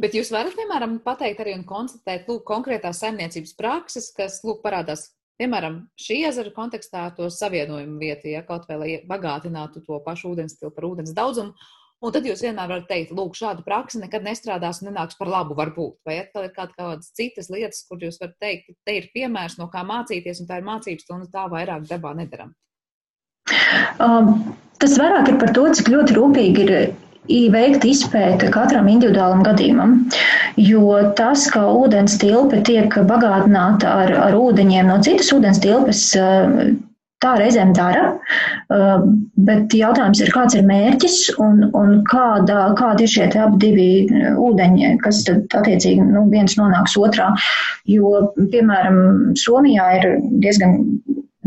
Bet 0.02 0.14
jūs 0.16 0.32
varat, 0.34 0.56
piemēram, 0.58 0.98
pateikt 1.04 1.44
arī 1.44 1.54
un 1.54 1.62
konstatēt, 1.66 2.26
lūk, 2.26 2.42
konkrētās 2.48 2.98
saimniecības 3.04 3.54
prakses, 3.58 4.10
kas, 4.16 4.40
lūk, 4.46 4.58
parādās, 4.64 5.12
piemēram, 5.38 5.84
šī 6.00 6.24
ezera 6.26 6.50
kontekstā 6.54 7.04
to 7.14 7.28
savienojumu 7.30 8.00
vietu, 8.00 8.32
ja 8.32 8.42
kaut 8.46 8.66
vai 8.66 8.78
lai 8.80 8.90
bagātinātu 9.06 9.84
to 9.86 10.00
pašu 10.02 10.32
ūdens 10.34 10.58
tilpu 10.58 10.82
ar 10.82 10.88
ūdens 10.90 11.14
daudzumu, 11.14 11.54
Un 11.98 12.12
tad 12.14 12.26
jūs 12.28 12.44
vienmēr 12.44 12.68
varat 12.70 12.84
teikt, 12.86 13.10
lūk, 13.10 13.34
šāda 13.34 13.64
praksa 13.66 13.98
nekad 13.98 14.22
nestrādās 14.22 14.78
un 14.82 14.92
nenāks 14.92 15.18
par 15.18 15.30
labu, 15.32 15.56
varbūt. 15.58 15.96
Vai 16.06 16.20
atkal 16.22 16.46
ir 16.46 16.52
kaut 16.54 16.76
kādas 16.78 17.10
citas 17.18 17.50
lietas, 17.50 17.82
kur 17.88 17.98
jūs 17.98 18.20
varat 18.22 18.36
teikt, 18.38 18.70
te 18.86 18.94
ir 19.00 19.08
piemērs, 19.16 19.58
no 19.58 19.66
kā 19.72 19.82
mācīties, 19.86 20.38
un 20.44 20.46
tā 20.50 20.60
ir 20.60 20.68
mācības 20.68 21.02
stunda, 21.08 21.26
tā 21.32 21.48
vairāk 21.50 21.88
dabā 21.90 22.14
nedaram. 22.20 22.54
Um, 23.98 24.54
tas 24.78 24.94
vairāk 25.00 25.32
ir 25.32 25.42
par 25.42 25.50
to, 25.56 25.66
cik 25.74 25.90
ļoti 25.90 26.14
rūpīgi 26.20 26.66
ir 26.68 27.50
veikta 27.52 27.90
izpēta 27.90 28.52
katram 28.54 28.86
individuālam 28.94 29.42
gadījumam. 29.46 29.98
Jo 30.58 31.00
tas, 31.18 31.48
ka 31.50 31.66
ūdens 31.80 32.14
tilpe 32.22 32.62
tiek 32.66 32.94
bagātināta 33.10 33.90
ar, 34.04 34.14
ar 34.28 34.38
ūdeņiem 34.38 34.86
no 34.86 35.02
citas 35.02 35.34
ūdens 35.34 35.58
tilpes, 35.66 36.04
Tā 37.18 37.32
reizēm 37.34 37.72
dara, 37.74 38.12
uh, 38.70 39.00
bet 39.48 39.74
jautājums 39.74 40.20
ir, 40.22 40.30
kāds 40.30 40.54
ir 40.54 40.66
mērķis 40.68 41.16
un, 41.42 41.64
un 41.74 41.96
kāda, 42.06 42.68
kādi 42.78 43.08
ir 43.08 43.10
šie 43.10 43.24
abi 43.42 43.58
divi 43.64 43.88
ūdeņi, 44.38 44.92
kas 45.02 45.24
tad 45.26 45.56
attiecīgi 45.58 46.04
nu, 46.12 46.28
viens 46.30 46.54
nonāks 46.60 46.94
otrā. 47.00 47.32
Jo, 47.90 48.28
piemēram, 48.38 49.00
Somijā 49.40 49.88
ir 49.98 50.06
diezgan 50.44 50.78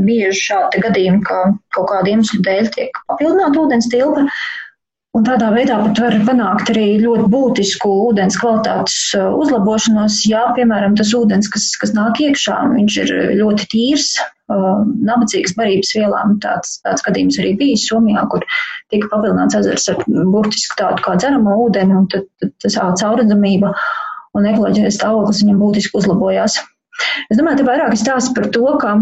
bieži 0.01 0.47
šādi 0.49 0.81
gadījumi, 0.83 1.21
ka 1.27 1.39
kaut 1.75 1.89
kādu 1.91 2.15
iemeslu 2.15 2.41
dēļ 2.45 2.69
tiek 2.75 2.99
papildināta 3.07 3.63
ūdens 3.63 3.89
tilpa. 3.91 4.27
Un 5.11 5.25
tādā 5.27 5.49
veidā 5.51 5.75
pat 5.83 5.97
var 5.99 6.13
panākt 6.23 6.69
arī 6.71 6.85
ļoti 7.01 7.25
būtisku 7.33 7.89
ūdens 8.07 8.37
kvalitātes 8.39 8.95
uh, 9.19 9.25
uzlabošanos, 9.35 10.21
ja, 10.29 10.45
piemēram, 10.55 10.95
tas 10.95 11.11
ūdens, 11.17 11.49
kas, 11.51 11.65
kas 11.81 11.91
nāk 11.97 12.21
iekšā, 12.23 12.55
viņš 12.71 12.95
ir 13.01 13.11
ļoti 13.41 13.67
tīrs, 13.73 14.05
uh, 14.21 14.85
nabadzīgs 15.09 15.57
barības 15.57 15.91
vielām. 15.97 16.37
Tāds, 16.43 16.77
tāds 16.85 17.03
gadījums 17.03 17.41
arī 17.43 17.51
bija 17.59 17.81
Somijā, 17.81 18.23
kur 18.31 18.47
tika 18.93 19.11
papildināts 19.11 19.59
ezers 19.59 19.89
ar 19.91 19.99
burtiski 20.07 20.79
tādu 20.79 21.03
kā 21.03 21.17
dzeramo 21.19 21.59
ūdeni, 21.65 21.97
un 21.99 22.07
tad, 22.13 22.29
tad 22.39 22.55
tas 22.63 22.79
caurredzamība 23.03 23.75
un 24.39 24.47
ekoloģiskais 24.47 24.95
stāvoklis 25.01 25.43
viņam 25.43 25.59
būtiski 25.65 25.99
uzlabojās. 25.99 26.61
Es 27.27 27.35
domāju, 27.35 27.59
te 27.59 27.67
vairāk 27.67 27.97
ir 27.97 27.99
stāsts 27.99 28.31
par 28.37 28.47
to, 28.55 28.63
ka 28.79 28.95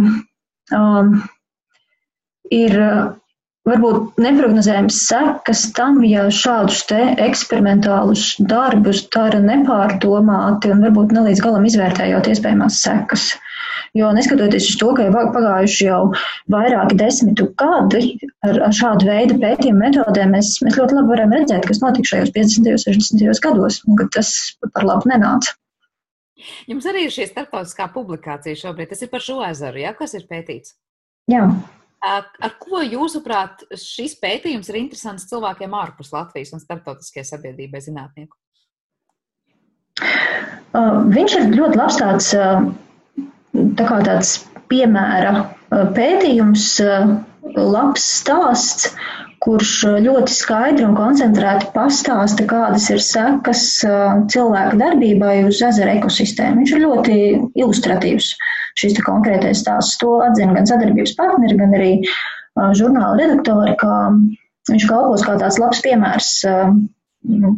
um, 0.74 1.16
ir 2.50 2.82
varbūt 3.70 4.20
neprognozējams 4.22 4.98
sekas 5.08 5.66
tam, 5.78 6.02
ja 6.08 6.28
šādus 6.34 6.82
eksperimentālus 6.92 8.32
darbus 8.40 9.04
dara 9.14 9.42
nepārdomāti 9.44 10.74
un 10.74 10.84
varbūt 10.86 11.14
ne 11.16 11.28
līdz 11.30 11.44
galam 11.46 11.68
izvērtējot 11.70 12.32
iespējamās 12.34 12.82
sekas. 12.86 13.30
Jo 13.98 14.12
neskatoties 14.14 14.68
uz 14.70 14.76
to, 14.78 14.92
ka 14.98 15.08
ir 15.08 15.16
pagājuši 15.16 15.88
jau 15.88 16.02
vairāki 16.54 16.98
desmitu 17.00 17.48
gadi 17.58 18.20
ar, 18.46 18.60
ar 18.68 18.76
šādu 18.76 19.08
veidu 19.10 19.40
pētījumu 19.42 19.82
metodēm, 19.82 20.36
mēs, 20.36 20.52
mēs 20.66 20.78
ļoti 20.78 21.00
labi 21.00 21.14
varam 21.16 21.34
redzēt, 21.34 21.66
kas 21.66 21.82
notika 21.82 22.12
šajos 22.12 22.36
50. 22.36 22.70
un 22.76 22.84
60. 22.86 23.42
gados, 23.48 23.82
un 23.88 23.98
ka 23.98 24.10
tas 24.20 24.30
par 24.76 24.86
labu 24.86 25.10
nenāca. 25.10 25.58
Jums 26.70 26.86
arī 26.88 27.08
ir 27.08 27.14
šī 27.14 27.28
starptautiskā 27.32 27.90
publikācija 27.96 28.62
šobrīd. 28.62 28.94
Tas 28.94 29.04
ir 29.04 29.12
par 29.12 29.26
šo 29.26 29.42
ezeru, 29.48 29.82
ja? 29.82 29.96
kas 29.98 30.16
ir 30.16 30.30
pētīts? 30.30 30.78
Jā. 31.30 31.50
Ar 32.00 32.54
ko 32.62 32.80
jūsuprāt 32.80 33.66
šis 33.76 34.16
pētījums 34.22 34.70
ir 34.72 34.78
interesants 34.80 35.28
cilvēkiem 35.28 35.74
ārpus 35.76 36.14
Latvijas 36.16 36.54
un 36.56 36.62
starptautiskajai 36.64 37.28
sabiedrībai 37.28 37.82
zinātnieku? 37.84 38.38
Viņš 41.16 41.36
ir 41.36 41.50
ļoti 41.58 41.80
labs 41.80 41.98
tāds, 42.00 42.30
tā 43.76 43.88
tāds 44.06 44.36
piemēra 44.72 45.34
pētījums, 45.98 46.68
labs 47.58 48.06
stāsts, 48.20 48.94
kurš 49.44 49.74
ļoti 50.04 50.36
skaidri 50.36 50.86
un 50.88 50.96
koncentrēti 50.98 51.70
pastāsta, 51.76 52.48
kādas 52.48 52.90
ir 52.92 53.04
sekas 53.04 53.66
cilvēku 54.32 54.80
darbībai 54.80 55.36
uz 55.48 55.62
ezera 55.64 55.96
ekosistēmu. 56.00 56.62
Viņš 56.62 56.74
ir 56.76 56.84
ļoti 56.86 57.20
ilustratīvs 57.60 58.34
šis 58.80 59.00
konkrētais 59.06 59.64
stāsts. 59.64 59.98
To 60.02 60.20
atzina 60.26 60.56
gan 60.58 60.68
sadarbības 60.70 61.16
partneri, 61.20 61.58
gan 61.60 61.76
arī 61.78 61.92
žurnāla 62.78 63.18
redaktori, 63.20 63.76
ka 63.80 64.12
viņš 64.70 64.86
kalpos 64.90 65.26
kā 65.26 65.36
tāds 65.42 65.60
labs 65.62 65.82
piemērs, 65.86 66.32
nu, 67.34 67.54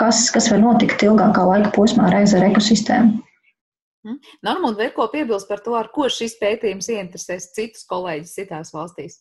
kas, 0.00 0.28
kas 0.34 0.50
var 0.52 0.62
notikt 0.62 1.02
ilgākā 1.06 1.46
laika 1.46 1.72
posmā 1.74 2.08
ar 2.08 2.20
ezera 2.22 2.50
ekosistēmu. 2.50 3.20
Normūna, 4.46 4.76
vai 4.78 4.86
ir 4.88 4.94
ko 4.96 5.10
piebilst 5.12 5.48
par 5.50 5.60
to, 5.64 5.74
ar 5.76 5.90
ko 5.92 6.06
šis 6.08 6.38
pētījums 6.40 6.88
ieinteresēs 6.88 7.50
citus 7.56 7.84
kolēģus 7.88 8.32
citās 8.38 8.72
valstīs? 8.72 9.18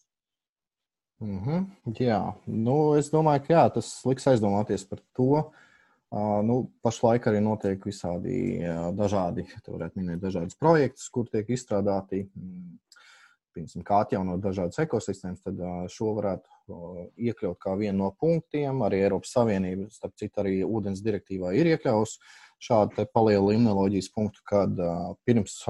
Mm 1.19 1.39
-hmm, 1.43 1.95
jā, 1.99 2.19
nu, 2.47 2.95
es 2.95 3.09
domāju, 3.11 3.43
ka 3.43 3.53
jā, 3.53 3.63
tas 3.75 3.89
liks 4.07 4.29
aizdomāties 4.31 4.85
par 4.87 5.01
to. 5.19 5.33
Uh, 5.41 5.68
nu, 6.11 6.59
pašlaik 6.81 7.27
arī 7.29 7.41
notiek 7.45 7.83
visādi 7.85 8.59
dažādi, 8.97 9.45
tā 9.61 9.73
varētu 9.73 10.01
minēt, 10.01 10.21
dažādas 10.23 10.57
projektus, 10.57 11.09
kur 11.13 11.29
tiek 11.29 11.49
izstrādāti, 11.53 12.23
mm, 12.33 12.79
piemēram, 13.53 13.85
kā 13.85 14.01
atjaunot 14.05 14.41
dažādas 14.41 14.81
ekosistēmas, 14.81 15.43
tad 15.45 15.61
šo 15.93 16.15
varētu 16.17 16.77
iekļaut 17.29 17.59
kā 17.61 17.75
vienu 17.77 18.05
no 18.05 18.11
punktiem. 18.19 18.81
Arī 18.85 19.03
Eiropas 19.05 19.33
Savienība, 19.35 19.89
starp 19.93 20.15
citu, 20.19 20.41
arī 20.41 20.59
ūdens 20.65 21.03
direktīvā 21.05 21.53
ir 21.57 21.73
iekļauts 21.75 22.17
šādu 22.59 23.05
palielu 23.13 23.53
limnoloģijas 23.53 24.09
punktu, 24.15 24.43
kad 24.49 24.81
pirms 25.27 25.61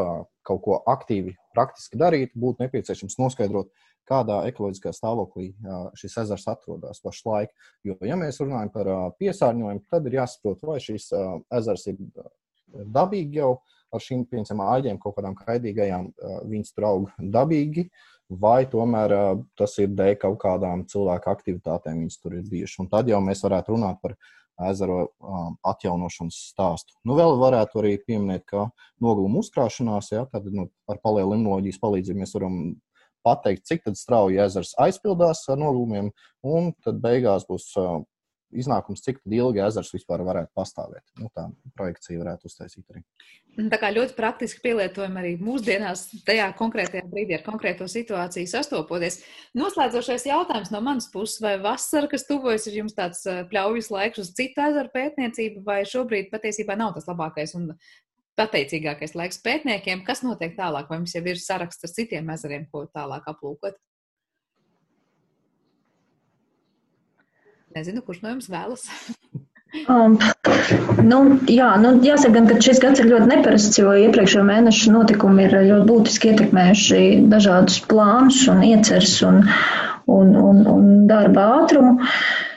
kaut 0.48 0.64
ko 0.66 0.80
aktīvi, 0.90 1.36
praktiski 1.54 2.00
darīt, 2.02 2.34
būtu 2.34 2.64
nepieciešams 2.64 3.20
noskaidrot, 3.22 3.70
kādā 4.10 4.42
ekoloģiskā 4.50 4.94
stāvoklī 4.96 5.52
šis 6.00 6.18
ezers 6.24 6.48
atrodas 6.52 7.02
pašlaik. 7.04 7.54
Jo, 7.86 7.96
ja 8.06 8.18
mēs 8.20 8.42
runājam 8.42 8.72
par 8.74 8.92
piesārņojumu, 9.22 9.86
tad 9.92 10.08
ir 10.10 10.20
jāsaprot, 10.20 10.64
vai 10.66 10.80
šis 10.84 11.12
ezers 11.60 11.90
ir 11.94 12.00
dabīgi 12.70 13.42
jau 13.42 13.60
ar 13.94 14.04
šīm 14.04 14.26
piemēram 14.30 14.64
āģiem, 14.66 15.00
kaut 15.02 15.18
kādām 15.18 15.36
kaidīgajām, 15.38 16.12
viņas 16.50 16.74
tur 16.76 16.90
aug 16.90 17.14
dabīgi. 17.20 17.90
Vai 18.30 18.68
tomēr 18.70 19.16
tas 19.58 19.72
ir 19.82 19.96
dēļ 19.98 20.20
kaut 20.22 20.36
kādām 20.44 20.84
cilvēku 20.90 21.32
aktivitātēm, 21.32 22.04
viņas 22.04 22.20
tur 22.22 22.36
ir 22.38 22.44
bijušas. 22.46 22.84
Un 22.84 22.90
tad 22.92 23.10
jau 23.10 23.18
mēs 23.26 23.42
varētu 23.42 23.74
runāt 23.74 23.98
par 24.04 24.14
ezeru 24.70 24.98
um, 25.08 25.56
atjaunošanas 25.66 26.38
stāstu. 26.52 26.94
Nu, 27.08 27.16
vēl 27.18 27.38
varētu 27.40 27.82
arī 27.82 27.96
pieminēt, 28.04 28.44
ka 28.50 28.68
noguluma 29.02 29.42
uzkrāšanās, 29.44 30.12
ja, 30.14 30.26
tad 30.30 30.50
nu, 30.52 30.68
ar 30.92 31.00
palielinājuma 31.02 31.38
limnoloģijas 31.38 31.82
palīdzību 31.82 32.24
mēs 32.24 32.36
varam 32.36 32.60
pateikt, 33.26 33.66
cik 33.70 33.90
strauji 33.98 34.40
ezers 34.44 34.76
aizpildās 34.82 35.46
ar 35.50 35.60
nolūmiem, 35.62 36.14
un 36.46 36.72
tad 36.86 37.02
beigās 37.04 37.48
būs 37.50 37.72
iznākums, 38.56 39.04
cik 39.06 39.20
ilgi 39.30 39.62
ezers 39.62 39.92
vispār 39.94 40.24
varētu 40.26 40.52
pastāvēt. 40.58 41.04
Nu, 41.20 41.30
tā 41.36 41.48
projekcija 41.78 42.22
varētu 42.22 42.50
uztaisīt 42.50 42.86
arī. 42.90 43.04
Tā 43.60 43.80
kā 43.82 43.90
ļoti 43.92 44.16
praktiski 44.16 44.62
pielietojam 44.64 45.18
arī 45.20 45.34
mūsdienās, 45.42 46.06
tajā 46.28 46.48
konkrētajā 46.58 47.04
brīdī 47.12 47.36
ar 47.36 47.44
konkrēto 47.46 47.90
situāciju 47.92 48.50
sastopoties. 48.50 49.20
Noslēdzošais 49.58 50.30
jautājums 50.30 50.72
no 50.74 50.82
manas 50.86 51.10
puses, 51.12 51.42
vai 51.44 51.58
vasara, 51.62 52.10
kas 52.12 52.26
tuvojas, 52.30 52.70
ir 52.70 52.80
jums 52.82 52.96
tāds 52.98 53.26
pļaujas 53.52 53.92
laiks 53.94 54.24
uz 54.24 54.34
citu 54.38 54.64
ezeru 54.70 54.94
pētniecību, 54.96 55.66
vai 55.66 55.82
šobrīd 55.90 56.32
patiesībā 56.34 56.78
nav 56.80 56.96
tas 56.98 57.10
labākais 57.10 57.58
un 57.60 57.74
pateicīgākais 58.40 59.16
laiks 59.20 59.42
pētniekiem. 59.44 60.06
Kas 60.08 60.24
notiek 60.26 60.56
tālāk? 60.58 60.90
Vai 60.90 61.02
mums 61.02 61.16
jau 61.16 61.24
ir 61.28 61.40
saraksts 61.42 61.86
ar 61.86 61.94
citiem 61.94 62.32
ezeriem, 62.34 62.66
ko 62.72 62.86
tālāk 62.90 63.28
aplūkot? 63.30 63.78
Nezinu, 67.76 68.02
kurš 68.06 68.24
no 68.24 68.36
jums 68.36 68.50
vēlas. 68.52 68.88
Um, 69.86 70.16
nu, 71.06 71.18
jā, 71.46 71.68
nu, 71.78 71.92
jāsaka, 72.02 72.32
gan, 72.40 72.48
ka 72.50 72.56
šis 72.66 72.80
gads 72.82 73.04
ir 73.04 73.06
ļoti 73.12 73.28
neparasts, 73.30 73.78
jo 73.78 73.92
iepriekšējo 74.02 74.42
mēnešu 74.48 74.96
notikumi 74.96 75.46
ir 75.46 75.54
ļoti 75.68 75.86
būtiski 75.86 76.32
ietekmējuši 76.32 77.02
dažādus 77.30 77.78
plānus 77.86 78.40
un 78.50 78.64
ieceres 78.66 79.14
un, 79.30 79.44
un, 80.10 80.34
un, 80.42 80.64
un 80.74 80.90
darba 81.12 81.46
ātrumu. 81.60 82.00
Uh, 82.00 82.49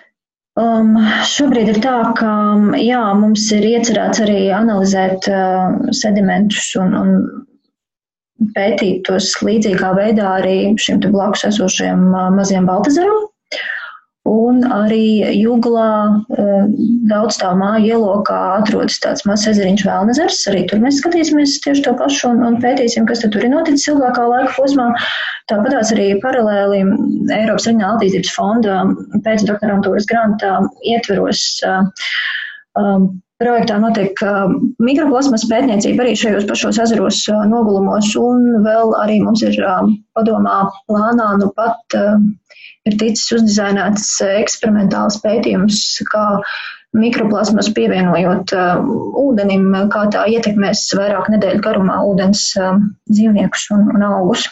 Um, 0.61 0.99
šobrīd 1.25 1.71
ir 1.73 1.79
tā, 1.81 1.95
ka 2.19 2.31
jā, 2.77 3.01
mums 3.17 3.47
ir 3.57 3.65
iecerēts 3.71 4.21
arī 4.21 4.51
analizēt 4.53 5.29
uh, 5.33 5.79
sedimentus 5.97 6.67
un, 6.77 6.93
un 6.93 8.51
pētīt 8.53 9.01
tos 9.09 9.31
līdzīgā 9.41 9.95
veidā 9.97 10.35
arī 10.43 10.57
šim 10.77 11.01
blakus 11.07 11.47
esošajam 11.49 12.05
uh, 12.11 12.29
mazajam 12.37 12.69
Baltazaram. 12.69 13.32
Un 14.29 14.61
arī 14.71 15.19
Juglā 15.35 16.23
eh, 16.39 16.67
daudz 17.11 17.41
tā 17.41 17.49
māju 17.59 17.89
ielokā 17.97 18.37
atrodas 18.61 19.01
tāds 19.03 19.25
mazs 19.27 19.49
ezeriņš 19.51 19.83
Vēlnezers. 19.89 20.39
Arī 20.53 20.61
tur 20.71 20.79
mēs 20.85 21.01
skatīsimies 21.03 21.57
tieši 21.65 21.83
to 21.89 21.95
pašu 21.99 22.29
un, 22.31 22.45
un 22.47 22.61
pētīsim, 22.63 23.09
kas 23.09 23.25
tur 23.25 23.43
ir 23.43 23.51
noticis 23.51 23.89
ilgākā 23.91 24.29
laika 24.31 24.53
posmā. 24.55 24.93
Tāpatās 25.51 25.91
arī 25.97 26.13
paralēli 26.23 26.85
Eiropas 27.35 27.67
Reģionāla 27.67 27.99
attīstības 27.99 28.31
fonda 28.37 28.79
pēcdoktorantūras 29.27 30.07
grantā 30.13 30.55
ietveros 30.87 31.43
um, 32.79 33.11
projektā 33.43 33.81
notiek 33.83 34.23
mikroplasmas 34.79 35.49
pētniecība 35.51 36.05
arī 36.05 36.15
šajos 36.21 36.47
pašos 36.47 36.79
ezeros 36.85 37.25
nogulumos, 37.51 38.13
un 38.23 38.63
vēl 38.63 38.95
arī 39.03 39.19
mums 39.25 39.43
ir 39.43 39.59
padomā 40.15 40.61
plānā 40.87 41.33
nu 41.43 41.51
pat 41.59 41.99
ir 42.89 42.99
ticis 43.01 43.31
uzdizainēts 43.37 44.07
eh, 44.25 44.39
eksperimentāls 44.43 45.21
pētījums, 45.23 45.83
kā 46.11 46.25
mikroplasmas 46.93 47.71
pievienojot 47.73 48.53
uh, 48.53 48.83
ūdenim, 49.23 49.71
kā 49.93 50.03
tā 50.13 50.27
ietekmēs 50.29 50.83
vairāk 50.99 51.31
nedēļu 51.33 51.63
garumā 51.65 52.03
ūdens 52.05 52.51
uh, 52.61 52.75
dzīvniekus 53.09 53.71
un, 53.73 53.87
un 53.95 54.05
augus. 54.11 54.45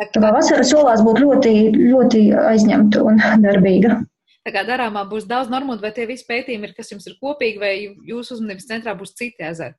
Tā 0.00 0.08
kā 0.16 0.32
vasara 0.34 0.64
solās 0.66 1.04
būt 1.06 1.20
ļoti, 1.22 1.52
ļoti 1.76 2.24
aizņemta 2.50 3.04
un 3.06 3.22
darbīga. 3.46 4.00
Tā 4.42 4.50
kā 4.56 4.64
darāmā 4.66 5.04
būs 5.06 5.28
daudz 5.30 5.52
normu, 5.52 5.76
vai 5.78 5.92
tie 5.94 6.08
visi 6.10 6.26
pētījumi 6.26 6.66
ir, 6.66 6.74
kas 6.74 6.90
jums 6.90 7.06
ir 7.06 7.14
kopīgi, 7.22 7.62
vai 7.62 7.74
jūsu 8.10 8.40
uzmanības 8.40 8.66
centrā 8.66 8.96
būs 8.98 9.14
citi 9.14 9.46
ezeri? 9.46 9.78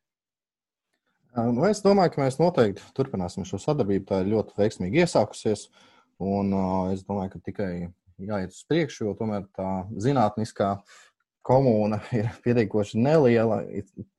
Nu, 1.36 1.66
es 1.68 1.84
domāju, 1.84 2.14
ka 2.14 2.24
mēs 2.24 2.40
noteikti 2.40 2.86
turpināsim 2.96 3.44
šo 3.50 3.60
sadarbību. 3.60 4.06
Tā 4.08 4.22
ir 4.22 4.32
ļoti 4.38 4.56
veiksmīgi 4.62 5.04
iesākusies. 5.04 5.66
Uh, 5.68 5.93
Un 6.24 6.54
es 6.94 7.04
domāju, 7.08 7.36
ka 7.36 7.42
tikai 7.50 7.72
jāiet 8.22 8.54
uz 8.54 8.62
priekšu, 8.70 9.08
jo 9.10 9.16
tomēr 9.20 9.48
tā 9.58 9.70
zinātniskā 10.02 10.78
komūna 11.44 12.00
ir 12.20 12.30
pietiekoši 12.46 13.02
neliela. 13.04 13.62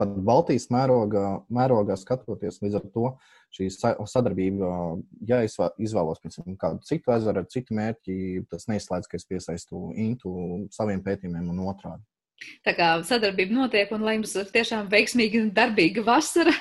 Pat 0.01 0.17
Baltijas 0.27 0.69
mērogā, 0.75 1.27
mērogā 1.53 1.97
skatoties, 2.01 2.61
līdz 2.63 2.81
ar 2.81 2.89
to 2.95 3.13
šī 3.55 3.69
sadarbība, 3.71 4.71
ja 5.29 5.41
es 5.47 5.57
izvēlos 5.79 6.21
piemēram, 6.23 6.59
kādu 6.61 6.83
citu 6.89 7.15
ezeru 7.15 7.45
ar 7.45 7.51
citu 7.53 7.77
mērķi, 7.79 8.17
tas 8.51 8.67
neizslēdz, 8.71 9.09
ka 9.09 9.21
es 9.21 9.29
piesaistu 9.31 9.93
intu 9.95 10.35
saviem 10.75 11.05
pētījumiem 11.05 11.53
un 11.55 11.63
otrādi. 11.71 12.03
Tā 12.65 12.73
kā 12.77 12.89
sadarbība 13.07 13.55
notiek, 13.55 13.91
un 13.95 14.03
lai 14.05 14.17
jums 14.17 14.33
tiešām 14.53 14.89
veiksmīga 14.93 15.41
un 15.41 15.51
darbīga 15.55 16.03
vasara, 16.05 16.53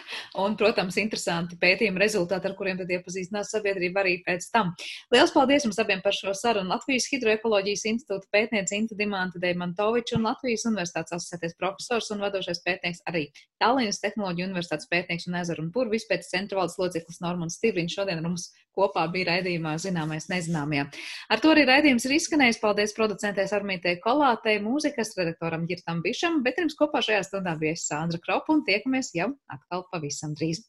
un, 0.43 0.55
protams, 0.59 0.97
interesanti 1.01 1.57
pētījuma 1.59 2.01
rezultāti, 2.03 2.49
ar 2.49 2.55
kuriem 2.57 2.77
tad 2.79 2.91
iepazīstinās 2.93 3.51
sabiedrība 3.55 4.03
arī 4.03 4.13
pēc 4.25 4.49
tam. 4.53 4.73
Lielas 5.13 5.33
paldies 5.35 5.65
jums 5.67 5.79
abiem 5.81 6.03
par 6.05 6.15
šo 6.15 6.33
sarunu. 6.37 6.71
Latvijas 6.73 7.07
Hidroekoloģijas 7.11 7.85
institūta 7.89 8.29
pētniece 8.35 8.77
Inta 8.77 8.97
Dimanta 8.99 9.41
Deimantoviča 9.43 10.17
un 10.19 10.27
Latvijas 10.29 10.67
Universitātes 10.69 11.17
asociētais 11.17 11.57
profesors 11.59 12.11
un 12.13 12.23
vadošais 12.23 12.63
pētnieks 12.67 13.03
arī 13.09 13.25
Tallinas 13.61 14.01
Tehnoloģiju 14.03 14.49
Universitātes 14.51 14.89
pētnieks 14.91 15.29
un 15.29 15.39
ezeru 15.41 15.65
un 15.65 15.73
purvis 15.73 16.07
pēc 16.09 16.29
centra 16.29 16.61
valdes 16.61 16.77
loceklis 16.81 17.21
Normans 17.23 17.57
Stīvriņš 17.59 17.97
šodien 17.99 18.21
ar 18.21 18.27
mums 18.29 18.51
kopā 18.75 19.05
bija 19.13 19.29
raidījumā 19.31 19.75
Zināmais 19.81 20.29
nezināmajā. 20.31 20.87
Ar 21.29 21.43
to 21.43 21.53
arī 21.53 21.65
raidījums 21.69 22.07
ir 22.07 22.17
izskanējis. 22.17 22.61
Paldies 22.63 22.95
producentēs 22.97 23.53
Armītei 23.55 23.99
Kolātei, 24.03 24.59
mūzikas 24.63 25.15
redaktoram 25.19 25.67
Girtam 25.69 26.01
Bišam, 26.05 26.41
bet 26.45 26.61
jums 26.61 26.77
kopā 26.79 27.03
šajā 27.05 27.23
stundā 27.29 27.57
bija 27.59 27.77
Sandra 27.79 28.21
Kropa 28.23 28.55
un 28.55 28.65
tiekamies 28.67 29.13
jau 29.17 29.33
atkal 29.51 29.85
pavisam 29.93 30.33
drīz. 30.37 30.63